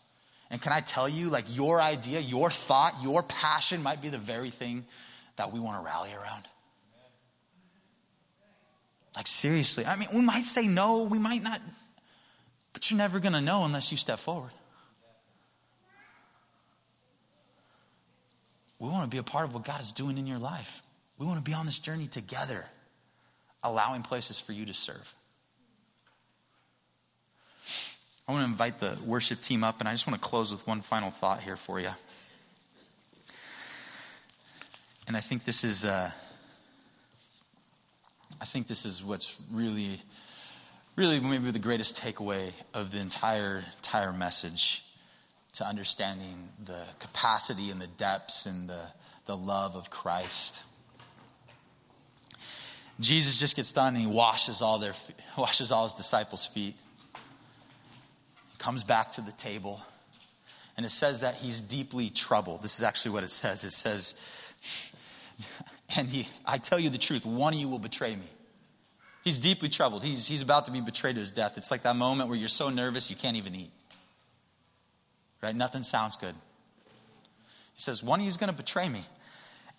And 0.53 0.62
can 0.62 0.72
I 0.72 0.82
tell 0.82 1.09
you, 1.09 1.30
like 1.30 1.47
your 1.49 1.80
idea, 1.80 2.20
your 2.20 2.53
thought, 2.53 2.95
your 3.03 3.24
passion 3.24 3.82
might 3.82 4.01
be 4.01 4.09
the 4.09 4.18
very 4.18 4.51
thing 4.51 4.84
that 5.34 5.53
we 5.53 5.59
want 5.59 5.80
to 5.80 5.84
rally 5.84 6.14
around? 6.14 6.47
Like, 9.16 9.26
seriously. 9.26 9.84
I 9.84 9.97
mean, 9.97 10.11
we 10.12 10.20
might 10.20 10.45
say 10.45 10.68
no, 10.68 11.03
we 11.03 11.18
might 11.18 11.43
not, 11.43 11.61
but 12.72 12.89
you're 12.89 12.99
never 12.99 13.18
going 13.18 13.32
to 13.32 13.41
know 13.41 13.64
unless 13.64 13.91
you 13.91 13.99
step 13.99 14.20
forward. 14.20 14.53
We 18.78 18.88
want 18.88 19.04
to 19.04 19.14
be 19.14 19.18
a 19.18 19.22
part 19.22 19.46
of 19.46 19.54
what 19.54 19.64
God 19.64 19.80
is 19.80 19.92
doing 19.92 20.18
in 20.18 20.26
your 20.26 20.38
life. 20.38 20.82
We 21.18 21.26
want 21.26 21.38
to 21.38 21.42
be 21.42 21.54
on 21.54 21.66
this 21.66 21.78
journey 21.78 22.06
together, 22.06 22.64
allowing 23.62 24.02
places 24.02 24.38
for 24.38 24.52
you 24.52 24.66
to 24.66 24.74
serve. 24.74 25.14
I 28.28 28.32
want 28.32 28.42
to 28.44 28.50
invite 28.50 28.80
the 28.80 28.98
worship 29.04 29.40
team 29.40 29.64
up, 29.64 29.80
and 29.80 29.88
I 29.88 29.92
just 29.92 30.06
want 30.06 30.20
to 30.20 30.28
close 30.28 30.52
with 30.52 30.66
one 30.66 30.80
final 30.82 31.10
thought 31.10 31.42
here 31.42 31.56
for 31.56 31.80
you. 31.80 31.90
And 35.06 35.16
I 35.16 35.20
think 35.20 35.44
this 35.44 35.62
is, 35.62 35.84
uh, 35.84 36.10
I 38.40 38.44
think 38.44 38.66
this 38.66 38.84
is 38.84 39.02
what's 39.04 39.36
really, 39.52 40.02
really 40.96 41.20
maybe 41.20 41.52
the 41.52 41.60
greatest 41.60 42.00
takeaway 42.00 42.52
of 42.74 42.90
the 42.90 42.98
entire 42.98 43.64
entire 43.76 44.12
message 44.12 44.82
to 45.57 45.64
understanding 45.64 46.50
the 46.64 46.82
capacity 46.98 47.70
and 47.70 47.80
the 47.80 47.86
depths 47.86 48.44
and 48.44 48.68
the, 48.68 48.82
the 49.24 49.36
love 49.36 49.74
of 49.74 49.88
Christ. 49.88 50.62
Jesus 53.00 53.38
just 53.38 53.57
gets 53.57 53.72
done 53.72 53.94
and 53.94 54.04
he 54.04 54.11
washes 54.11 54.61
all 54.61 54.78
their 54.78 54.94
washes 55.38 55.72
all 55.72 55.84
his 55.84 55.94
disciples' 55.94 56.44
feet. 56.44 56.76
He 57.14 58.59
comes 58.59 58.84
back 58.84 59.12
to 59.12 59.22
the 59.22 59.32
table. 59.32 59.80
And 60.76 60.84
it 60.84 60.90
says 60.90 61.22
that 61.22 61.34
he's 61.34 61.62
deeply 61.62 62.11
troubled. 62.11 62.62
This 62.62 62.76
is 62.76 62.82
actually 62.82 63.12
what 63.12 63.24
it 63.24 63.30
says. 63.30 63.64
It 63.64 63.72
says, 63.72 64.20
and 65.96 66.07
he, 66.07 66.28
I 66.44 66.59
tell 66.59 66.78
you 66.78 66.90
the 66.90 66.98
truth, 66.98 67.24
one 67.24 67.54
of 67.54 67.59
you 67.59 67.66
will 67.66 67.78
betray 67.78 68.14
me. 68.14 68.26
He's 69.24 69.40
deeply 69.40 69.70
troubled. 69.70 70.04
He's, 70.04 70.26
he's 70.26 70.42
about 70.42 70.66
to 70.66 70.70
be 70.70 70.82
betrayed 70.82 71.14
to 71.14 71.20
his 71.20 71.32
death. 71.32 71.54
It's 71.57 71.70
like 71.70 71.82
that 71.84 71.96
moment 71.96 72.28
where 72.28 72.38
you're 72.38 72.48
so 72.48 72.68
nervous 72.68 73.09
you 73.09 73.16
can't 73.16 73.38
even 73.38 73.54
eat. 73.54 73.70
Right? 75.47 75.55
Nothing 75.55 75.84
sounds 75.84 76.16
good. 76.16 76.34
He 77.74 77.80
says, 77.80 78.03
One 78.03 78.18
of 78.18 78.24
you 78.24 78.28
is 78.28 78.36
going 78.36 78.51
to 78.51 78.57
betray 78.57 78.88
me. 78.88 79.03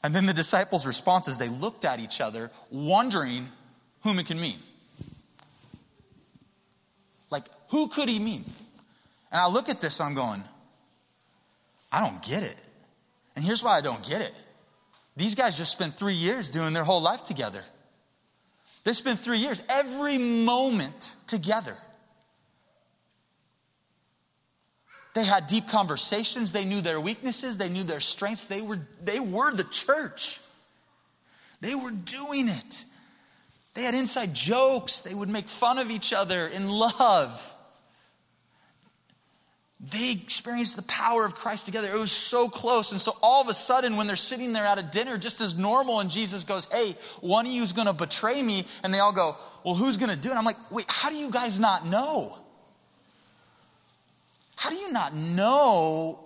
And 0.01 0.15
then 0.15 0.25
the 0.25 0.33
disciples' 0.33 0.85
response 0.85 1.27
is 1.27 1.39
they 1.39 1.49
looked 1.49 1.83
at 1.83 1.99
each 1.99 2.21
other, 2.21 2.51
wondering 2.71 3.49
whom 4.03 4.17
it 4.17 4.27
can 4.27 4.39
mean. 4.39 4.59
Like, 7.29 7.43
who 7.67 7.89
could 7.89 8.07
he 8.07 8.17
mean? 8.17 8.45
And 9.29 9.41
I 9.41 9.47
look 9.49 9.67
at 9.67 9.81
this, 9.81 9.99
I'm 9.99 10.13
going, 10.13 10.41
I 11.91 11.99
don't 11.99 12.23
get 12.23 12.43
it. 12.43 12.55
And 13.35 13.43
here's 13.43 13.61
why 13.61 13.77
I 13.77 13.81
don't 13.81 14.07
get 14.07 14.21
it. 14.21 14.33
These 15.17 15.35
guys 15.35 15.57
just 15.57 15.73
spent 15.73 15.95
three 15.95 16.13
years 16.13 16.49
doing 16.49 16.71
their 16.71 16.85
whole 16.85 17.01
life 17.01 17.25
together. 17.25 17.65
They 18.85 18.93
spent 18.93 19.19
three 19.19 19.39
years, 19.39 19.65
every 19.67 20.17
moment 20.17 21.13
together. 21.27 21.75
They 25.17 25.25
had 25.25 25.47
deep 25.47 25.67
conversations. 25.67 26.51
They 26.51 26.63
knew 26.63 26.79
their 26.79 27.01
weaknesses. 27.01 27.57
They 27.57 27.69
knew 27.69 27.83
their 27.83 27.99
strengths. 27.99 28.45
They 28.45 28.61
were, 28.61 28.77
they 29.03 29.19
were 29.19 29.51
the 29.51 29.63
church. 29.63 30.39
They 31.59 31.73
were 31.73 31.89
doing 31.89 32.47
it. 32.47 32.85
They 33.73 33.81
had 33.81 33.95
inside 33.95 34.35
jokes. 34.35 35.01
They 35.01 35.15
would 35.15 35.27
make 35.27 35.47
fun 35.47 35.79
of 35.79 35.89
each 35.89 36.13
other 36.13 36.47
in 36.47 36.69
love. 36.69 37.55
They 39.79 40.11
experienced 40.11 40.75
the 40.75 40.83
power 40.83 41.25
of 41.25 41.33
Christ 41.33 41.65
together. 41.65 41.91
It 41.91 41.97
was 41.97 42.11
so 42.11 42.47
close. 42.47 42.91
And 42.91 43.01
so 43.01 43.13
all 43.23 43.41
of 43.41 43.47
a 43.47 43.55
sudden, 43.55 43.97
when 43.97 44.05
they're 44.05 44.15
sitting 44.15 44.53
there 44.53 44.67
at 44.67 44.77
a 44.77 44.83
dinner 44.83 45.17
just 45.17 45.41
as 45.41 45.57
normal, 45.57 45.99
and 45.99 46.11
Jesus 46.11 46.43
goes, 46.43 46.71
Hey, 46.71 46.95
one 47.21 47.47
of 47.47 47.51
you 47.51 47.63
is 47.63 47.71
going 47.71 47.87
to 47.87 47.93
betray 47.93 48.39
me. 48.43 48.67
And 48.83 48.93
they 48.93 48.99
all 48.99 49.13
go, 49.13 49.35
Well, 49.65 49.73
who's 49.73 49.97
going 49.97 50.11
to 50.11 50.15
do 50.15 50.29
it? 50.29 50.35
I'm 50.35 50.45
like, 50.45 50.69
Wait, 50.69 50.85
how 50.87 51.09
do 51.09 51.15
you 51.15 51.31
guys 51.31 51.59
not 51.59 51.87
know? 51.87 52.37
How 54.57 54.71
do 54.71 54.75
you 54.75 54.91
not 54.91 55.15
know 55.15 56.19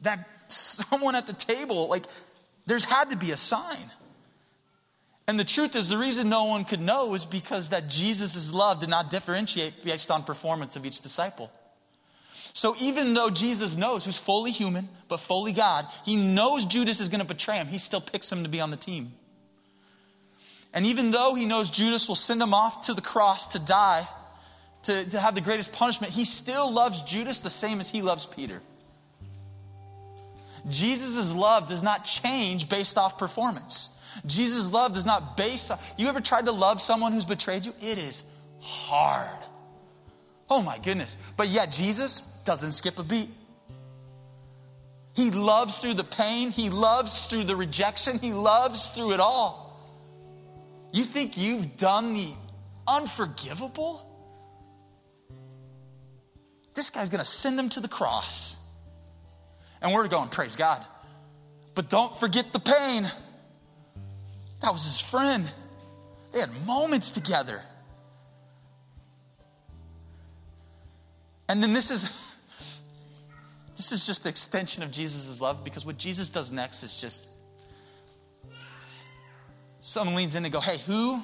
that 0.00 0.26
someone 0.48 1.14
at 1.14 1.26
the 1.26 1.34
table, 1.34 1.88
like, 1.88 2.04
there's 2.64 2.86
had 2.86 3.10
to 3.10 3.16
be 3.16 3.30
a 3.30 3.36
sign? 3.36 3.90
And 5.28 5.38
the 5.38 5.44
truth 5.44 5.76
is, 5.76 5.90
the 5.90 5.98
reason 5.98 6.30
no 6.30 6.44
one 6.44 6.64
could 6.64 6.80
know 6.80 7.14
is 7.14 7.26
because 7.26 7.68
that 7.68 7.88
Jesus' 7.88 8.54
love 8.54 8.80
did 8.80 8.88
not 8.88 9.10
differentiate 9.10 9.84
based 9.84 10.10
on 10.10 10.24
performance 10.24 10.76
of 10.76 10.86
each 10.86 11.02
disciple. 11.02 11.52
So 12.54 12.74
even 12.80 13.12
though 13.12 13.28
Jesus 13.28 13.76
knows 13.76 14.06
who's 14.06 14.18
fully 14.18 14.50
human, 14.50 14.88
but 15.08 15.20
fully 15.20 15.52
God, 15.52 15.86
he 16.06 16.16
knows 16.16 16.64
Judas 16.64 17.00
is 17.00 17.10
going 17.10 17.20
to 17.20 17.26
betray 17.26 17.56
him, 17.56 17.66
he 17.66 17.78
still 17.78 18.00
picks 18.00 18.32
him 18.32 18.44
to 18.44 18.48
be 18.48 18.62
on 18.62 18.70
the 18.70 18.78
team. 18.78 19.12
And 20.72 20.86
even 20.86 21.10
though 21.10 21.34
he 21.34 21.44
knows 21.44 21.68
Judas 21.68 22.08
will 22.08 22.14
send 22.14 22.40
him 22.40 22.54
off 22.54 22.86
to 22.86 22.94
the 22.94 23.02
cross 23.02 23.48
to 23.48 23.58
die, 23.58 24.08
to, 24.84 25.10
to 25.10 25.18
have 25.18 25.34
the 25.34 25.40
greatest 25.40 25.72
punishment, 25.72 26.12
he 26.12 26.24
still 26.24 26.72
loves 26.72 27.02
Judas 27.02 27.40
the 27.40 27.50
same 27.50 27.80
as 27.80 27.90
he 27.90 28.02
loves 28.02 28.26
Peter. 28.26 28.62
Jesus' 30.68 31.34
love 31.34 31.68
does 31.68 31.82
not 31.82 32.04
change 32.04 32.68
based 32.68 32.98
off 32.98 33.18
performance. 33.18 33.96
Jesus' 34.26 34.72
love 34.72 34.92
does 34.92 35.06
not 35.06 35.36
base 35.36 35.70
you 35.96 36.08
ever 36.08 36.20
tried 36.20 36.46
to 36.46 36.52
love 36.52 36.80
someone 36.80 37.12
who's 37.12 37.24
betrayed 37.24 37.64
you? 37.64 37.72
It 37.80 37.98
is 37.98 38.30
hard. 38.60 39.44
Oh 40.48 40.62
my 40.62 40.78
goodness. 40.78 41.16
But 41.36 41.48
yet 41.48 41.70
Jesus 41.70 42.20
doesn't 42.44 42.72
skip 42.72 42.98
a 42.98 43.04
beat. 43.04 43.30
He 45.14 45.30
loves 45.30 45.78
through 45.78 45.94
the 45.94 46.04
pain, 46.04 46.50
he 46.50 46.70
loves 46.70 47.26
through 47.26 47.44
the 47.44 47.56
rejection, 47.56 48.18
he 48.18 48.32
loves 48.32 48.90
through 48.90 49.12
it 49.12 49.20
all. 49.20 49.76
You 50.92 51.04
think 51.04 51.36
you've 51.36 51.76
done 51.76 52.14
the 52.14 52.32
unforgivable? 52.86 54.06
This 56.80 56.88
guy's 56.88 57.10
going 57.10 57.18
to 57.18 57.26
send 57.26 57.60
him 57.60 57.68
to 57.68 57.80
the 57.80 57.88
cross. 57.88 58.56
And 59.82 59.92
we're 59.92 60.08
going, 60.08 60.30
praise 60.30 60.56
God. 60.56 60.82
But 61.74 61.90
don't 61.90 62.18
forget 62.18 62.54
the 62.54 62.58
pain. 62.58 63.02
That 64.62 64.72
was 64.72 64.84
his 64.84 64.98
friend. 64.98 65.52
They 66.32 66.40
had 66.40 66.48
moments 66.66 67.12
together. 67.12 67.62
And 71.50 71.62
then 71.62 71.74
this 71.74 71.90
is 71.90 72.08
this 73.76 73.92
is 73.92 74.06
just 74.06 74.22
the 74.22 74.30
extension 74.30 74.82
of 74.82 74.90
Jesus' 74.90 75.38
love 75.38 75.62
because 75.62 75.84
what 75.84 75.98
Jesus 75.98 76.30
does 76.30 76.50
next 76.50 76.82
is 76.82 76.98
just 76.98 77.28
someone 79.82 80.16
leans 80.16 80.34
in 80.34 80.46
and 80.46 80.52
go, 80.52 80.60
Hey, 80.60 80.78
who 80.78 81.22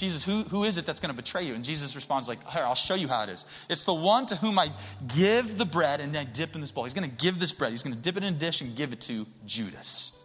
Jesus, 0.00 0.24
who, 0.24 0.44
who 0.44 0.64
is 0.64 0.78
it 0.78 0.86
that's 0.86 0.98
going 0.98 1.14
to 1.14 1.22
betray 1.22 1.42
you? 1.42 1.54
And 1.54 1.62
Jesus 1.62 1.94
responds 1.94 2.26
like, 2.26 2.38
here, 2.48 2.62
I'll 2.62 2.74
show 2.74 2.94
you 2.94 3.06
how 3.06 3.22
it 3.22 3.28
is. 3.28 3.44
It's 3.68 3.82
the 3.82 3.92
one 3.92 4.24
to 4.26 4.36
whom 4.36 4.58
I 4.58 4.72
give 5.14 5.58
the 5.58 5.66
bread 5.66 6.00
and 6.00 6.14
then 6.14 6.26
I 6.26 6.30
dip 6.30 6.54
in 6.54 6.62
this 6.62 6.70
bowl. 6.70 6.84
He's 6.84 6.94
going 6.94 7.08
to 7.08 7.16
give 7.16 7.38
this 7.38 7.52
bread. 7.52 7.72
He's 7.72 7.82
going 7.82 7.94
to 7.94 8.00
dip 8.00 8.16
it 8.16 8.24
in 8.24 8.34
a 8.34 8.36
dish 8.36 8.62
and 8.62 8.74
give 8.74 8.94
it 8.94 9.02
to 9.02 9.26
Judas. 9.44 10.18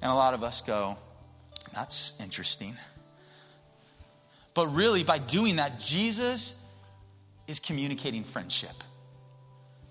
And 0.00 0.08
a 0.08 0.14
lot 0.14 0.34
of 0.34 0.44
us 0.44 0.62
go, 0.62 0.96
that's 1.74 2.12
interesting. 2.22 2.76
But 4.54 4.68
really, 4.68 5.02
by 5.02 5.18
doing 5.18 5.56
that, 5.56 5.80
Jesus 5.80 6.64
is 7.48 7.58
communicating 7.58 8.22
friendship. 8.22 8.84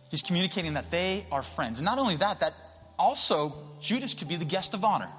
He's 0.09 0.21
communicating 0.21 0.75
that 0.75 0.89
they 0.89 1.25
are 1.33 1.43
friends. 1.43 1.79
And 1.79 1.85
not 1.85 1.99
only 1.99 2.15
that, 2.15 2.39
that 2.39 2.53
also 2.97 3.53
Judas 3.81 4.13
could 4.13 4.29
be 4.29 4.37
the 4.37 4.45
guest 4.45 4.73
of 4.73 4.85
honor. 4.85 5.09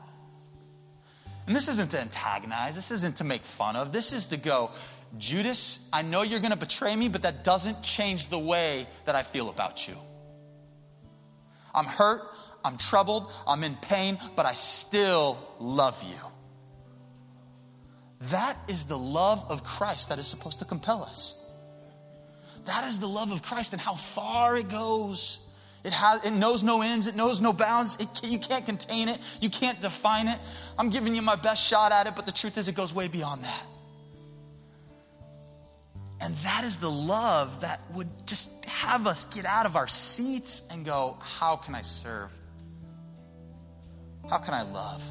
And 1.47 1.55
this 1.55 1.69
isn't 1.69 1.91
to 1.91 2.01
antagonize, 2.01 2.75
this 2.75 2.91
isn't 2.91 3.17
to 3.17 3.25
make 3.25 3.45
fun 3.45 3.77
of. 3.77 3.93
This 3.93 4.13
is 4.13 4.29
to 4.29 4.37
go, 4.37 4.71
Judas, 5.19 5.87
I 5.93 6.03
know 6.03 6.23
you're 6.23 6.41
going 6.41 6.53
to 6.53 6.57
betray 6.57 6.95
me, 6.97 7.09
but 7.09 7.23
that 7.23 7.45
doesn't 7.45 7.83
change 7.83 8.29
the 8.29 8.39
way 8.39 8.87
that 9.05 9.15
I 9.15 9.23
feel 9.23 9.51
about 9.51 9.87
you. 9.87 9.95
I'm 11.75 11.85
hurt, 11.85 12.23
I'm 12.65 12.79
troubled, 12.79 13.31
I'm 13.47 13.63
in 13.63 13.77
pain, 13.77 14.19
but 14.37 14.47
I 14.47 14.55
still 14.55 15.39
love 15.59 16.03
you. 16.03 16.17
That 18.31 18.57
is 18.69 18.87
the 18.87 18.97
love 18.97 19.45
of 19.51 19.65
Christ 19.65 20.09
that 20.09 20.19
is 20.19 20.27
supposed 20.27 20.61
to 20.61 20.65
compel 20.65 21.05
us. 21.05 21.41
That 22.65 22.85
is 22.85 22.99
the 22.99 23.07
love 23.07 23.33
of 23.33 23.43
Christ 23.43 23.75
and 23.75 23.83
how 23.83 23.95
far 23.95 24.57
it 24.57 24.71
goes. 24.71 25.44
It, 25.85 25.93
has, 25.93 26.25
it 26.25 26.31
knows 26.33 26.63
no 26.63 26.81
ends, 26.81 27.07
it 27.07 27.15
knows 27.15 27.43
no 27.43 27.53
bounds. 27.53 28.01
It, 28.01 28.09
you 28.25 28.39
can't 28.39 28.65
contain 28.65 29.09
it, 29.09 29.19
you 29.41 29.51
can't 29.51 29.81
define 29.81 30.29
it. 30.29 30.39
I'm 30.79 30.89
giving 30.89 31.15
you 31.15 31.21
my 31.23 31.37
best 31.37 31.67
shot 31.67 31.93
at 31.93 32.07
it, 32.07 32.17
but 32.17 32.25
the 32.25 32.33
truth 32.33 32.57
is, 32.57 32.69
it 32.69 32.75
goes 32.75 32.95
way 32.95 33.07
beyond 33.07 33.45
that. 33.45 33.67
And 36.21 36.35
that 36.37 36.65
is 36.65 36.79
the 36.79 36.91
love 36.91 37.61
that 37.61 37.83
would 37.93 38.09
just 38.27 38.65
have 38.65 39.07
us 39.07 39.25
get 39.35 39.45
out 39.45 39.67
of 39.67 39.77
our 39.77 39.89
seats 39.89 40.67
and 40.71 40.83
go, 40.83 41.19
How 41.21 41.57
can 41.57 41.75
I 41.75 41.83
serve? 41.83 42.31
How 44.31 44.39
can 44.39 44.55
I 44.55 44.63
love? 44.63 45.03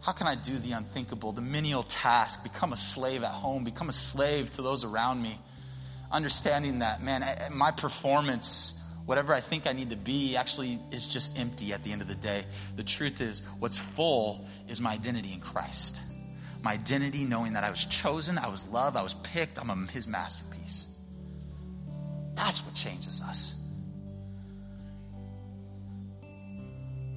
How 0.00 0.10
can 0.10 0.26
I 0.26 0.34
do 0.34 0.58
the 0.58 0.72
unthinkable, 0.72 1.30
the 1.30 1.42
menial 1.42 1.84
task, 1.84 2.42
become 2.42 2.72
a 2.72 2.76
slave 2.76 3.22
at 3.22 3.30
home, 3.30 3.62
become 3.62 3.88
a 3.88 3.92
slave 3.92 4.50
to 4.52 4.62
those 4.62 4.82
around 4.82 5.22
me? 5.22 5.38
Understanding 6.10 6.80
that, 6.80 7.02
man, 7.02 7.22
my 7.52 7.70
performance, 7.70 8.79
whatever 9.06 9.34
I 9.34 9.40
think 9.40 9.66
I 9.66 9.72
need 9.72 9.90
to 9.90 9.96
be, 9.96 10.36
actually 10.36 10.78
is 10.90 11.08
just 11.08 11.38
empty 11.38 11.72
at 11.72 11.82
the 11.82 11.92
end 11.92 12.02
of 12.02 12.08
the 12.08 12.14
day. 12.14 12.44
The 12.76 12.82
truth 12.82 13.20
is, 13.20 13.42
what's 13.58 13.78
full 13.78 14.46
is 14.68 14.80
my 14.80 14.92
identity 14.92 15.32
in 15.32 15.40
Christ. 15.40 16.02
My 16.62 16.72
identity 16.72 17.24
knowing 17.24 17.54
that 17.54 17.64
I 17.64 17.70
was 17.70 17.86
chosen, 17.86 18.38
I 18.38 18.48
was 18.48 18.68
loved, 18.68 18.96
I 18.96 19.02
was 19.02 19.14
picked, 19.14 19.58
I'm 19.58 19.70
a, 19.70 19.90
his 19.90 20.06
masterpiece. 20.06 20.88
That's 22.34 22.64
what 22.64 22.74
changes 22.74 23.22
us. 23.22 23.56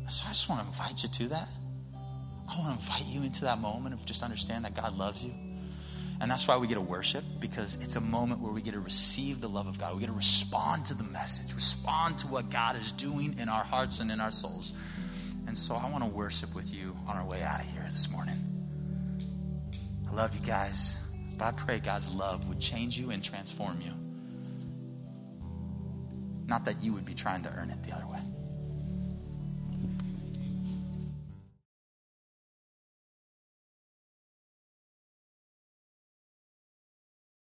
So 0.09 0.25
I 0.27 0.29
just 0.29 0.47
want 0.47 0.61
to 0.61 0.67
invite 0.67 1.01
you 1.01 1.09
to 1.09 1.27
that. 1.29 1.49
I 2.47 2.59
want 2.59 2.79
to 2.79 2.85
invite 2.85 3.05
you 3.07 3.23
into 3.23 3.41
that 3.41 3.59
moment 3.59 3.95
of 3.95 4.05
just 4.05 4.21
understand 4.21 4.65
that 4.65 4.75
God 4.75 4.95
loves 4.95 5.23
you. 5.23 5.33
And 6.23 6.31
that's 6.31 6.47
why 6.47 6.55
we 6.55 6.67
get 6.67 6.75
to 6.75 6.81
worship, 6.81 7.25
because 7.41 7.83
it's 7.83 7.97
a 7.97 8.01
moment 8.01 8.39
where 8.39 8.53
we 8.53 8.61
get 8.61 8.75
to 8.75 8.79
receive 8.79 9.41
the 9.41 9.49
love 9.49 9.67
of 9.67 9.77
God. 9.77 9.93
We 9.93 9.99
get 9.99 10.07
to 10.07 10.13
respond 10.13 10.85
to 10.85 10.93
the 10.93 11.03
message, 11.03 11.53
respond 11.53 12.17
to 12.19 12.27
what 12.27 12.49
God 12.49 12.77
is 12.77 12.93
doing 12.93 13.37
in 13.39 13.49
our 13.49 13.65
hearts 13.65 13.99
and 13.99 14.09
in 14.09 14.21
our 14.21 14.31
souls. 14.31 14.71
And 15.47 15.57
so 15.57 15.75
I 15.75 15.89
want 15.89 16.01
to 16.01 16.09
worship 16.09 16.55
with 16.55 16.73
you 16.73 16.95
on 17.09 17.17
our 17.17 17.25
way 17.25 17.43
out 17.43 17.59
of 17.59 17.65
here 17.65 17.85
this 17.91 18.09
morning. 18.09 18.37
I 20.09 20.13
love 20.13 20.33
you 20.33 20.45
guys, 20.45 20.97
but 21.37 21.43
I 21.43 21.51
pray 21.51 21.79
God's 21.79 22.15
love 22.15 22.47
would 22.47 22.61
change 22.61 22.97
you 22.97 23.09
and 23.11 23.21
transform 23.21 23.81
you. 23.81 23.91
Not 26.47 26.63
that 26.63 26.81
you 26.81 26.93
would 26.93 27.03
be 27.03 27.15
trying 27.15 27.43
to 27.43 27.49
earn 27.49 27.69
it 27.69 27.83
the 27.83 27.93
other 27.93 28.07
way. 28.07 28.21